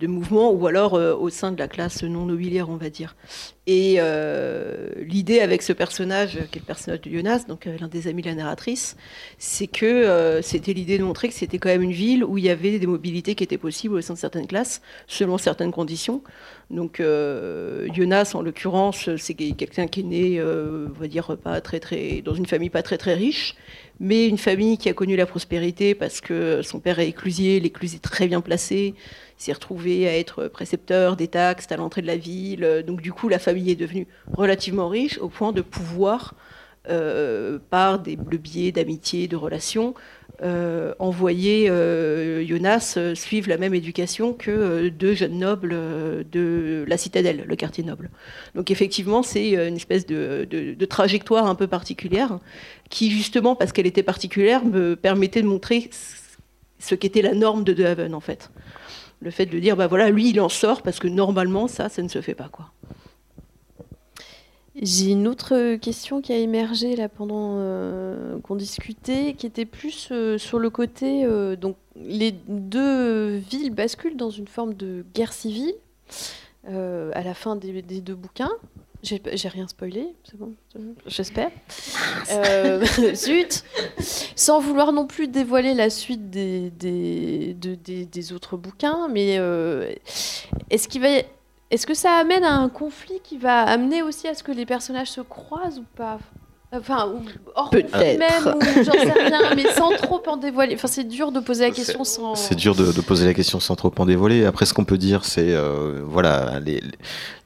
de 0.00 0.06
mouvements, 0.06 0.50
ou 0.52 0.66
alors 0.66 0.94
au 0.94 1.28
sein 1.30 1.52
de 1.52 1.58
la 1.58 1.68
classe 1.68 2.02
non 2.02 2.26
nobiliaire, 2.26 2.68
on 2.70 2.76
va 2.76 2.90
dire. 2.90 3.14
Et 3.66 3.98
l'idée 4.98 5.40
avec 5.40 5.62
ce 5.62 5.72
personnage, 5.72 6.38
qui 6.50 6.58
est 6.58 6.62
le 6.62 6.66
personnage 6.66 7.02
de 7.02 7.10
Jonas, 7.10 7.44
donc 7.46 7.66
l'un 7.66 7.88
des 7.88 8.08
amis 8.08 8.22
de 8.22 8.28
la 8.28 8.34
narratrice, 8.34 8.96
c'est 9.38 9.68
que 9.68 10.40
c'était 10.42 10.72
l'idée 10.72 10.98
de 10.98 11.04
montrer 11.04 11.28
que 11.28 11.34
c'était 11.34 11.58
quand 11.58 11.68
même 11.68 11.82
une 11.82 11.92
ville 11.92 12.24
où 12.24 12.38
il 12.38 12.44
y 12.44 12.50
avait 12.50 12.78
des 12.78 12.86
mobilités 12.86 13.34
qui 13.34 13.44
étaient 13.44 13.58
possibles 13.58 13.94
au 13.94 14.00
sein 14.00 14.14
de 14.14 14.18
certaines 14.18 14.46
classes, 14.46 14.80
selon 15.06 15.38
certaines 15.38 15.72
conditions. 15.72 16.22
Donc 16.70 17.00
euh, 17.00 17.88
Jonas, 17.92 18.32
en 18.34 18.42
l'occurrence, 18.42 19.10
c'est 19.16 19.34
quelqu'un 19.34 19.88
qui 19.88 20.00
est 20.00 20.04
né, 20.04 20.38
euh, 20.38 20.86
on 20.96 21.00
va 21.00 21.08
dire, 21.08 21.36
pas 21.36 21.60
très, 21.60 21.80
très, 21.80 22.22
dans 22.22 22.34
une 22.34 22.46
famille 22.46 22.70
pas 22.70 22.82
très 22.82 22.96
très 22.96 23.14
riche, 23.14 23.56
mais 23.98 24.28
une 24.28 24.38
famille 24.38 24.78
qui 24.78 24.88
a 24.88 24.92
connu 24.92 25.16
la 25.16 25.26
prospérité 25.26 25.94
parce 25.94 26.20
que 26.20 26.62
son 26.62 26.78
père 26.78 27.00
est 27.00 27.08
éclusier, 27.08 27.58
l'éclusier 27.58 27.98
très 27.98 28.28
bien 28.28 28.40
placé, 28.40 28.94
s'est 29.40 29.52
retrouvé 29.52 30.06
à 30.06 30.18
être 30.18 30.48
précepteur 30.48 31.16
des 31.16 31.28
taxes 31.28 31.66
à 31.70 31.76
l'entrée 31.76 32.02
de 32.02 32.06
la 32.06 32.16
ville. 32.16 32.84
Donc 32.86 33.00
du 33.00 33.12
coup, 33.12 33.28
la 33.28 33.38
famille 33.38 33.70
est 33.70 33.76
devenue 33.76 34.06
relativement 34.32 34.88
riche 34.88 35.18
au 35.18 35.28
point 35.28 35.52
de 35.52 35.62
pouvoir, 35.62 36.34
euh, 36.88 37.58
par 37.70 37.98
des, 37.98 38.16
biais 38.16 38.72
d'amitié, 38.72 39.28
de 39.28 39.36
relations, 39.36 39.94
euh, 40.42 40.94
envoyer 40.98 41.68
euh, 41.68 42.44
Jonas 42.46 42.98
suivre 43.14 43.48
la 43.48 43.58
même 43.58 43.74
éducation 43.74 44.32
que 44.32 44.88
deux 44.88 45.14
jeunes 45.14 45.38
nobles 45.38 45.76
de 46.30 46.84
la 46.88 46.96
citadelle, 46.98 47.44
le 47.46 47.56
quartier 47.56 47.84
noble. 47.84 48.10
Donc 48.54 48.70
effectivement, 48.70 49.22
c'est 49.22 49.52
une 49.68 49.76
espèce 49.76 50.04
de, 50.06 50.76
trajectoire 50.88 51.46
un 51.46 51.54
peu 51.54 51.66
particulière 51.66 52.38
qui, 52.90 53.10
justement, 53.10 53.54
parce 53.54 53.72
qu'elle 53.72 53.86
était 53.86 54.02
particulière, 54.02 54.64
me 54.64 54.96
permettait 54.96 55.42
de 55.42 55.46
montrer 55.46 55.88
ce 56.78 56.94
qu'était 56.94 57.22
la 57.22 57.34
norme 57.34 57.62
de 57.62 57.72
De 57.72 57.84
Haven, 57.84 58.14
en 58.14 58.20
fait. 58.20 58.50
Le 59.20 59.30
fait 59.30 59.46
de 59.46 59.58
dire, 59.58 59.76
bah 59.76 59.86
voilà, 59.86 60.10
lui, 60.10 60.30
il 60.30 60.40
en 60.40 60.48
sort 60.48 60.82
parce 60.82 60.98
que 60.98 61.08
normalement, 61.08 61.68
ça, 61.68 61.88
ça 61.88 62.02
ne 62.02 62.08
se 62.08 62.20
fait 62.20 62.34
pas, 62.34 62.48
quoi. 62.48 62.72
J'ai 64.82 65.10
une 65.10 65.28
autre 65.28 65.76
question 65.76 66.22
qui 66.22 66.32
a 66.32 66.38
émergé 66.38 66.96
là 66.96 67.10
pendant 67.10 67.56
euh, 67.56 68.38
qu'on 68.40 68.56
discutait, 68.56 69.34
qui 69.36 69.46
était 69.46 69.66
plus 69.66 70.08
euh, 70.10 70.38
sur 70.38 70.58
le 70.58 70.70
côté. 70.70 71.24
Euh, 71.24 71.54
donc, 71.54 71.76
les 71.96 72.32
deux 72.32 73.36
villes 73.36 73.74
basculent 73.74 74.16
dans 74.16 74.30
une 74.30 74.46
forme 74.46 74.72
de 74.74 75.04
guerre 75.14 75.32
civile 75.32 75.74
à 76.66 77.22
la 77.22 77.34
fin 77.34 77.56
des, 77.56 77.82
deux 77.82 78.14
bouquins. 78.14 78.52
J'ai 79.02 79.48
rien 79.48 79.66
spoilé, 79.66 80.14
c'est 80.24 80.36
bon, 80.36 80.54
j'espère. 81.06 81.50
zut. 83.14 83.64
Sans 84.36 84.60
vouloir 84.60 84.92
non 84.92 85.06
plus 85.06 85.28
dévoiler 85.28 85.74
la 85.74 85.90
suite 85.90 86.30
des, 86.30 86.70
des, 86.70 87.54
des 87.54 88.32
autres 88.32 88.56
bouquins, 88.56 89.08
mais 89.08 89.40
est-ce 90.70 90.88
qu'il 90.88 91.00
va 91.00 91.08
est-ce 91.70 91.86
que 91.86 91.94
ça 91.94 92.14
amène 92.14 92.42
à 92.42 92.52
un 92.52 92.68
conflit 92.68 93.20
qui 93.22 93.38
va 93.38 93.62
amener 93.62 94.02
aussi 94.02 94.26
à 94.26 94.34
ce 94.34 94.42
que 94.42 94.50
les 94.50 94.66
personnages 94.66 95.10
se 95.10 95.20
croisent 95.20 95.78
ou 95.78 95.84
pas? 95.94 96.18
Enfin, 96.72 97.12
hors 97.56 97.74
même, 97.74 98.54
ou 98.54 98.84
j'en 98.84 98.92
sais 98.92 99.12
rien, 99.12 99.56
mais 99.56 99.72
sans 99.72 99.90
trop 99.96 100.22
en 100.28 100.36
dévoiler. 100.36 100.76
Enfin, 100.76 100.86
c'est 100.86 101.02
dur 101.02 101.32
de 101.32 101.40
poser 101.40 101.64
la 101.64 101.72
question 101.72 102.04
sans. 102.04 102.36
C'est 102.36 102.54
dur 102.54 102.76
de, 102.76 102.92
poser 103.00 103.26
la 103.26 103.34
question 103.34 103.58
sans 103.58 103.74
trop 103.74 103.92
en 103.98 104.06
dévoiler. 104.06 104.44
Après, 104.44 104.66
ce 104.66 104.72
qu'on 104.72 104.84
peut 104.84 104.96
dire, 104.96 105.24
c'est 105.24 105.52
euh, 105.52 106.00
voilà, 106.04 106.60
les, 106.60 106.80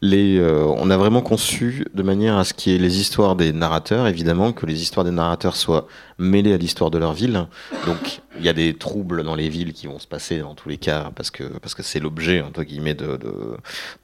les, 0.02 0.36
euh, 0.36 0.66
on 0.76 0.90
a 0.90 0.98
vraiment 0.98 1.22
conçu 1.22 1.86
de 1.94 2.02
manière 2.02 2.36
à 2.36 2.44
ce 2.44 2.52
qu'il 2.52 2.74
y 2.74 2.76
ait 2.76 2.78
les 2.78 3.00
histoires 3.00 3.34
des 3.34 3.54
narrateurs, 3.54 4.06
évidemment, 4.08 4.52
que 4.52 4.66
les 4.66 4.82
histoires 4.82 5.04
des 5.04 5.10
narrateurs 5.10 5.56
soient 5.56 5.86
mêlées 6.18 6.52
à 6.52 6.56
l'histoire 6.56 6.90
de 6.90 6.98
leur 6.98 7.12
ville. 7.12 7.46
Donc, 7.86 8.20
il 8.38 8.44
y 8.44 8.48
a 8.48 8.52
des 8.52 8.74
troubles 8.74 9.22
dans 9.22 9.34
les 9.34 9.48
villes 9.48 9.72
qui 9.72 9.86
vont 9.86 9.98
se 9.98 10.06
passer 10.06 10.38
dans 10.38 10.54
tous 10.54 10.68
les 10.68 10.76
cas, 10.76 11.10
parce 11.14 11.30
que 11.30 11.44
parce 11.44 11.74
que 11.74 11.82
c'est 11.82 12.00
l'objet 12.00 12.40
entre 12.40 12.62
guillemets 12.62 12.94
de 12.94 13.18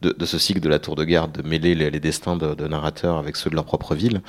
de, 0.03 0.13
de 0.13 0.27
ce 0.27 0.39
cycle 0.39 0.61
de 0.61 0.69
la 0.69 0.79
tour 0.79 0.97
de 0.97 1.05
garde, 1.05 1.33
de 1.33 1.49
mêler 1.49 1.75
les, 1.75 2.01
destins 2.01 2.37
de, 2.37 2.55
de, 2.55 2.69
narrateurs 2.69 3.19
avec 3.19 3.37
ceux 3.37 3.51
de 3.51 3.55
leur 3.55 3.65
propre 3.65 3.95
ville. 3.95 4.23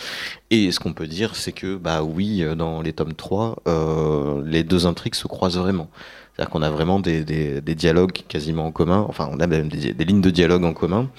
Et 0.50 0.72
ce 0.72 0.80
qu'on 0.80 0.94
peut 0.94 1.08
dire, 1.08 1.36
c'est 1.36 1.52
que 1.52 1.76
bah 1.76 2.04
oui, 2.04 2.44
dans 2.58 2.82
les 2.82 2.94
tomes 2.94 3.14
3, 3.14 3.62
euh, 3.68 4.42
les 4.46 4.64
deux 4.64 4.86
intrigues 4.88 5.16
se 5.16 5.28
croisent 5.28 5.58
vraiment. 5.58 5.90
C'est-à-dire 6.34 6.50
qu'on 6.52 6.62
a 6.62 6.70
vraiment 6.70 7.00
des, 7.00 7.24
des, 7.24 7.62
des, 7.62 7.76
dialogues 7.76 8.14
quasiment 8.28 8.66
en 8.66 8.72
commun, 8.72 9.06
enfin 9.10 9.30
on 9.32 9.40
a 9.40 9.48
même 9.48 9.68
des, 9.68 9.94
des 9.94 10.06
lignes 10.06 10.22
de 10.22 10.30
dialogue 10.30 10.64
en 10.64 10.74
commun 10.74 11.10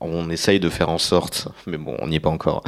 on 0.00 0.30
essaye 0.30 0.60
de 0.60 0.68
faire 0.68 0.88
en 0.88 0.98
sorte, 0.98 1.48
mais 1.66 1.76
bon, 1.76 1.96
on 2.00 2.08
n'y 2.08 2.16
est 2.16 2.20
pas 2.20 2.30
encore, 2.30 2.62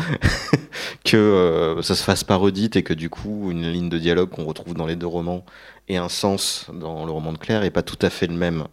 que 1.05 1.16
euh, 1.16 1.83
ça 1.83 1.95
se 1.95 2.03
fasse 2.03 2.24
pas 2.24 2.37
redite 2.37 2.76
et 2.76 2.83
que 2.83 2.95
du 2.95 3.11
coup, 3.11 3.51
une 3.51 3.70
ligne 3.70 3.89
de 3.89 3.99
dialogue 3.99 4.30
qu'on 4.30 4.45
retrouve 4.45 4.74
dans 4.74 4.87
les 4.87 4.97
deux 4.97 5.07
romans 5.07 5.45
ait 5.89 5.97
un 5.97 6.09
sens 6.09 6.66
dans 6.72 7.05
le 7.05 7.12
roman 7.12 7.33
de 7.33 7.39
Claire 7.39 7.64
et 7.64 7.70
pas 7.70 7.83
tout 7.83 7.99
à 8.03 8.11
fait 8.11 8.26
le 8.26 8.35
même 8.35 8.64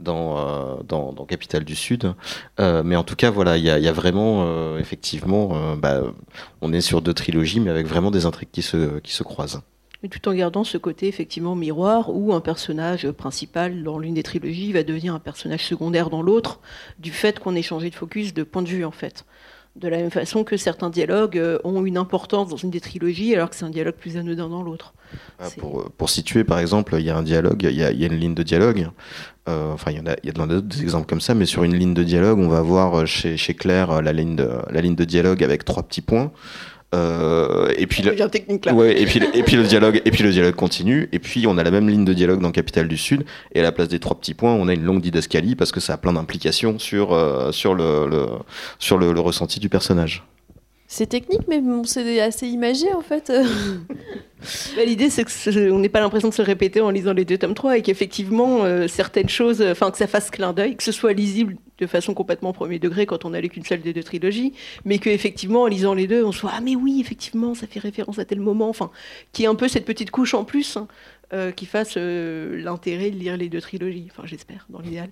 dans, 0.00 0.38
euh, 0.38 1.24
Capitale 1.28 1.64
du 1.64 1.76
Sud. 1.76 2.14
Euh, 2.60 2.82
mais 2.84 2.96
en 2.96 3.04
tout 3.04 3.16
cas, 3.16 3.30
voilà, 3.30 3.56
il 3.56 3.64
y 3.64 3.70
a, 3.70 3.92
vraiment, 3.92 4.76
effectivement, 4.78 5.76
bah, 5.76 6.02
on 6.60 6.72
est 6.72 6.80
sur 6.80 7.02
deux 7.02 7.14
trilogies, 7.14 7.60
mais 7.60 7.70
avec 7.70 7.86
vraiment 7.86 8.10
des 8.10 8.26
intrigues 8.26 8.50
qui 8.50 8.62
qui 9.02 9.12
se 9.12 9.22
croisent 9.22 9.62
tout 10.08 10.28
en 10.28 10.34
gardant 10.34 10.64
ce 10.64 10.78
côté 10.78 11.08
effectivement 11.08 11.54
miroir 11.54 12.14
où 12.14 12.32
un 12.32 12.40
personnage 12.40 13.10
principal 13.10 13.82
dans 13.82 13.98
l'une 13.98 14.14
des 14.14 14.22
trilogies 14.22 14.72
va 14.72 14.82
devenir 14.82 15.14
un 15.14 15.18
personnage 15.18 15.64
secondaire 15.64 16.10
dans 16.10 16.22
l'autre, 16.22 16.60
du 16.98 17.10
fait 17.10 17.38
qu'on 17.38 17.54
ait 17.54 17.62
changé 17.62 17.90
de 17.90 17.94
focus, 17.94 18.34
de 18.34 18.42
point 18.42 18.62
de 18.62 18.68
vue 18.68 18.84
en 18.84 18.90
fait. 18.90 19.24
De 19.76 19.88
la 19.88 19.98
même 19.98 20.10
façon 20.10 20.42
que 20.42 20.56
certains 20.56 20.88
dialogues 20.88 21.36
euh, 21.36 21.58
ont 21.62 21.84
une 21.84 21.98
importance 21.98 22.48
dans 22.48 22.56
une 22.56 22.70
des 22.70 22.80
trilogies 22.80 23.34
alors 23.34 23.50
que 23.50 23.56
c'est 23.56 23.66
un 23.66 23.70
dialogue 23.70 23.96
plus 23.96 24.16
anodin 24.16 24.48
dans 24.48 24.62
l'autre. 24.62 24.94
Ah, 25.38 25.48
pour, 25.58 25.80
euh, 25.80 25.92
pour, 25.98 26.08
situer 26.08 26.44
par 26.44 26.58
exemple, 26.60 26.96
il 26.98 27.04
y 27.04 27.10
a 27.10 27.16
un 27.16 27.22
dialogue, 27.22 27.62
il 27.62 27.76
y 27.76 27.84
a, 27.84 27.92
y 27.92 28.04
a 28.04 28.06
une 28.06 28.18
ligne 28.18 28.34
de 28.34 28.42
dialogue, 28.42 28.88
euh, 29.48 29.72
enfin 29.72 29.90
il 29.90 29.98
y 29.98 30.00
en 30.00 30.06
a, 30.06 30.16
y 30.24 30.30
a 30.30 30.32
d'autres 30.32 30.80
exemples 30.80 31.06
comme 31.06 31.20
ça, 31.20 31.34
mais 31.34 31.44
sur 31.44 31.62
une 31.62 31.74
ligne 31.74 31.92
de 31.92 32.02
dialogue, 32.02 32.38
on 32.38 32.48
va 32.48 32.62
voir 32.62 33.06
chez, 33.06 33.36
chez 33.36 33.52
Claire 33.52 34.00
la 34.00 34.14
ligne, 34.14 34.34
de, 34.34 34.48
la 34.70 34.80
ligne 34.80 34.96
de 34.96 35.04
dialogue 35.04 35.44
avec 35.44 35.66
trois 35.66 35.82
petits 35.82 36.00
points. 36.00 36.32
Euh, 36.94 37.72
et 37.76 37.86
puis 37.88 38.02
le, 38.02 38.12
Ouais, 38.72 39.00
et 39.00 39.06
puis 39.06 39.20
et 39.34 39.42
puis 39.42 39.56
le 39.56 39.64
dialogue 39.64 40.00
et 40.04 40.10
puis 40.12 40.22
le 40.22 40.30
dialogue 40.30 40.54
continue 40.54 41.08
et 41.10 41.18
puis 41.18 41.46
on 41.48 41.58
a 41.58 41.64
la 41.64 41.72
même 41.72 41.88
ligne 41.88 42.04
de 42.04 42.12
dialogue 42.12 42.40
dans 42.40 42.52
Capitale 42.52 42.86
du 42.86 42.96
Sud 42.96 43.24
et 43.52 43.58
à 43.58 43.62
la 43.64 43.72
place 43.72 43.88
des 43.88 43.98
trois 43.98 44.16
petits 44.16 44.34
points 44.34 44.54
on 44.54 44.68
a 44.68 44.72
une 44.72 44.84
longue 44.84 45.00
didascalie 45.00 45.56
parce 45.56 45.72
que 45.72 45.80
ça 45.80 45.94
a 45.94 45.96
plein 45.96 46.12
d'implications 46.12 46.78
sur 46.78 47.12
euh, 47.12 47.50
sur 47.50 47.74
le, 47.74 48.06
le 48.08 48.26
sur 48.78 48.98
le, 48.98 49.12
le, 49.12 49.20
ressenti 49.20 49.58
du 49.58 49.68
personnage. 49.68 50.22
C'est 50.88 51.06
technique 51.06 51.42
mais 51.48 51.62
c'est 51.84 52.20
assez 52.20 52.46
imagé 52.46 52.92
en 52.92 53.02
fait. 53.02 53.32
L'idée, 54.76 55.10
c'est 55.10 55.24
qu'on 55.24 55.78
n'ait 55.78 55.88
pas 55.88 56.00
l'impression 56.00 56.28
de 56.28 56.34
se 56.34 56.42
répéter 56.42 56.80
en 56.80 56.90
lisant 56.90 57.12
les 57.12 57.24
deux 57.24 57.38
tomes 57.38 57.54
3 57.54 57.78
et 57.78 57.82
qu'effectivement, 57.82 58.64
euh, 58.64 58.86
certaines 58.86 59.28
choses, 59.28 59.62
enfin, 59.62 59.90
que 59.90 59.98
ça 59.98 60.06
fasse 60.06 60.30
clin 60.30 60.52
d'œil, 60.52 60.76
que 60.76 60.82
ce 60.82 60.92
soit 60.92 61.12
lisible 61.12 61.56
de 61.78 61.86
façon 61.86 62.14
complètement 62.14 62.52
premier 62.52 62.78
degré 62.78 63.06
quand 63.06 63.24
on 63.24 63.30
n'a 63.30 63.40
lu 63.40 63.48
qu'une 63.48 63.64
seule 63.64 63.80
des 63.80 63.92
deux 63.92 64.02
trilogies, 64.02 64.52
mais 64.84 64.98
qu'effectivement, 64.98 65.62
en 65.62 65.66
lisant 65.66 65.94
les 65.94 66.06
deux, 66.06 66.24
on 66.24 66.32
se 66.32 66.42
voit 66.42 66.52
Ah, 66.54 66.60
mais 66.60 66.76
oui, 66.76 66.98
effectivement, 67.00 67.54
ça 67.54 67.66
fait 67.66 67.80
référence 67.80 68.18
à 68.18 68.24
tel 68.24 68.40
moment, 68.40 68.68
enfin, 68.68 68.90
qui 69.32 69.44
est 69.44 69.46
un 69.46 69.54
peu 69.54 69.68
cette 69.68 69.84
petite 69.84 70.10
couche 70.10 70.34
en 70.34 70.44
plus. 70.44 70.76
Hein, 70.76 70.86
euh, 71.32 71.50
qui 71.50 71.66
fasse 71.66 71.94
euh, 71.96 72.62
l'intérêt 72.62 73.10
de 73.10 73.16
lire 73.16 73.36
les 73.36 73.48
deux 73.48 73.60
trilogies, 73.60 74.08
enfin 74.10 74.22
j'espère, 74.26 74.66
dans 74.70 74.78
l'idéal. 74.78 75.10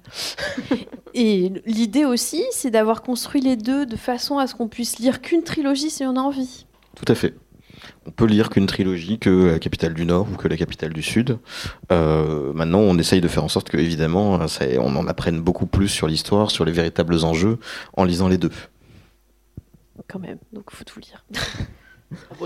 Et 1.15 1.53
l'idée 1.67 2.05
aussi, 2.05 2.45
c'est 2.53 2.71
d'avoir 2.71 3.03
construit 3.03 3.41
les 3.41 3.57
deux 3.57 3.85
de 3.85 3.97
façon 3.97 4.39
à 4.39 4.47
ce 4.47 4.55
qu'on 4.55 4.69
puisse 4.69 4.99
lire 4.99 5.21
qu'une 5.21 5.43
trilogie 5.43 5.91
si 5.91 6.05
on 6.05 6.17
a 6.17 6.21
envie. 6.21 6.67
Tout 6.95 7.11
à 7.11 7.17
fait. 7.17 7.35
on 8.07 8.13
peut 8.13 8.27
lire 8.27 8.51
qu'une 8.51 8.67
trilogie, 8.67 9.19
que 9.19 9.47
la 9.47 9.59
capitale 9.59 9.95
du 9.95 10.07
Nord 10.07 10.29
ou 10.33 10.37
que 10.37 10.47
la 10.47 10.57
capitale 10.57 10.93
du 10.93 11.03
Sud. 11.03 11.39
Euh, 11.91 12.53
maintenant, 12.53 12.81
on 12.81 12.97
essaye 12.97 13.21
de 13.21 13.29
faire 13.29 13.43
en 13.43 13.49
sorte 13.49 13.69
que, 13.69 13.77
évidemment, 13.77 14.47
ça, 14.47 14.67
on 14.79 14.95
en 14.95 15.09
apprenne 15.09 15.41
beaucoup 15.41 15.67
plus 15.67 15.89
sur 15.89 16.07
l'histoire, 16.07 16.53
sur 16.53 16.65
les 16.65 16.73
véritables 16.73 17.25
enjeux, 17.25 17.59
en 17.97 18.05
lisant 18.05 18.29
les 18.29 18.39
deux. 18.39 18.53
Quand 20.09 20.21
même, 20.21 20.39
donc 20.53 20.65
il 20.71 20.77
faut 20.77 20.85
tout 20.85 21.01
lire. 21.01 21.25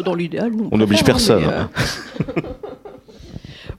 Dans 0.02 0.14
l'idéal, 0.14 0.52
on 0.70 0.78
n'oblige 0.78 1.04
personne. 1.04 1.44
Euh, 1.44 1.62
hein. 1.62 1.70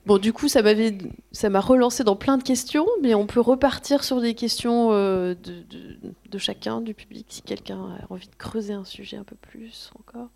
Bon, 0.10 0.18
du 0.18 0.34
coup, 0.34 0.48
ça 0.48 0.64
m'avait, 0.64 0.98
ça 1.32 1.52
m'a 1.52 1.60
relancé 1.60 2.04
dans 2.04 2.16
plein 2.16 2.40
de 2.40 2.42
questions, 2.42 2.88
mais 3.00 3.14
on 3.14 3.28
peut 3.28 3.40
repartir 3.40 4.04
sur 4.04 4.22
des 4.22 4.34
questions 4.34 4.92
euh, 4.92 5.36
de, 5.36 5.64
de, 6.32 6.38
chacun, 6.40 6.82
du 6.82 6.96
public, 6.96 7.28
si 7.30 7.44
quelqu'un 7.44 7.78
a 7.78 8.12
envie 8.12 8.28
de 8.28 8.36
creuser 8.36 8.74
un 8.74 8.86
sujet 8.86 9.18
un 9.18 9.24
peu 9.24 9.36
plus 9.36 9.92
encore. 10.00 10.30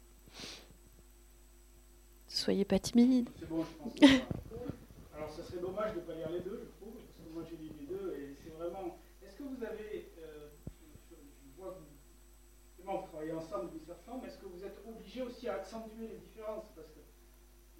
Soyez 2.28 2.66
pas 2.66 2.78
timide. 2.78 3.32
C'est 3.40 3.50
bon, 3.50 3.64
je 3.64 3.84
pense. 3.84 4.12
Alors, 5.18 5.32
ça 5.32 5.42
serait 5.42 5.60
dommage 5.60 5.96
de 5.96 6.02
ne 6.02 6.06
pas 6.06 6.14
lire 6.14 6.30
les 6.30 6.42
deux, 6.42 6.70
je 6.70 6.70
trouve, 6.78 6.94
parce 6.94 7.18
que 7.18 7.34
moi 7.34 7.42
j'ai 7.50 7.58
lu 7.58 7.72
les 7.80 7.88
deux, 7.88 8.14
et 8.16 8.38
c'est 8.44 8.52
vraiment. 8.52 9.00
Est-ce 9.26 9.34
que 9.38 9.42
vous 9.42 9.64
avez. 9.64 10.12
Euh, 10.22 10.50
je, 11.10 11.16
vois 11.60 11.72
que 11.72 12.84
vous, 12.84 12.92
vous 12.92 13.08
travaillez 13.08 13.34
ensemble 13.34 13.72
forme, 14.06 14.22
est-ce 14.28 14.38
que 14.38 14.46
vous 14.46 14.64
êtes 14.64 14.78
obligé 14.88 15.24
aussi 15.24 15.48
à 15.48 15.56
accentuer 15.56 16.14
les 16.14 16.18
différences 16.18 16.70
Parce 16.76 16.90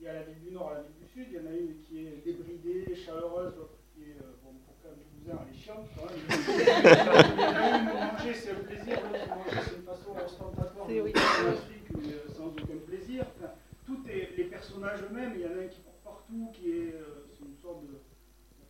y 0.04 0.08
a 0.08 0.14
la 0.14 0.24
ville 0.24 0.40
du 0.44 0.52
Nord 0.52 0.72
et 0.72 0.76
la 0.76 0.82
ville 0.84 1.00
du 1.00 1.08
Sud, 1.08 1.28
il 1.32 1.36
y 1.36 1.40
en 1.40 1.48
a 1.48 1.56
une 1.56 1.76
qui 1.80 2.00
est 2.00 2.24
débridée, 2.26 2.96
chaleureuse, 2.96 3.54
l'autre 3.56 3.80
qui 3.94 4.04
est, 4.04 4.20
euh, 4.20 4.36
bon, 4.44 4.52
pour 4.66 4.76
du 4.92 5.06
cousin, 5.16 5.40
elle 5.40 5.56
est 5.56 5.60
chiante 5.60 5.88
quand 5.96 6.06
même. 6.06 6.20
il 6.28 7.40
y 7.40 7.44
en 7.44 7.56
a 7.56 7.78
une, 7.78 7.86
manger 7.86 8.34
c'est 8.34 8.52
un 8.52 8.64
plaisir, 8.68 9.00
l'autre 9.00 9.30
manger 9.30 9.60
c'est 9.64 9.76
une 9.78 9.88
façon 9.88 10.12
ostentatoire 10.18 10.88
de 10.88 11.02
oui. 11.02 11.14
mais 11.14 12.14
euh, 12.14 12.34
sans 12.36 12.48
aucun 12.48 12.80
plaisir. 12.86 13.26
Enfin, 13.38 13.54
tous 13.86 14.00
les 14.08 14.44
personnages 14.46 15.00
eux-mêmes, 15.04 15.34
il 15.36 15.42
y 15.42 15.46
en 15.46 15.56
a 15.56 15.64
un 15.64 15.68
qui 15.68 15.80
court 15.82 16.00
partout, 16.04 16.52
qui 16.54 16.70
est, 16.70 16.96
euh, 16.96 17.24
une 17.46 17.56
sorte 17.62 17.84
de. 17.84 18.00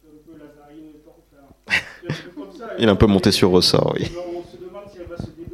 Un 0.05 0.17
peu 0.29 0.37
Lazarine 0.37 0.87
et 0.87 1.01
enfin, 1.07 1.47
comme 2.35 2.51
ça. 2.51 2.75
Il 2.77 2.83
est 2.83 2.91
un 2.91 2.95
peu 2.97 3.05
monté 3.05 3.31
sur 3.31 3.51
ressort, 3.51 3.93
oui. 3.95 4.11
On 4.17 4.43
se, 4.43 4.57
dé 4.57 5.45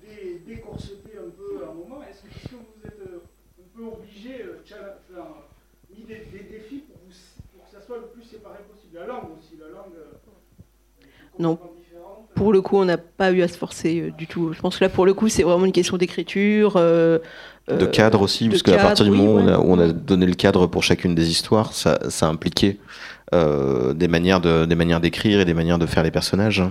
dé 0.00 0.42
décorseter 0.46 1.18
un 1.18 1.30
peu 1.30 1.62
à 1.62 1.70
un 1.70 1.74
moment. 1.74 2.02
Est-ce 2.02 2.22
que, 2.22 2.54
vous 2.54 2.86
êtes 2.86 3.02
un 3.02 3.76
peu 3.76 3.84
obligé, 3.84 4.46
enfin, 4.64 5.44
mis 5.90 5.97
des, 6.08 6.26
des 6.32 6.44
défis 6.44 6.84
soit 7.88 7.96
le 7.96 8.08
plus 8.08 8.22
séparé 8.22 8.58
possible. 8.70 8.98
La 9.00 9.06
langue 9.06 9.30
aussi, 9.38 9.54
la 9.58 9.68
langue. 9.68 9.94
Euh, 9.96 11.08
non. 11.38 11.58
Pour 12.34 12.52
le 12.52 12.60
coup, 12.60 12.76
on 12.76 12.84
n'a 12.84 12.98
pas 12.98 13.32
eu 13.32 13.42
à 13.42 13.48
se 13.48 13.56
forcer 13.56 14.00
euh, 14.00 14.10
du 14.10 14.26
tout. 14.26 14.52
Je 14.52 14.60
pense 14.60 14.78
que 14.78 14.84
là, 14.84 14.90
pour 14.90 15.06
le 15.06 15.14
coup, 15.14 15.28
c'est 15.28 15.42
vraiment 15.42 15.64
une 15.64 15.72
question 15.72 15.96
d'écriture. 15.96 16.74
Euh, 16.76 17.18
de 17.66 17.86
cadre 17.86 18.20
aussi, 18.20 18.48
parce 18.48 18.62
qu'à 18.62 18.76
partir 18.76 19.04
du 19.04 19.10
moment 19.10 19.60
où, 19.60 19.72
on 19.72 19.78
a, 19.78 19.88
donné 19.88 20.26
le 20.26 20.34
cadre 20.34 20.66
pour 20.66 20.82
chacune 20.82 21.14
des 21.14 21.30
histoires, 21.30 21.72
ça, 21.72 21.98
ça 22.10 22.26
impliquait 22.26 22.78
des 23.32 24.08
manières 24.08 24.40
de, 24.40 24.64
des 24.64 24.74
manières 24.74 25.00
d'écrire 25.00 25.40
et 25.40 25.44
des 25.44 25.52
manières 25.52 25.78
de 25.78 25.84
faire 25.84 26.02
les 26.02 26.10
personnages. 26.10 26.62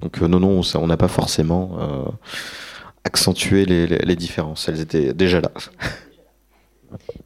Donc 0.00 0.20
non, 0.20 0.40
non, 0.40 0.64
ça, 0.64 0.80
on 0.80 0.88
n'a 0.88 0.96
pas 0.96 1.06
forcément 1.06 2.18
accentué 3.04 3.64
les, 3.64 3.86
les 3.86 4.16
différences. 4.16 4.68
Elles 4.68 4.80
étaient 4.80 5.12
déjà 5.14 5.40
là. 5.40 5.50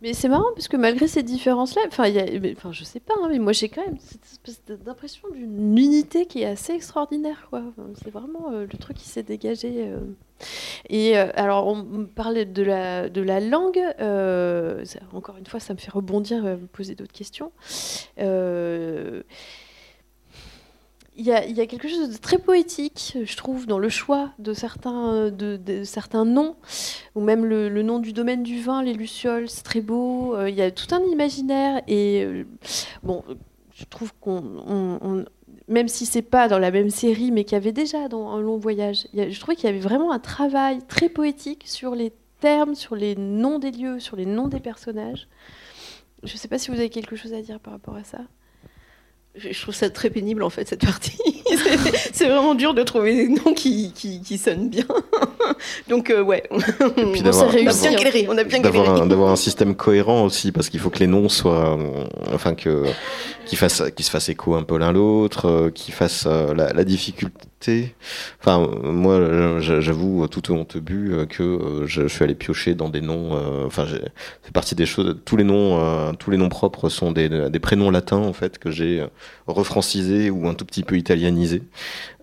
Mais 0.03 0.13
c'est 0.13 0.29
marrant 0.29 0.53
parce 0.55 0.69
que 0.69 0.77
malgré 0.77 1.09
ces 1.09 1.23
différences-là, 1.23 1.83
enfin, 1.87 2.05
enfin, 2.57 2.73
je 2.73 2.85
sais 2.85 3.01
pas, 3.01 3.15
hein, 3.23 3.29
mais 3.31 3.39
moi 3.39 3.53
j'ai 3.53 3.69
quand 3.69 3.85
même 3.85 3.99
cette 3.99 4.25
espèce 4.25 4.63
d'impression 4.85 5.29
d'une 5.35 5.79
unité 5.79 6.27
qui 6.27 6.43
est 6.43 6.47
assez 6.47 6.75
extraordinaire, 6.75 7.47
quoi. 7.51 7.63
c'est 8.03 8.11
vraiment 8.11 8.53
euh, 8.53 8.67
le 8.71 8.79
truc 8.79 8.97
qui 8.97 9.09
s'est 9.09 9.23
dégagé. 9.23 9.89
Euh. 9.89 10.01
Et 10.91 11.17
euh, 11.17 11.29
alors, 11.35 11.67
on 11.69 12.05
parlait 12.05 12.45
de 12.45 12.63
la, 12.63 13.09
de 13.09 13.23
la 13.23 13.41
langue. 13.41 13.81
encore 15.13 15.37
une 15.39 15.47
fois, 15.47 15.61
ça 15.61 15.73
me 15.73 15.79
fait 15.79 15.93
rebondir, 15.93 16.43
me 16.43 16.67
poser 16.67 16.95
d'autres 16.95 17.13
questions 17.13 17.51
il 21.17 21.25
y, 21.27 21.33
a, 21.33 21.67
quelque 21.67 21.89
chose 21.89 22.11
de 22.11 22.17
très 22.17 22.39
poétique, 22.39 23.17
je 23.23 23.37
trouve, 23.37 23.67
dans 23.67 23.79
le 23.79 23.89
choix 23.89 24.33
de 24.41 24.53
certains, 24.53 25.31
de, 25.31 25.85
certains 25.85 26.25
noms, 26.25 26.57
ou 27.15 27.21
même 27.21 27.45
le, 27.45 27.83
nom 27.83 28.01
du 28.01 28.13
domaine 28.13 28.43
du 28.43 28.61
vin, 28.61 28.83
les 28.83 28.95
Lucioles, 28.95 29.49
c'est 29.49 29.63
très 29.63 29.81
beau. 29.81 30.35
Euh, 30.35 30.51
il 30.51 30.57
y 30.57 30.63
a 30.63 30.71
tout 30.73 30.93
un 30.93 31.03
imaginaire. 31.05 31.83
Et 31.87 32.25
euh, 32.25 32.45
bon, 33.05 33.23
je 33.75 33.85
trouve 33.85 34.13
qu'on. 34.21 35.25
même 35.69 35.89
si 35.89 36.05
c'est 36.05 36.23
pas 36.23 36.49
dans 36.49 36.59
la 36.59 36.73
même 36.73 36.91
série, 36.91 37.31
mais 37.31 37.45
qu'il 37.45 37.53
y 37.53 37.57
avait 37.57 37.73
déjà 37.73 38.09
dans 38.09 38.33
Un 38.33 38.41
long 38.41 38.57
voyage, 38.57 39.07
je 39.15 39.39
trouvais 39.39 39.55
qu'il 39.55 39.67
y 39.67 39.73
avait 39.73 39.79
vraiment 39.79 40.11
un 40.11 40.19
travail 40.19 40.81
très 40.89 41.09
poétique 41.09 41.63
sur 41.67 41.95
les 41.95 42.13
termes, 42.41 42.75
sur 42.75 42.97
les 42.97 43.15
noms 43.15 43.61
des 43.61 43.71
lieux, 43.71 44.01
sur 44.01 44.17
les 44.17 44.27
noms 44.27 44.49
des 44.49 44.61
personnages. 44.61 45.29
Je 46.25 46.33
ne 46.33 46.39
sais 46.39 46.49
pas 46.49 46.59
si 46.59 46.71
vous 46.71 46.77
avez 46.79 46.91
quelque 46.91 47.15
chose 47.15 47.35
à 47.35 47.41
dire 47.41 47.61
par 47.61 47.75
rapport 47.75 47.95
à 47.95 48.03
ça 48.03 48.19
je 49.35 49.61
trouve 49.61 49.75
ça 49.75 49.91
très 49.91 50.11
pénible 50.11 50.43
en 50.43 50.51
fait 50.51 50.69
cette 50.69 50.85
partie. 50.85 51.19
C'est 52.13 52.29
vraiment 52.29 52.55
dur 52.55 52.75
de 52.75 52.83
trouver 52.83 53.15
des 53.15 53.29
noms 53.29 53.55
qui, 53.55 53.93
qui, 53.93 54.39
sonnent 54.39 54.69
bien. 54.69 54.85
Donc 55.89 56.11
euh, 56.11 56.23
ouais, 56.23 56.43
on, 56.51 56.59
a 56.59 57.73
bien 57.73 57.93
galéré. 57.93 58.27
On 58.29 58.37
a 58.37 58.45
bien 58.45 58.61
D'avoir 58.61 59.31
un, 59.31 59.37
système 59.37 59.75
cohérent 59.75 60.25
aussi 60.25 60.53
parce 60.53 60.69
qu'il 60.69 60.81
faut 60.81 60.91
que 60.91 61.01
les 61.01 61.07
noms 61.07 61.29
soient, 61.29 61.79
enfin 62.33 62.55
que 62.55 62.85
qui 63.47 63.57
fassent, 63.57 63.83
qui 63.95 64.03
se 64.03 64.11
fassent 64.11 64.29
écho 64.29 64.55
un 64.55 64.63
peu 64.63 64.79
l'un 64.79 64.93
l'autre, 64.93 65.47
euh, 65.49 65.71
qui 65.71 65.93
fassent 65.93 66.27
euh, 66.27 66.55
la, 66.55 66.85
difficulté. 66.85 67.95
Enfin 68.41 68.69
moi 68.83 69.59
j'avoue 69.59 70.29
tout 70.29 70.53
au 70.53 70.55
honte 70.55 70.77
but 70.77 71.27
que 71.29 71.85
je, 71.87 72.07
suis 72.09 72.23
allé 72.23 72.35
piocher 72.35 72.75
dans 72.75 72.91
des 72.91 73.01
noms. 73.01 73.33
Enfin 73.65 73.87
c'est 74.43 74.53
partie 74.53 74.75
des 74.75 74.85
choses. 74.85 75.17
Tous 75.25 75.39
les 75.39 75.45
noms, 75.45 76.13
tous 76.19 76.31
les 76.31 76.37
noms 76.37 76.51
propres 76.51 76.91
sont 76.91 77.11
des, 77.11 77.31
des 77.49 77.59
prénoms 77.61 77.91
latins 77.91 78.19
en 78.19 78.35
fait 78.35 78.59
que 78.59 78.71
j'ai 78.71 79.03
refrancisé 79.47 80.29
ou 80.29 80.47
un 80.47 80.53
tout 80.53 80.67
petit 80.67 80.83
peu 80.83 80.97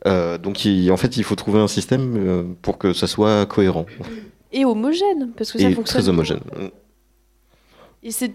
Euh, 0.08 0.38
donc 0.38 0.68
en 0.90 0.98
fait, 0.98 1.18
il 1.18 1.24
faut 1.24 1.36
trouver 1.36 1.60
un 1.60 1.68
système 1.68 2.16
euh, 2.18 2.44
pour 2.62 2.78
que 2.78 2.94
ça 2.94 3.08
soit 3.08 3.46
cohérent. 3.46 3.86
Et 4.52 4.66
homogène, 4.66 5.32
parce 5.36 5.52
que 5.52 5.60
ça 5.60 5.72
fonctionne. 5.72 6.02
Très 6.02 6.10
homogène. 6.10 6.42
Et 8.04 8.12
c'est 8.12 8.34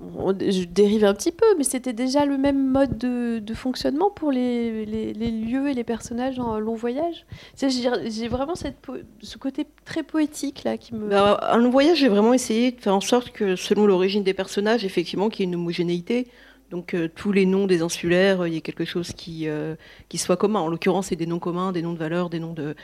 je 0.00 0.64
dérive 0.64 1.04
un 1.04 1.14
petit 1.14 1.32
peu, 1.32 1.46
mais 1.56 1.64
c'était 1.64 1.92
déjà 1.92 2.24
le 2.24 2.38
même 2.38 2.70
mode 2.70 2.98
de, 2.98 3.54
fonctionnement 3.54 4.10
pour 4.10 4.30
les, 4.30 4.84
les, 4.84 5.30
lieux 5.30 5.68
et 5.68 5.74
les 5.74 5.82
personnages 5.82 6.38
en 6.38 6.60
long 6.60 6.74
voyage? 6.74 7.26
J'ai 7.56 8.28
vraiment 8.28 8.54
cette, 8.54 8.76
ce 9.22 9.38
côté 9.38 9.66
très 9.84 10.04
poétique 10.04 10.62
là 10.62 10.76
qui 10.76 10.94
me. 10.94 11.08
Bah, 11.08 11.40
en 11.52 11.58
long 11.58 11.70
voyage, 11.70 11.98
j'ai 11.98 12.08
vraiment 12.08 12.32
essayé 12.32 12.70
de 12.70 12.80
faire 12.80 12.94
en 12.94 13.00
sorte 13.00 13.30
que, 13.30 13.56
selon 13.56 13.86
l'origine 13.86 14.22
des 14.22 14.34
personnages, 14.34 14.84
effectivement, 14.84 15.28
qu'il 15.28 15.40
y 15.40 15.42
ait 15.48 15.50
une 15.52 15.56
homogénéité. 15.56 16.28
Donc 16.70 16.92
euh, 16.92 17.08
tous 17.14 17.32
les 17.32 17.46
noms 17.46 17.66
des 17.66 17.80
insulaires, 17.80 18.46
il 18.46 18.52
y 18.52 18.56
a 18.58 18.60
quelque 18.60 18.84
chose 18.84 19.12
qui, 19.12 19.48
euh, 19.48 19.74
qui 20.08 20.18
soit 20.18 20.36
commun. 20.36 20.60
En 20.60 20.68
l'occurrence, 20.68 21.06
c'est 21.06 21.16
des 21.16 21.26
noms 21.26 21.38
communs, 21.38 21.72
des 21.72 21.80
noms 21.80 21.94
de 21.94 21.98
valeurs, 21.98 22.28
des 22.28 22.40
noms 22.40 22.52
de. 22.52 22.74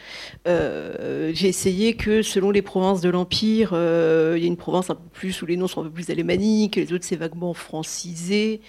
Euh, 0.49 1.31
j'ai 1.35 1.49
essayé 1.49 1.95
que 1.95 2.23
selon 2.23 2.51
les 2.51 2.63
provinces 2.63 3.03
de 3.03 3.11
l'Empire, 3.11 3.73
il 3.73 4.43
y 4.43 4.45
a 4.45 4.47
une 4.47 4.57
province 4.57 4.89
un 4.89 4.95
peu 4.95 5.09
plus 5.13 5.43
où 5.43 5.47
les 5.47 5.57
noms 5.57 5.69
sont 5.69 5.83
un 5.83 5.85
peu 5.85 5.91
plus 5.91 6.11
alémaniques, 6.11 6.77
les 6.77 6.93
autres 6.93 7.05
c'est 7.05 7.17
vaguement 7.17 7.53
francisé. 7.53 8.61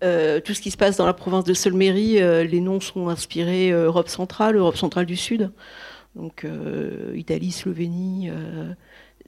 tout 0.00 0.54
ce 0.54 0.60
qui 0.60 0.70
se 0.70 0.76
passe 0.76 0.96
dans 0.96 1.06
la 1.06 1.14
province 1.14 1.44
de 1.44 1.54
Solméry, 1.54 2.20
les 2.20 2.60
noms 2.60 2.80
sont 2.80 3.08
inspirés 3.08 3.70
Europe 3.70 4.08
centrale, 4.08 4.56
Europe 4.56 4.76
centrale 4.76 5.06
du 5.06 5.16
Sud, 5.16 5.50
donc 6.14 6.46
Italie, 7.14 7.50
Slovénie 7.50 8.30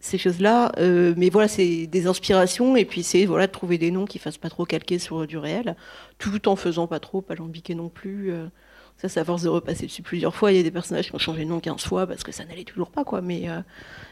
ces 0.03 0.19
choses-là. 0.19 0.73
Euh, 0.79 1.15
mais 1.17 1.31
voilà, 1.31 1.49
c'est 1.49 1.87
des 1.87 2.07
inspirations 2.07 2.77
et 2.77 2.85
puis 2.85 3.03
c'est 3.03 3.25
voilà 3.25 3.47
de 3.47 3.53
trouver 3.53 3.79
des 3.79 3.91
noms 3.91 4.05
qui 4.05 4.19
fassent 4.19 4.37
pas 4.37 4.51
trop 4.51 4.67
calquer 4.67 4.99
sur 4.99 5.27
du 5.27 5.39
réel, 5.39 5.77
tout 6.19 6.49
en 6.49 6.57
faisant 6.57 6.87
pas 6.87 7.01
trop 7.01 7.25
alambiquer 7.31 7.75
non 7.75 7.89
plus. 7.89 8.33
Euh. 8.33 8.49
ça, 8.99 9.09
c'est 9.09 9.21
à 9.21 9.25
force 9.25 9.43
de 9.43 9.49
repasser 9.49 9.87
dessus 9.87 10.03
plusieurs 10.03 10.35
fois. 10.35 10.53
Il 10.53 10.57
y 10.57 10.61
a 10.61 10.63
des 10.65 10.71
personnages 10.73 11.07
qui 11.07 11.15
ont 11.15 11.19
changé 11.19 11.45
de 11.45 11.49
nom 11.49 11.61
15 11.61 11.83
fois 11.85 12.07
parce 12.07 12.25
que 12.25 12.33
ça 12.33 12.45
n'allait 12.45 12.65
toujours 12.65 12.91
pas, 12.91 13.05
quoi. 13.05 13.23
Mais 13.23 13.49
euh, 13.49 13.61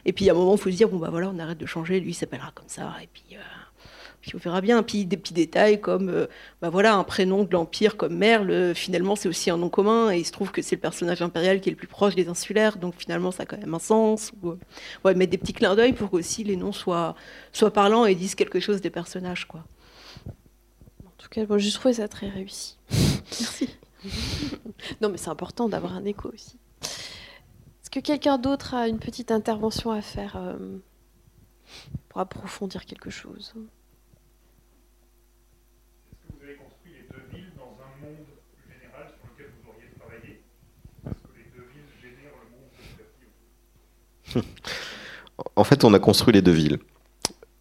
et 0.04 0.12
puis 0.12 0.28
à 0.30 0.32
un 0.32 0.36
moment, 0.36 0.54
il 0.54 0.60
faut 0.60 0.70
se 0.70 0.76
dire 0.76 0.88
bon 0.88 0.98
bah 0.98 1.10
voilà, 1.10 1.30
on 1.34 1.38
arrête 1.40 1.58
de 1.58 1.66
changer. 1.66 2.00
Lui, 2.00 2.10
il 2.12 2.14
s'appellera 2.14 2.52
comme 2.54 2.68
ça 2.68 2.94
et 3.02 3.08
puis 3.12 3.36
puis 4.20 4.34
on 4.34 4.38
verra 4.38 4.60
bien. 4.60 4.82
Puis 4.82 5.06
des 5.06 5.16
petits 5.16 5.34
détails 5.34 5.80
comme, 5.80 6.08
euh, 6.08 6.26
bah 6.60 6.70
voilà, 6.70 6.94
un 6.94 7.04
prénom 7.04 7.44
de 7.44 7.52
l'Empire 7.52 7.96
comme 7.96 8.16
Merle, 8.16 8.74
finalement 8.74 9.16
c'est 9.16 9.28
aussi 9.28 9.50
un 9.50 9.56
nom 9.56 9.68
commun 9.68 10.10
et 10.10 10.18
il 10.18 10.24
se 10.24 10.32
trouve 10.32 10.50
que 10.50 10.62
c'est 10.62 10.76
le 10.76 10.80
personnage 10.80 11.22
impérial 11.22 11.60
qui 11.60 11.68
est 11.68 11.72
le 11.72 11.76
plus 11.76 11.86
proche 11.86 12.14
des 12.14 12.28
insulaires, 12.28 12.76
donc 12.78 12.94
finalement 12.96 13.30
ça 13.30 13.44
a 13.44 13.46
quand 13.46 13.58
même 13.58 13.74
un 13.74 13.78
sens. 13.78 14.32
Ou, 14.42 14.54
ouais, 15.04 15.14
mettre 15.14 15.30
des 15.30 15.38
petits 15.38 15.52
clins 15.52 15.74
d'œil 15.74 15.92
pour 15.92 16.10
qu'aussi 16.10 16.44
les 16.44 16.56
noms 16.56 16.72
soient, 16.72 17.14
soient 17.52 17.72
parlants 17.72 18.06
et 18.06 18.14
disent 18.14 18.34
quelque 18.34 18.60
chose 18.60 18.80
des 18.80 18.90
personnages, 18.90 19.46
quoi. 19.46 19.64
En 21.06 21.22
tout 21.22 21.28
cas, 21.28 21.44
je 21.58 21.74
trouvais 21.74 21.94
ça 21.94 22.08
très 22.08 22.28
réussi. 22.28 22.76
Merci. 22.90 23.68
non, 25.00 25.10
mais 25.10 25.18
c'est 25.18 25.28
important 25.28 25.68
d'avoir 25.68 25.94
un 25.94 26.04
écho 26.04 26.30
aussi. 26.32 26.56
Est-ce 26.82 27.90
que 27.90 28.00
quelqu'un 28.00 28.38
d'autre 28.38 28.74
a 28.74 28.88
une 28.88 28.98
petite 28.98 29.30
intervention 29.30 29.90
à 29.90 30.00
faire 30.00 30.36
euh, 30.36 30.78
pour 32.08 32.20
approfondir 32.20 32.86
quelque 32.86 33.10
chose? 33.10 33.52
en 45.56 45.64
fait, 45.64 45.84
on 45.84 45.94
a 45.94 45.98
construit 45.98 46.34
les 46.34 46.42
deux 46.42 46.52
villes. 46.52 46.78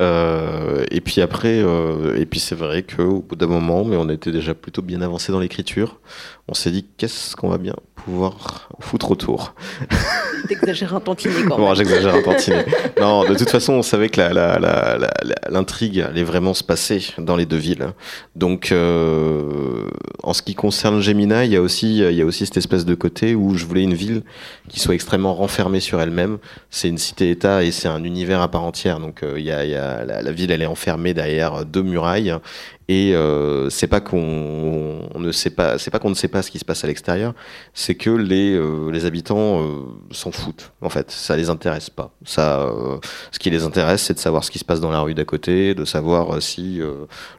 Euh, 0.02 0.86
et 0.91 1.02
puis 1.02 1.20
après, 1.20 1.62
euh, 1.62 2.16
et 2.16 2.26
puis 2.26 2.39
c'est 2.39 2.56
vrai 2.56 2.84
qu'au 2.84 3.22
bout 3.22 3.36
d'un 3.36 3.47
moment, 3.47 3.84
mais 3.84 3.97
on 3.97 4.08
était 4.10 4.32
déjà 4.32 4.54
plutôt 4.54 4.82
bien 4.82 5.02
avancé 5.02 5.34
dans 5.34 5.39
l'écriture, 5.39 6.00
on 6.47 6.54
s'est 6.54 6.72
dit 6.72 6.86
qu'est-ce 6.97 7.36
qu'on 7.36 7.50
va 7.50 7.58
bien 7.58 7.76
pouvoir 7.95 8.70
foutre 8.80 9.12
autour? 9.12 9.54
T'exagères 10.47 10.95
un 10.95 11.02
tantinet 11.02 11.34
quand 11.47 11.58
même. 11.58 11.68
Bon, 11.68 11.74
j'exagère 11.76 12.16
un 12.16 12.22
tantinet. 12.22 12.66
non, 13.00 13.26
de 13.26 13.36
toute 13.36 13.50
façon, 13.50 13.74
on 13.74 13.82
savait 13.82 14.08
que 14.08 14.22
l'intrigue 15.52 16.00
allait 16.00 16.24
vraiment 16.24 16.54
se 16.54 16.64
passer 16.64 17.06
dans 17.18 17.36
les 17.36 17.45
deux 17.45 17.58
villes. 17.58 17.89
Donc, 18.38 18.72
euh, 18.72 19.84
en 20.24 20.34
ce 20.34 20.41
qui 20.41 20.56
concerne 20.56 21.02
Gemina, 21.02 21.43
il 21.43 21.52
y 21.52 21.58
a 21.58 21.62
aussi, 21.62 22.00
il 22.00 22.16
y 22.16 22.22
a 22.22 22.26
aussi 22.26 22.45
cette 22.45 22.58
espèce 22.58 22.86
de 22.86 22.95
côté 22.95 23.36
où 23.36 23.56
je 23.56 23.66
voulais 23.66 23.84
une 23.84 23.93
ville 23.93 24.24
qui 24.70 24.80
soit 24.80 24.95
extrêmement 24.95 25.34
renfermée 25.36 25.82
sur 25.82 26.00
elle-même. 26.00 26.38
C'est 26.70 26.88
une 26.88 26.97
cité-État 26.97 27.64
et 27.64 27.72
c'est 27.72 27.89
un 27.89 28.06
univers 28.06 28.41
à 28.41 28.50
part 28.50 28.64
entière. 28.64 29.02
Donc, 29.02 29.24
il 29.36 29.43
y 29.43 29.52
a, 29.52 29.66
il 29.66 29.72
y 29.72 29.76
a 29.76 29.89
la, 30.06 30.32
ville, 30.32 30.52
elle 30.52 30.62
est 30.62 30.68
enfermée 30.68 31.14
derrière 31.14 31.66
deux 31.66 31.84
murailles 31.84 32.34
et 32.90 33.14
euh, 33.14 33.70
c'est 33.70 33.86
pas 33.86 34.02
qu'on 34.02 35.10
ne 35.16 35.32
sait 35.32 35.52
pas, 35.52 35.78
c'est 35.78 35.92
pas 35.92 36.00
qu'on 36.00 36.10
ne 36.10 36.16
sait 36.16 36.28
pas 36.28 36.42
ce 36.42 36.50
qui 36.50 36.58
se 36.58 36.66
passe 36.66 36.84
à 36.84 36.88
l'extérieur, 36.88 37.36
c'est 37.76 37.94
que 37.94 38.10
les 38.10 38.56
euh, 38.56 39.06
habitants 39.06 39.62
euh, 39.62 39.84
s'en 40.10 40.32
foutent. 40.32 40.72
En 40.82 40.90
fait, 40.90 41.12
ça 41.12 41.38
les 41.38 41.52
intéresse 41.52 41.92
pas. 41.92 42.12
Ça, 42.26 42.64
euh, 42.64 42.98
ce 43.32 43.38
qui 43.38 43.52
les 43.52 43.64
intéresse, 43.64 44.02
c'est 44.02 44.16
de 44.16 44.20
savoir 44.20 44.44
ce 44.44 44.50
qui 44.50 44.58
se 44.58 44.66
passe 44.66 44.82
dans 44.82 44.90
la 44.90 45.02
rue 45.02 45.14
d'à 45.14 45.24
côté, 45.24 45.76
de 45.76 45.86
savoir 45.86 46.42
si 46.42 46.82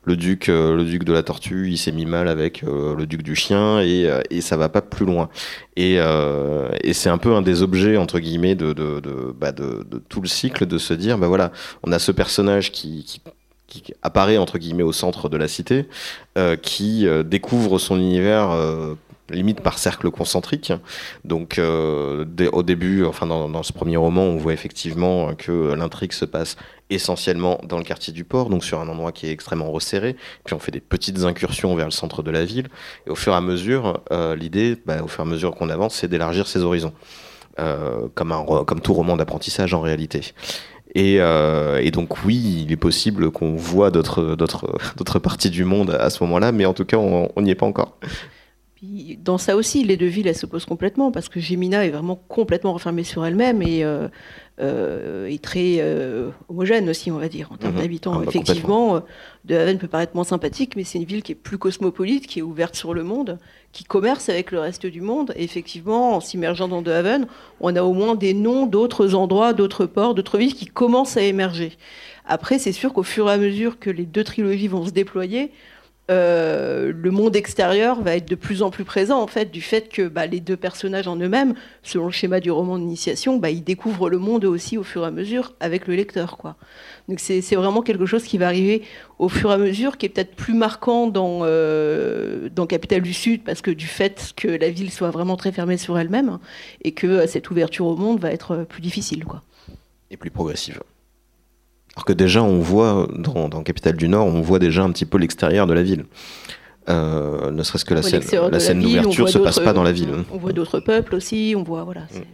le 0.04 0.16
duc, 0.16 0.46
le 0.46 0.84
duc 0.84 1.02
de 1.02 1.12
la 1.12 1.24
tortue, 1.24 1.68
il 1.68 1.78
s'est 1.78 1.90
mis 1.90 2.06
mal 2.06 2.28
avec 2.28 2.62
le 2.62 3.04
duc 3.06 3.22
du 3.22 3.34
chien, 3.34 3.80
et 3.80 4.08
et 4.30 4.40
ça 4.40 4.56
va 4.56 4.68
pas 4.68 4.82
plus 4.82 5.04
loin. 5.04 5.28
Et, 5.76 5.98
c'est 6.92 7.08
un 7.08 7.18
peu 7.18 7.34
un 7.34 7.42
des 7.42 7.62
objets 7.62 7.96
entre 7.96 8.18
guillemets 8.20 8.54
bah 8.54 9.52
de, 9.52 9.84
tout 10.08 10.20
le 10.20 10.28
cycle 10.28 10.66
de 10.66 10.78
se 10.78 10.94
dire, 10.94 11.18
bah 11.18 11.26
voilà, 11.26 11.50
on 11.82 11.90
a 11.90 11.98
ce 11.98 12.12
personnage 12.12 12.39
qui, 12.70 13.20
qui 13.70 13.94
apparaît 14.02 14.36
entre 14.36 14.58
guillemets 14.58 14.82
au 14.82 14.92
centre 14.92 15.28
de 15.30 15.36
la 15.36 15.48
cité, 15.48 15.86
euh, 16.36 16.56
qui 16.56 17.06
euh, 17.06 17.22
découvre 17.22 17.78
son 17.78 17.96
univers 17.96 18.50
euh, 18.50 18.94
limite 19.30 19.60
par 19.60 19.78
cercle 19.78 20.10
concentrique. 20.10 20.72
Donc 21.24 21.60
au 21.60 22.62
début, 22.64 23.04
enfin 23.04 23.26
dans, 23.26 23.62
ce 23.62 23.72
premier 23.72 23.96
roman, 23.96 24.22
on 24.22 24.36
voit 24.36 24.52
effectivement 24.52 25.34
que 25.36 25.72
l'intrigue 25.74 26.12
se 26.12 26.24
passe 26.24 26.56
essentiellement 26.90 27.60
dans 27.62 27.78
le 27.78 27.84
quartier 27.84 28.12
du 28.12 28.24
port, 28.24 28.50
donc 28.50 28.64
sur 28.64 28.80
un 28.80 28.88
endroit 28.88 29.12
qui 29.12 29.28
est 29.28 29.30
extrêmement 29.30 29.70
resserré. 29.70 30.16
Puis 30.44 30.54
on 30.54 30.58
fait 30.58 30.72
des 30.72 30.80
petites 30.80 31.22
incursions 31.22 31.76
vers 31.76 31.84
le 31.84 31.92
centre 31.92 32.24
de 32.24 32.30
la 32.32 32.44
ville. 32.44 32.66
Et 33.06 33.10
au 33.10 33.14
fur 33.14 33.32
et 33.32 33.36
à 33.36 33.40
mesure, 33.40 34.00
l'idée, 34.36 34.76
bah, 34.84 35.00
au 35.04 35.06
fur 35.06 35.22
et 35.22 35.28
à 35.28 35.30
mesure 35.30 35.54
qu'on 35.54 35.70
avance, 35.70 35.94
c'est 35.94 36.08
d'élargir 36.08 36.48
ses 36.48 36.62
horizons. 36.62 36.92
Comme, 38.14 38.32
un, 38.32 38.44
comme 38.64 38.80
tout 38.80 38.94
roman 38.94 39.16
d'apprentissage 39.16 39.74
en 39.74 39.80
réalité. 39.80 40.22
Et, 40.94 41.16
euh, 41.20 41.80
et, 41.82 41.90
donc 41.90 42.24
oui, 42.24 42.64
il 42.64 42.72
est 42.72 42.76
possible 42.76 43.30
qu'on 43.30 43.54
voit 43.54 43.90
d'autres 43.92 45.18
parties 45.22 45.50
du 45.50 45.64
monde 45.64 45.90
à 45.90 46.10
ce 46.10 46.22
moment-là, 46.24 46.52
mais 46.52 46.66
en 46.66 46.74
tout 46.74 46.84
cas, 46.84 46.96
on 46.98 47.42
n'y 47.42 47.50
est 47.50 47.54
pas 47.54 47.66
encore. 47.66 47.98
Dans 49.18 49.36
ça 49.36 49.56
aussi, 49.56 49.84
les 49.84 49.98
deux 49.98 50.06
villes, 50.06 50.26
elles 50.26 50.36
s'opposent 50.36 50.64
complètement, 50.64 51.12
parce 51.12 51.28
que 51.28 51.38
Gemina 51.38 51.84
est 51.84 51.90
vraiment 51.90 52.16
complètement 52.16 52.72
refermée 52.72 53.04
sur 53.04 53.26
elle-même 53.26 53.60
et 53.60 53.84
euh, 53.84 54.08
est 54.60 55.42
très 55.42 55.76
euh, 55.80 56.30
homogène 56.48 56.88
aussi, 56.88 57.10
on 57.10 57.18
va 57.18 57.28
dire, 57.28 57.48
en 57.52 57.56
termes 57.56 57.74
Mhm. 57.74 57.80
d'habitants. 57.80 58.12
Ah 58.14 58.18
bah, 58.18 58.24
Effectivement, 58.28 58.96
euh, 58.96 59.00
De 59.44 59.54
Haven 59.56 59.78
peut 59.78 59.88
paraître 59.88 60.14
moins 60.14 60.24
sympathique, 60.24 60.76
mais 60.76 60.84
c'est 60.84 60.98
une 60.98 61.04
ville 61.04 61.22
qui 61.22 61.32
est 61.32 61.34
plus 61.34 61.56
cosmopolite, 61.58 62.26
qui 62.26 62.40
est 62.40 62.42
ouverte 62.42 62.76
sur 62.76 62.92
le 62.92 63.02
monde, 63.02 63.38
qui 63.72 63.84
commerce 63.84 64.28
avec 64.28 64.50
le 64.50 64.60
reste 64.60 64.86
du 64.86 65.00
monde. 65.00 65.32
Et 65.36 65.44
effectivement, 65.44 66.16
en 66.16 66.20
s'immergeant 66.20 66.68
dans 66.68 66.82
De 66.82 66.90
Haven, 66.90 67.26
on 67.60 67.74
a 67.74 67.82
au 67.82 67.92
moins 67.94 68.14
des 68.16 68.34
noms 68.34 68.66
d'autres 68.66 69.14
endroits, 69.14 69.52
d'autres 69.54 69.86
ports, 69.86 70.14
d'autres 70.14 70.36
villes 70.38 70.54
qui 70.54 70.66
commencent 70.66 71.16
à 71.16 71.22
émerger. 71.22 71.72
Après, 72.26 72.58
c'est 72.58 72.72
sûr 72.72 72.92
qu'au 72.92 73.02
fur 73.02 73.28
et 73.28 73.32
à 73.32 73.38
mesure 73.38 73.78
que 73.78 73.90
les 73.90 74.04
deux 74.04 74.24
trilogies 74.24 74.68
vont 74.68 74.84
se 74.84 74.90
déployer, 74.90 75.50
euh, 76.10 76.92
le 76.94 77.10
monde 77.10 77.36
extérieur 77.36 78.02
va 78.02 78.16
être 78.16 78.28
de 78.28 78.34
plus 78.34 78.62
en 78.62 78.70
plus 78.70 78.84
présent 78.84 79.22
en 79.22 79.26
fait 79.26 79.50
du 79.50 79.62
fait 79.62 79.88
que 79.88 80.08
bah, 80.08 80.26
les 80.26 80.40
deux 80.40 80.56
personnages 80.56 81.06
en 81.06 81.16
eux-mêmes, 81.16 81.54
selon 81.82 82.06
le 82.06 82.12
schéma 82.12 82.40
du 82.40 82.50
roman 82.50 82.78
d'initiation, 82.78 83.38
bah, 83.38 83.50
ils 83.50 83.62
découvrent 83.62 84.10
le 84.10 84.18
monde 84.18 84.44
aussi 84.44 84.76
au 84.76 84.82
fur 84.82 85.04
et 85.04 85.06
à 85.06 85.10
mesure 85.10 85.54
avec 85.60 85.86
le 85.86 85.94
lecteur. 85.94 86.36
Donc 87.08 87.20
c'est 87.20 87.40
vraiment 87.54 87.82
quelque 87.82 88.06
chose 88.06 88.24
qui 88.24 88.38
va 88.38 88.46
arriver 88.46 88.82
au 89.18 89.28
fur 89.28 89.50
et 89.50 89.54
à 89.54 89.58
mesure, 89.58 89.98
qui 89.98 90.06
est 90.06 90.08
peut-être 90.08 90.34
plus 90.34 90.54
marquant 90.54 91.06
dans 91.06 91.40
euh, 91.42 92.48
dans 92.54 92.66
Capitale 92.66 93.02
du 93.02 93.12
Sud 93.12 93.42
parce 93.44 93.62
que 93.62 93.70
du 93.70 93.86
fait 93.86 94.32
que 94.36 94.48
la 94.48 94.70
ville 94.70 94.90
soit 94.90 95.10
vraiment 95.10 95.36
très 95.36 95.52
fermée 95.52 95.76
sur 95.76 95.98
elle-même 95.98 96.28
hein, 96.28 96.40
et 96.82 96.92
que 96.92 97.06
euh, 97.06 97.26
cette 97.26 97.50
ouverture 97.50 97.86
au 97.86 97.96
monde 97.96 98.20
va 98.20 98.32
être 98.32 98.52
euh, 98.52 98.64
plus 98.64 98.80
difficile. 98.80 99.24
Et 100.10 100.16
plus 100.16 100.30
progressive. 100.30 100.80
Alors 101.96 102.04
que 102.04 102.12
déjà, 102.12 102.42
on 102.42 102.60
voit 102.60 103.08
dans, 103.16 103.48
dans 103.48 103.62
Capitale 103.62 103.96
du 103.96 104.08
Nord, 104.08 104.26
on 104.26 104.40
voit 104.40 104.58
déjà 104.58 104.82
un 104.82 104.90
petit 104.92 105.04
peu 105.06 105.18
l'extérieur 105.18 105.66
de 105.66 105.72
la 105.74 105.82
ville. 105.82 106.04
Euh, 106.88 107.50
ne 107.50 107.62
serait-ce 107.62 107.84
que 107.84 107.94
la 107.94 108.02
scène, 108.02 108.22
la 108.50 108.58
scène 108.60 108.80
d'ouverture 108.80 109.28
se 109.28 109.38
passe 109.38 109.58
pas 109.60 109.72
dans 109.72 109.82
la 109.82 109.92
ville. 109.92 110.08
On 110.32 110.38
voit 110.38 110.52
d'autres 110.52 110.80
peuples 110.80 111.14
aussi, 111.14 111.54
on 111.56 111.62
voit 111.62 111.84
voilà. 111.84 112.02
c'est- 112.10 112.26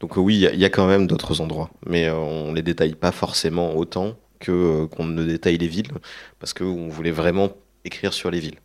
Donc 0.00 0.16
euh, 0.16 0.20
oui, 0.20 0.34
il 0.36 0.40
y 0.40 0.46
a- 0.46 0.52
il 0.52 0.60
y, 0.60 0.64
a 0.64 0.70
quand 0.70 0.86
même 0.86 1.06
d'autres 1.06 1.40
endroits, 1.40 1.70
mais 1.86 2.06
euh, 2.08 2.14
on 2.14 2.52
les 2.52 2.62
détaille 2.62 2.94
pas 2.94 3.10
forcément 3.12 3.74
autant 3.76 4.14
que 4.38 4.52
euh, 4.52 4.86
qu'on 4.86 5.04
ne 5.04 5.24
détaille 5.24 5.58
les 5.58 5.68
villes, 5.68 5.90
parce 6.38 6.52
qu'on 6.54 6.88
voulait 6.88 7.10
vraiment 7.10 7.50
écrire 7.84 8.12
sur 8.12 8.30
les 8.30 8.38
villes. 8.40 8.58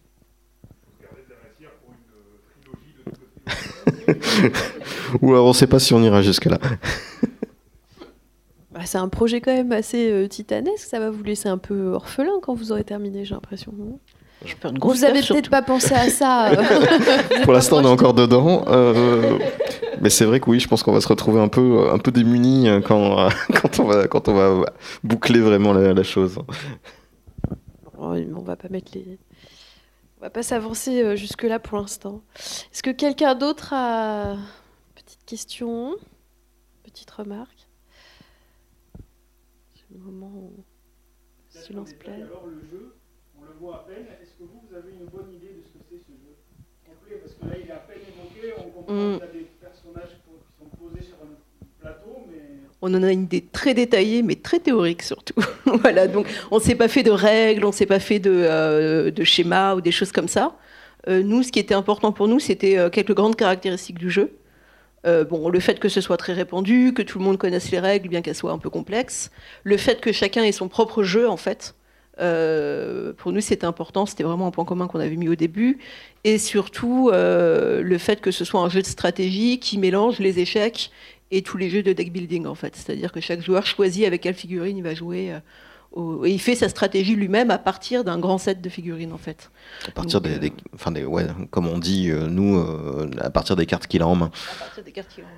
Ou 5.21 5.31
alors 5.31 5.45
on 5.47 5.53
sait 5.53 5.67
pas 5.67 5.79
si 5.79 5.93
on 5.93 6.01
ira 6.03 6.21
jusque 6.21 6.45
là. 6.45 6.59
Bah, 8.79 8.85
c'est 8.85 8.97
un 8.97 9.09
projet 9.09 9.41
quand 9.41 9.53
même 9.53 9.73
assez 9.73 10.09
euh, 10.09 10.29
titanesque. 10.29 10.87
Ça 10.87 10.99
va 11.01 11.09
vous 11.09 11.21
laisser 11.21 11.49
un 11.49 11.57
peu 11.57 11.91
orphelin 11.91 12.39
quand 12.41 12.53
vous 12.53 12.71
aurez 12.71 12.85
terminé, 12.85 13.25
j'ai 13.25 13.33
l'impression. 13.33 13.73
Je 14.45 14.53
une 14.69 14.79
grosse 14.79 14.99
Vous 14.99 15.03
avez 15.03 15.21
peut-être 15.21 15.49
pas 15.49 15.61
pensé 15.61 15.93
à 15.93 16.09
ça. 16.09 16.53
euh. 16.53 16.63
Pour 17.43 17.51
l'instant, 17.51 17.79
on 17.79 17.81
est 17.81 17.87
encore 17.87 18.13
dedans. 18.13 18.63
euh, 18.69 19.37
mais 19.99 20.09
c'est 20.09 20.23
vrai 20.23 20.39
que 20.39 20.49
oui, 20.49 20.61
je 20.61 20.69
pense 20.69 20.81
qu'on 20.81 20.93
va 20.93 21.01
se 21.01 21.09
retrouver 21.09 21.41
un 21.41 21.49
peu, 21.49 21.89
un 21.91 21.97
peu 21.97 22.09
démunis 22.11 22.69
quand, 22.87 23.27
quand, 23.53 23.79
on 23.81 23.83
va, 23.83 24.07
quand 24.07 24.29
on 24.29 24.33
va 24.33 24.65
boucler 25.03 25.41
vraiment 25.41 25.73
la, 25.73 25.93
la 25.93 26.03
chose. 26.03 26.39
Oh, 27.97 28.13
on 28.33 28.41
va 28.43 28.55
pas 28.55 28.69
mettre 28.69 28.93
les. 28.95 29.19
On 30.19 30.21
va 30.21 30.29
pas 30.29 30.41
s'avancer 30.43 31.17
jusque-là 31.17 31.59
pour 31.59 31.77
l'instant. 31.79 32.21
Est-ce 32.37 32.81
que 32.81 32.91
quelqu'un 32.91 33.35
d'autre 33.35 33.73
a. 33.73 34.37
Petite 34.95 35.25
question? 35.25 35.95
Petite 36.85 37.11
remarque? 37.11 37.58
Moment 40.11 40.31
où. 40.35 40.63
le 41.55 41.61
Silence 41.61 41.93
plaît. 41.93 42.13
Alors 42.23 42.45
le 42.47 42.59
jeu, 42.69 42.95
on 43.39 43.43
le 43.43 43.53
voit 43.59 43.75
à 43.75 43.85
peine. 43.87 44.05
Est-ce 44.21 44.31
que 44.37 44.43
vous, 44.43 44.61
vous 44.69 44.75
avez 44.75 44.91
une 44.91 45.05
bonne 45.05 45.33
idée 45.33 45.53
de 45.57 45.61
ce 45.63 45.69
que 45.77 45.83
c'est 45.89 45.97
ce 45.99 46.11
jeu? 46.11 46.35
Complet 46.85 47.17
Parce 47.21 47.33
que 47.35 47.45
là, 47.45 47.55
il 47.63 47.69
est 47.69 47.71
à 47.71 47.77
peine 47.77 47.97
évoqué. 48.01 48.53
On 48.57 48.69
comprend 48.69 48.93
Mm. 48.93 49.19
qu'il 49.19 49.25
y 49.25 49.29
a 49.29 49.33
des 49.33 49.47
personnages 49.61 50.15
qui 50.15 50.31
sont 50.59 50.65
posés 50.77 51.01
sur 51.03 51.15
un 51.17 51.35
plateau, 51.79 52.25
mais 52.29 52.37
On 52.81 52.93
en 52.93 53.03
a 53.03 53.11
une 53.11 53.23
idée 53.23 53.43
très 53.51 53.73
détaillée, 53.73 54.21
mais 54.21 54.35
très 54.35 54.59
théorique 54.59 55.01
surtout. 55.03 55.33
voilà, 55.65 56.07
donc 56.07 56.27
on 56.51 56.59
s'est 56.59 56.75
pas 56.75 56.87
fait 56.87 57.03
de 57.03 57.11
règles, 57.11 57.65
on 57.65 57.71
s'est 57.73 57.85
pas 57.85 57.99
fait 57.99 58.19
de, 58.19 58.31
euh, 58.31 59.11
de 59.11 59.23
schémas 59.25 59.75
ou 59.75 59.81
des 59.81 59.91
choses 59.91 60.11
comme 60.13 60.27
ça. 60.29 60.57
Euh, 61.07 61.21
nous, 61.23 61.43
ce 61.43 61.51
qui 61.51 61.59
était 61.59 61.73
important 61.73 62.11
pour 62.13 62.27
nous, 62.27 62.39
c'était 62.39 62.77
euh, 62.77 62.89
quelques 62.89 63.13
grandes 63.13 63.35
caractéristiques 63.35 63.97
du 63.99 64.09
jeu. 64.09 64.31
Euh, 65.05 65.23
bon, 65.23 65.49
le 65.49 65.59
fait 65.59 65.79
que 65.79 65.89
ce 65.89 66.01
soit 66.01 66.17
très 66.17 66.33
répandu, 66.33 66.93
que 66.93 67.01
tout 67.01 67.19
le 67.19 67.25
monde 67.25 67.37
connaisse 67.37 67.71
les 67.71 67.79
règles, 67.79 68.09
bien 68.09 68.21
qu'elles 68.21 68.35
soient 68.35 68.51
un 68.51 68.57
peu 68.57 68.69
complexes. 68.69 69.31
Le 69.63 69.77
fait 69.77 70.01
que 70.01 70.11
chacun 70.11 70.43
ait 70.43 70.51
son 70.51 70.67
propre 70.67 71.03
jeu, 71.03 71.27
en 71.29 71.37
fait. 71.37 71.75
Euh, 72.19 73.13
pour 73.13 73.31
nous, 73.31 73.41
c'était 73.41 73.65
important. 73.65 74.05
C'était 74.05 74.23
vraiment 74.23 74.47
un 74.47 74.51
point 74.51 74.65
commun 74.65 74.87
qu'on 74.87 74.99
avait 74.99 75.15
mis 75.15 75.29
au 75.29 75.35
début. 75.35 75.79
Et 76.25 76.37
surtout, 76.37 77.09
euh, 77.13 77.81
le 77.81 77.97
fait 77.97 78.19
que 78.19 78.31
ce 78.31 78.43
soit 78.43 78.59
un 78.59 78.69
jeu 78.69 78.81
de 78.81 78.87
stratégie 78.87 79.59
qui 79.59 79.77
mélange 79.77 80.19
les 80.19 80.39
échecs 80.39 80.91
et 81.31 81.43
tous 81.43 81.57
les 81.57 81.69
jeux 81.69 81.83
de 81.83 81.93
deck 81.93 82.11
building 82.11 82.45
en 82.45 82.55
fait. 82.55 82.75
C'est-à-dire 82.75 83.11
que 83.11 83.21
chaque 83.21 83.41
joueur 83.41 83.65
choisit 83.65 84.05
avec 84.05 84.21
quelle 84.21 84.33
figurine 84.33 84.77
il 84.77 84.83
va 84.83 84.95
jouer. 84.95 85.33
Au- 85.91 86.25
Et 86.25 86.31
il 86.31 86.39
fait 86.39 86.55
sa 86.55 86.69
stratégie 86.69 87.15
lui-même 87.15 87.51
à 87.51 87.57
partir 87.57 88.03
d'un 88.03 88.19
grand 88.19 88.37
set 88.37 88.61
de 88.61 88.69
figurines 88.69 89.13
en 89.13 89.17
fait. 89.17 89.49
À 89.87 89.91
partir 89.91 90.21
Donc, 90.21 90.29
des, 90.31 90.35
euh, 90.37 90.39
des- 90.39 90.53
enfin 90.75 90.91
des, 90.91 91.05
ouais, 91.05 91.25
comme 91.51 91.67
on 91.67 91.77
dit 91.79 92.09
euh, 92.09 92.27
nous, 92.27 92.57
euh, 92.57 93.09
à 93.19 93.29
partir 93.29 93.55
des 93.55 93.65
cartes 93.65 93.87
qu'il 93.87 94.01
a 94.01 94.07
en 94.07 94.15
main. 94.15 94.31
À 94.57 94.59
partir 94.65 94.83
des 94.83 94.91
cartes 94.91 95.09
qu'il 95.13 95.23
a 95.23 95.27
en 95.27 95.29
main. 95.29 95.35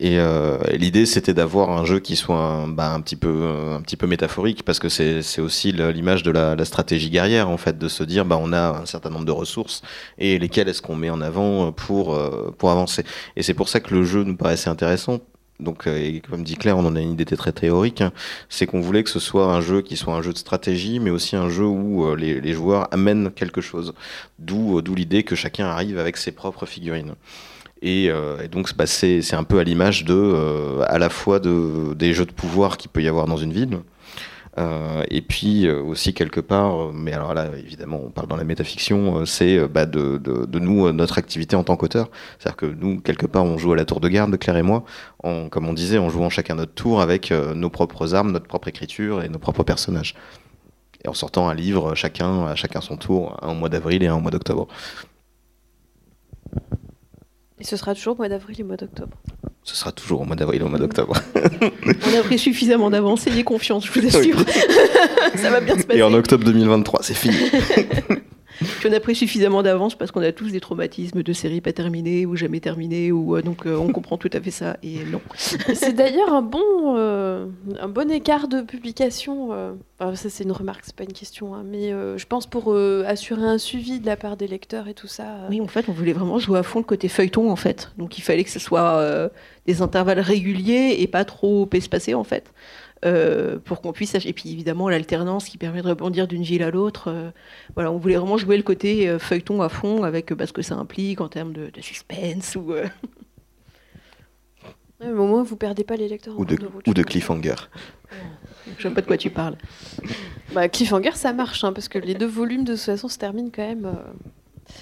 Et 0.00 0.18
euh, 0.18 0.58
l'idée, 0.72 1.06
c'était 1.06 1.34
d'avoir 1.34 1.70
un 1.70 1.84
jeu 1.84 2.00
qui 2.00 2.16
soit 2.16 2.36
un, 2.36 2.66
bah, 2.66 2.92
un 2.92 3.00
petit 3.00 3.14
peu, 3.14 3.46
un 3.76 3.80
petit 3.82 3.96
peu 3.96 4.08
métaphorique, 4.08 4.64
parce 4.64 4.80
que 4.80 4.88
c'est 4.88 5.40
aussi 5.40 5.70
l'image 5.70 6.24
de 6.24 6.32
la, 6.32 6.56
la 6.56 6.64
stratégie 6.64 7.08
guerrière, 7.08 7.48
en 7.48 7.56
fait, 7.56 7.78
de 7.78 7.86
se 7.86 8.02
dire, 8.02 8.24
bah, 8.24 8.36
on 8.40 8.52
a 8.52 8.80
un 8.80 8.86
certain 8.86 9.10
nombre 9.10 9.26
de 9.26 9.30
ressources 9.30 9.80
et 10.18 10.40
lesquelles 10.40 10.68
est-ce 10.68 10.82
qu'on 10.82 10.96
met 10.96 11.10
en 11.10 11.20
avant 11.20 11.70
pour 11.70 12.18
pour 12.58 12.70
avancer. 12.72 13.04
Et 13.36 13.44
c'est 13.44 13.54
pour 13.54 13.68
ça 13.68 13.78
que 13.78 13.94
le 13.94 14.02
jeu 14.02 14.24
nous 14.24 14.36
paraissait 14.36 14.70
intéressant. 14.70 15.20
Donc, 15.60 15.86
euh, 15.86 16.18
comme 16.28 16.42
dit 16.42 16.56
Claire, 16.56 16.76
on 16.76 16.84
en 16.86 16.96
a 16.96 17.00
une 17.00 17.12
idée 17.12 17.24
très 17.24 17.52
théorique. 17.52 18.00
hein. 18.00 18.12
C'est 18.48 18.66
qu'on 18.66 18.80
voulait 18.80 19.04
que 19.04 19.10
ce 19.10 19.20
soit 19.20 19.46
un 19.46 19.60
jeu 19.60 19.80
qui 19.80 19.96
soit 19.96 20.14
un 20.14 20.22
jeu 20.22 20.32
de 20.32 20.38
stratégie, 20.38 20.98
mais 20.98 21.10
aussi 21.10 21.36
un 21.36 21.48
jeu 21.48 21.64
où 21.64 22.04
euh, 22.04 22.16
les, 22.16 22.52
joueurs 22.52 22.88
amènent 22.92 23.30
quelque 23.30 23.60
chose. 23.60 23.94
D'où 24.38 24.78
euh, 24.78 24.82
d'où 24.82 24.94
l'idée 24.94 25.22
que 25.22 25.36
chacun 25.36 25.66
arrive 25.66 25.98
avec 25.98 26.16
ses 26.16 26.32
propres 26.32 26.66
figurines. 26.66 27.14
Et, 27.84 28.10
donc 28.52 28.76
bah, 28.76 28.86
c'est 28.86 29.34
un 29.34 29.42
peu 29.42 29.58
à 29.58 29.64
l'image 29.64 30.04
de 30.04 30.80
à 30.86 31.00
la 31.00 31.08
fois 31.08 31.40
de, 31.40 31.94
des 31.94 32.14
jeux 32.14 32.26
de 32.26 32.32
pouvoir 32.32 32.76
qu'il 32.76 32.92
peut 32.92 33.02
y 33.02 33.08
avoir 33.08 33.26
dans 33.26 33.36
une 33.36 33.52
ville. 33.52 33.80
Euh, 34.58 35.02
et 35.08 35.22
puis 35.22 35.66
euh, 35.66 35.82
aussi 35.82 36.12
quelque 36.12 36.40
part, 36.40 36.88
euh, 36.88 36.92
mais 36.92 37.12
alors 37.12 37.32
là 37.32 37.48
évidemment 37.56 38.00
on 38.04 38.10
parle 38.10 38.28
dans 38.28 38.36
la 38.36 38.44
métafiction, 38.44 39.24
c'est 39.24 39.66
bah, 39.66 39.86
de, 39.86 40.20
nous 40.58 40.92
notre 40.92 41.16
activité 41.18 41.56
en 41.56 41.64
tant 41.64 41.76
qu'auteur, 41.76 42.10
c'est-à-dire 42.38 42.56
que 42.56 42.66
nous 42.66 43.00
quelque 43.00 43.26
part 43.26 43.44
on 43.44 43.56
joue 43.56 43.72
à 43.72 43.76
la 43.76 43.86
tour 43.86 44.00
de 44.00 44.08
garde, 44.08 44.36
Claire 44.38 44.58
et 44.58 44.62
moi, 44.62 44.84
en, 45.22 45.48
comme 45.48 45.68
on 45.68 45.72
disait, 45.72 45.98
en 45.98 46.10
jouant 46.10 46.28
chacun 46.28 46.56
notre 46.56 46.74
tour 46.74 47.00
avec 47.00 47.30
nos 47.30 47.70
propres 47.70 48.14
armes, 48.14 48.32
notre 48.32 48.46
propre 48.46 48.68
écriture 48.68 49.22
et 49.22 49.28
nos 49.30 49.38
propres 49.38 49.62
personnages, 49.62 50.14
et 51.02 51.08
en 51.08 51.14
sortant 51.14 51.48
un 51.48 51.54
livre 51.54 51.94
chacun 51.94 52.44
à 52.46 52.54
chacun 52.54 52.82
son 52.82 52.96
tour, 52.96 53.38
un 53.42 53.54
mois 53.54 53.70
d'avril 53.70 54.02
et 54.02 54.08
un 54.08 54.20
mois 54.20 54.30
d'octobre. 54.30 54.68
Et 57.62 57.64
ce 57.64 57.76
sera 57.76 57.94
toujours 57.94 58.16
mois 58.16 58.28
d'avril 58.28 58.58
et 58.58 58.64
mois 58.64 58.76
d'octobre. 58.76 59.16
Ce 59.62 59.76
sera 59.76 59.92
toujours 59.92 60.22
au 60.22 60.24
mois 60.24 60.34
d'avril 60.34 60.62
et 60.62 60.64
au 60.64 60.68
mois 60.68 60.80
d'octobre. 60.80 61.14
On 61.36 62.18
a 62.18 62.22
pris 62.24 62.36
suffisamment 62.36 62.90
d'avance, 62.90 63.28
ayez 63.28 63.44
confiance, 63.44 63.86
je 63.86 64.00
vous 64.00 64.04
assure. 64.16 64.44
ça 65.36 65.48
va 65.48 65.60
bien 65.60 65.78
se 65.78 65.84
passer. 65.84 66.00
Et 66.00 66.02
en 66.02 66.12
octobre 66.12 66.44
2023, 66.44 67.04
c'est 67.04 67.14
fini. 67.14 67.36
Puis 68.80 68.88
on 68.88 68.92
a 68.92 69.00
pris 69.00 69.14
suffisamment 69.14 69.62
d'avance 69.62 69.94
parce 69.94 70.10
qu'on 70.10 70.22
a 70.22 70.32
tous 70.32 70.50
des 70.50 70.60
traumatismes 70.60 71.22
de 71.22 71.32
séries 71.32 71.60
pas 71.60 71.72
terminées 71.72 72.26
ou 72.26 72.36
jamais 72.36 72.60
terminées, 72.60 73.12
ou 73.12 73.36
euh, 73.36 73.42
donc 73.42 73.66
euh, 73.66 73.76
on 73.76 73.88
comprend 73.92 74.16
tout 74.16 74.30
à 74.32 74.40
fait 74.40 74.50
ça. 74.50 74.76
Et 74.82 75.04
non. 75.04 75.20
C'est 75.36 75.92
d'ailleurs 75.94 76.32
un 76.32 76.42
bon, 76.42 76.60
euh, 76.96 77.46
un 77.80 77.88
bon 77.88 78.10
écart 78.10 78.48
de 78.48 78.62
publication. 78.62 79.52
euh, 79.52 79.72
enfin, 79.98 80.14
ça, 80.14 80.30
c'est 80.30 80.44
une 80.44 80.52
remarque, 80.52 80.82
c'est 80.84 80.96
pas 80.96 81.04
une 81.04 81.12
question, 81.12 81.54
hein, 81.54 81.64
mais 81.64 81.92
euh, 81.92 82.18
je 82.18 82.26
pense 82.26 82.46
pour 82.46 82.74
assurer 83.06 83.44
un 83.44 83.58
suivi 83.58 84.00
de 84.00 84.06
la 84.06 84.16
part 84.16 84.36
des 84.36 84.46
lecteurs 84.46 84.88
et 84.88 84.94
tout 84.94 85.08
ça. 85.08 85.24
Oui, 85.50 85.60
en 85.60 85.66
fait, 85.68 85.88
on 85.88 85.92
voulait 85.92 86.12
vraiment 86.12 86.38
jouer 86.38 86.58
à 86.58 86.62
fond 86.62 86.78
le 86.78 86.84
côté 86.84 87.08
feuilleton, 87.08 87.50
en 87.50 87.56
fait. 87.56 87.92
Donc 87.98 88.18
il 88.18 88.22
fallait 88.22 88.44
que 88.44 88.50
ce 88.50 88.58
soit 88.58 89.30
des 89.66 89.82
intervalles 89.82 90.20
réguliers 90.20 90.96
et 90.98 91.06
pas 91.06 91.24
trop 91.24 91.68
espacés, 91.72 92.14
en 92.14 92.24
fait. 92.24 92.52
Euh, 93.04 93.58
pour 93.58 93.80
qu'on 93.80 93.92
puisse 93.92 94.14
et 94.14 94.32
puis 94.32 94.52
évidemment 94.52 94.88
l'alternance 94.88 95.46
qui 95.46 95.58
permet 95.58 95.82
de 95.82 95.88
rebondir 95.88 96.28
d'une 96.28 96.42
ville 96.42 96.62
à 96.62 96.70
l'autre 96.70 97.08
euh, 97.08 97.30
voilà 97.74 97.90
on 97.90 97.98
voulait 97.98 98.16
vraiment 98.16 98.36
jouer 98.36 98.56
le 98.56 98.62
côté 98.62 99.08
euh, 99.08 99.18
feuilleton 99.18 99.60
à 99.62 99.68
fond 99.68 100.04
avec 100.04 100.32
bah, 100.32 100.46
ce 100.46 100.52
que 100.52 100.62
ça 100.62 100.76
implique 100.76 101.20
en 101.20 101.28
termes 101.28 101.52
de, 101.52 101.70
de 101.70 101.80
suspense 101.80 102.54
ou 102.56 102.72
euh, 102.72 102.84
ouais, 105.00 105.12
mais 105.12 105.18
au 105.18 105.26
moins, 105.26 105.42
vous 105.42 105.56
perdez 105.56 105.84
pas 105.84 105.96
les 105.96 106.08
lecteurs. 106.08 106.38
ou 106.38 106.44
de, 106.44 106.54
route, 106.64 106.86
ou 106.86 106.90
je 106.90 106.94
de 106.94 107.02
cliffhanger. 107.02 107.54
je 108.78 108.82
sais 108.88 108.94
pas 108.94 109.00
de 109.00 109.06
quoi 109.06 109.16
tu 109.16 109.30
parles 109.30 109.56
Bah, 110.54 110.68
cliffhanger, 110.68 111.12
ça 111.16 111.32
marche, 111.32 111.64
hein, 111.64 111.72
parce 111.72 111.88
que 111.88 111.98
les 111.98 112.14
deux 112.14 112.26
volumes, 112.26 112.64
de 112.64 112.74
toute 112.74 112.82
façon, 112.82 113.08
se 113.08 113.18
terminent 113.18 113.50
quand 113.52 113.66
même. 113.66 113.86
euh, 113.86 114.72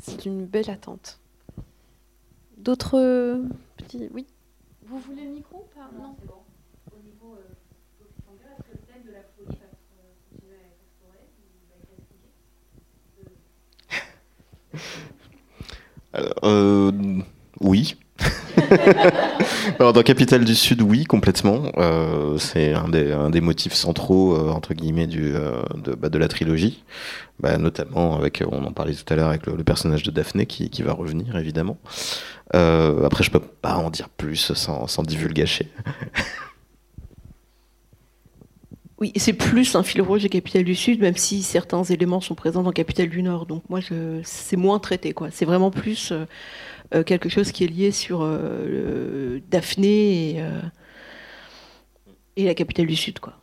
c'est 0.00 0.24
une 0.24 0.46
belle 0.46 0.70
attente. 0.70 1.20
D'autres 2.56 3.38
petits. 3.76 4.08
Oui 4.14 4.26
Vous 4.86 4.98
voulez 4.98 5.24
le 5.24 5.30
micro 5.32 5.58
ou 5.58 5.78
pas? 5.78 5.90
Non. 6.00 6.16
Euh, 16.44 16.92
oui. 17.60 17.96
Alors, 19.78 19.92
dans 19.92 20.02
Capitale 20.02 20.44
du 20.44 20.54
Sud, 20.54 20.82
oui, 20.82 21.04
complètement. 21.04 21.70
Euh, 21.76 22.38
c'est 22.38 22.72
un 22.72 22.88
des, 22.88 23.12
un 23.12 23.30
des 23.30 23.40
motifs 23.40 23.74
centraux, 23.74 24.34
euh, 24.34 24.50
entre 24.50 24.74
guillemets, 24.74 25.06
du, 25.06 25.34
euh, 25.34 25.62
de, 25.76 25.94
bah, 25.94 26.08
de 26.08 26.18
la 26.18 26.28
trilogie. 26.28 26.82
Bah, 27.40 27.58
notamment 27.58 28.16
avec, 28.16 28.42
on 28.50 28.64
en 28.64 28.72
parlait 28.72 28.94
tout 28.94 29.12
à 29.12 29.16
l'heure, 29.16 29.28
avec 29.28 29.46
le, 29.46 29.56
le 29.56 29.64
personnage 29.64 30.02
de 30.02 30.10
Daphné 30.10 30.46
qui, 30.46 30.70
qui 30.70 30.82
va 30.82 30.92
revenir, 30.92 31.36
évidemment. 31.36 31.76
Après, 32.52 33.22
je 33.22 33.30
peux 33.30 33.40
pas 33.40 33.74
en 33.74 33.90
dire 33.90 34.08
plus 34.08 34.52
sans, 34.54 34.86
sans 34.86 35.02
divulgacher. 35.02 35.68
Oui, 38.98 39.12
c'est 39.16 39.34
plus 39.34 39.76
un 39.76 39.82
fil 39.82 40.00
rouge 40.00 40.22
de 40.22 40.28
Capitale 40.28 40.64
du 40.64 40.74
Sud, 40.74 41.00
même 41.00 41.16
si 41.16 41.42
certains 41.42 41.84
éléments 41.84 42.22
sont 42.22 42.34
présents 42.34 42.62
dans 42.62 42.72
Capitale 42.72 43.10
du 43.10 43.22
Nord. 43.22 43.44
Donc 43.44 43.68
moi, 43.68 43.80
c'est 44.24 44.56
moins 44.56 44.78
traité, 44.78 45.12
quoi. 45.12 45.30
C'est 45.30 45.44
vraiment 45.44 45.70
plus 45.70 46.12
euh, 46.12 46.24
euh, 46.94 47.02
quelque 47.02 47.28
chose 47.28 47.52
qui 47.52 47.64
est 47.64 47.66
lié 47.66 47.90
sur 47.90 48.22
euh, 48.22 49.40
Daphné 49.50 50.38
et, 50.38 50.42
et 52.36 52.44
la 52.46 52.54
Capitale 52.54 52.86
du 52.86 52.96
Sud, 52.96 53.18
quoi. 53.18 53.38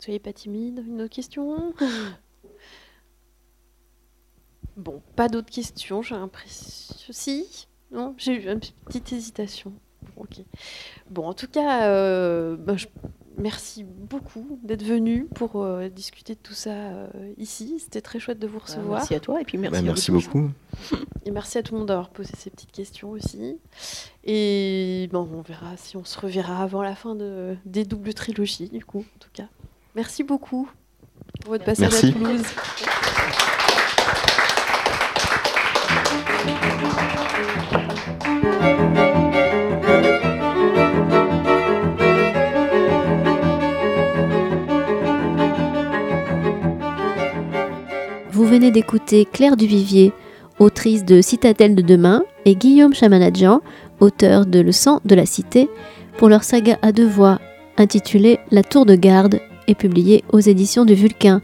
Soyez 0.00 0.18
pas 0.18 0.34
timide. 0.34 0.84
Une 0.86 1.00
autre 1.00 1.14
question? 1.14 1.72
Bon, 4.76 5.02
pas 5.16 5.28
d'autres 5.28 5.50
questions, 5.50 6.02
j'ai 6.02 6.14
l'impression. 6.14 6.96
Si? 7.10 7.68
Non 7.90 8.14
J'ai 8.18 8.32
eu 8.32 8.50
une 8.50 8.60
petite 8.86 9.12
hésitation. 9.12 9.72
Ok. 10.22 10.44
Bon, 11.10 11.26
en 11.26 11.34
tout 11.34 11.48
cas, 11.48 11.86
euh, 11.88 12.56
ben, 12.56 12.76
je- 12.78 12.86
merci 13.38 13.82
beaucoup 13.84 14.58
d'être 14.62 14.84
venu 14.84 15.26
pour 15.34 15.62
euh, 15.62 15.88
discuter 15.88 16.34
de 16.34 16.38
tout 16.40 16.54
ça 16.54 16.70
euh, 16.70 17.08
ici. 17.38 17.78
C'était 17.80 18.00
très 18.00 18.18
chouette 18.20 18.38
de 18.38 18.46
vous 18.46 18.58
recevoir. 18.60 18.98
Merci 18.98 19.14
à 19.14 19.20
toi 19.20 19.40
et 19.40 19.44
puis 19.44 19.58
merci. 19.58 19.72
Bah, 19.72 19.78
à 19.78 19.82
merci 19.82 20.10
vous 20.10 20.20
tous. 20.20 20.26
beaucoup. 20.28 20.50
Et 21.24 21.30
merci 21.30 21.56
à 21.58 21.62
tout 21.62 21.74
le 21.74 21.78
monde 21.78 21.88
d'avoir 21.88 22.10
posé 22.10 22.32
ces 22.36 22.50
petites 22.50 22.72
questions 22.72 23.10
aussi. 23.10 23.56
Et 24.24 25.08
bon, 25.12 25.28
on 25.32 25.40
verra 25.42 25.76
si 25.76 25.96
on 25.96 26.04
se 26.04 26.18
reverra 26.18 26.62
avant 26.62 26.82
la 26.82 26.94
fin 26.96 27.14
de, 27.14 27.56
des 27.64 27.84
doubles 27.84 28.12
trilogies, 28.14 28.68
du 28.68 28.84
coup, 28.84 29.00
en 29.16 29.18
tout 29.20 29.30
cas. 29.32 29.46
Merci 29.94 30.24
beaucoup 30.24 30.68
pour 31.40 31.50
votre 31.52 31.64
passage 31.64 31.92
Merci. 31.92 32.06
à 32.08 32.12
Toulouse. 32.12 32.42
venez 48.52 48.70
d'écouter 48.70 49.24
Claire 49.24 49.56
Duvivier, 49.56 50.12
autrice 50.58 51.06
de 51.06 51.22
Citadelle 51.22 51.74
de 51.74 51.80
demain, 51.80 52.22
et 52.44 52.54
Guillaume 52.54 52.92
Chamanadjian, 52.92 53.62
auteur 53.98 54.44
de 54.44 54.60
Le 54.60 54.72
sang 54.72 55.00
de 55.06 55.14
la 55.14 55.24
cité, 55.24 55.70
pour 56.18 56.28
leur 56.28 56.44
saga 56.44 56.78
à 56.82 56.92
deux 56.92 57.06
voix 57.06 57.38
intitulée 57.78 58.40
La 58.50 58.62
tour 58.62 58.84
de 58.84 58.94
garde 58.94 59.40
et 59.68 59.74
publiée 59.74 60.22
aux 60.34 60.38
éditions 60.38 60.84
du 60.84 60.92
Vulcain, 60.92 61.40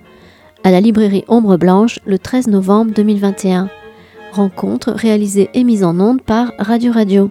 à 0.65 0.71
la 0.71 0.83
librairie 0.83 1.25
Ombre 1.29 1.57
Blanche 1.57 1.99
le 2.05 2.19
13 2.19 2.49
novembre 2.49 2.93
2021. 2.95 3.71
Rencontre 4.33 4.93
réalisée 4.93 5.49
et 5.55 5.65
mise 5.65 5.85
en 5.85 5.99
onde 6.01 6.21
par 6.21 6.53
Radio 6.59 6.93
Radio. 6.93 7.31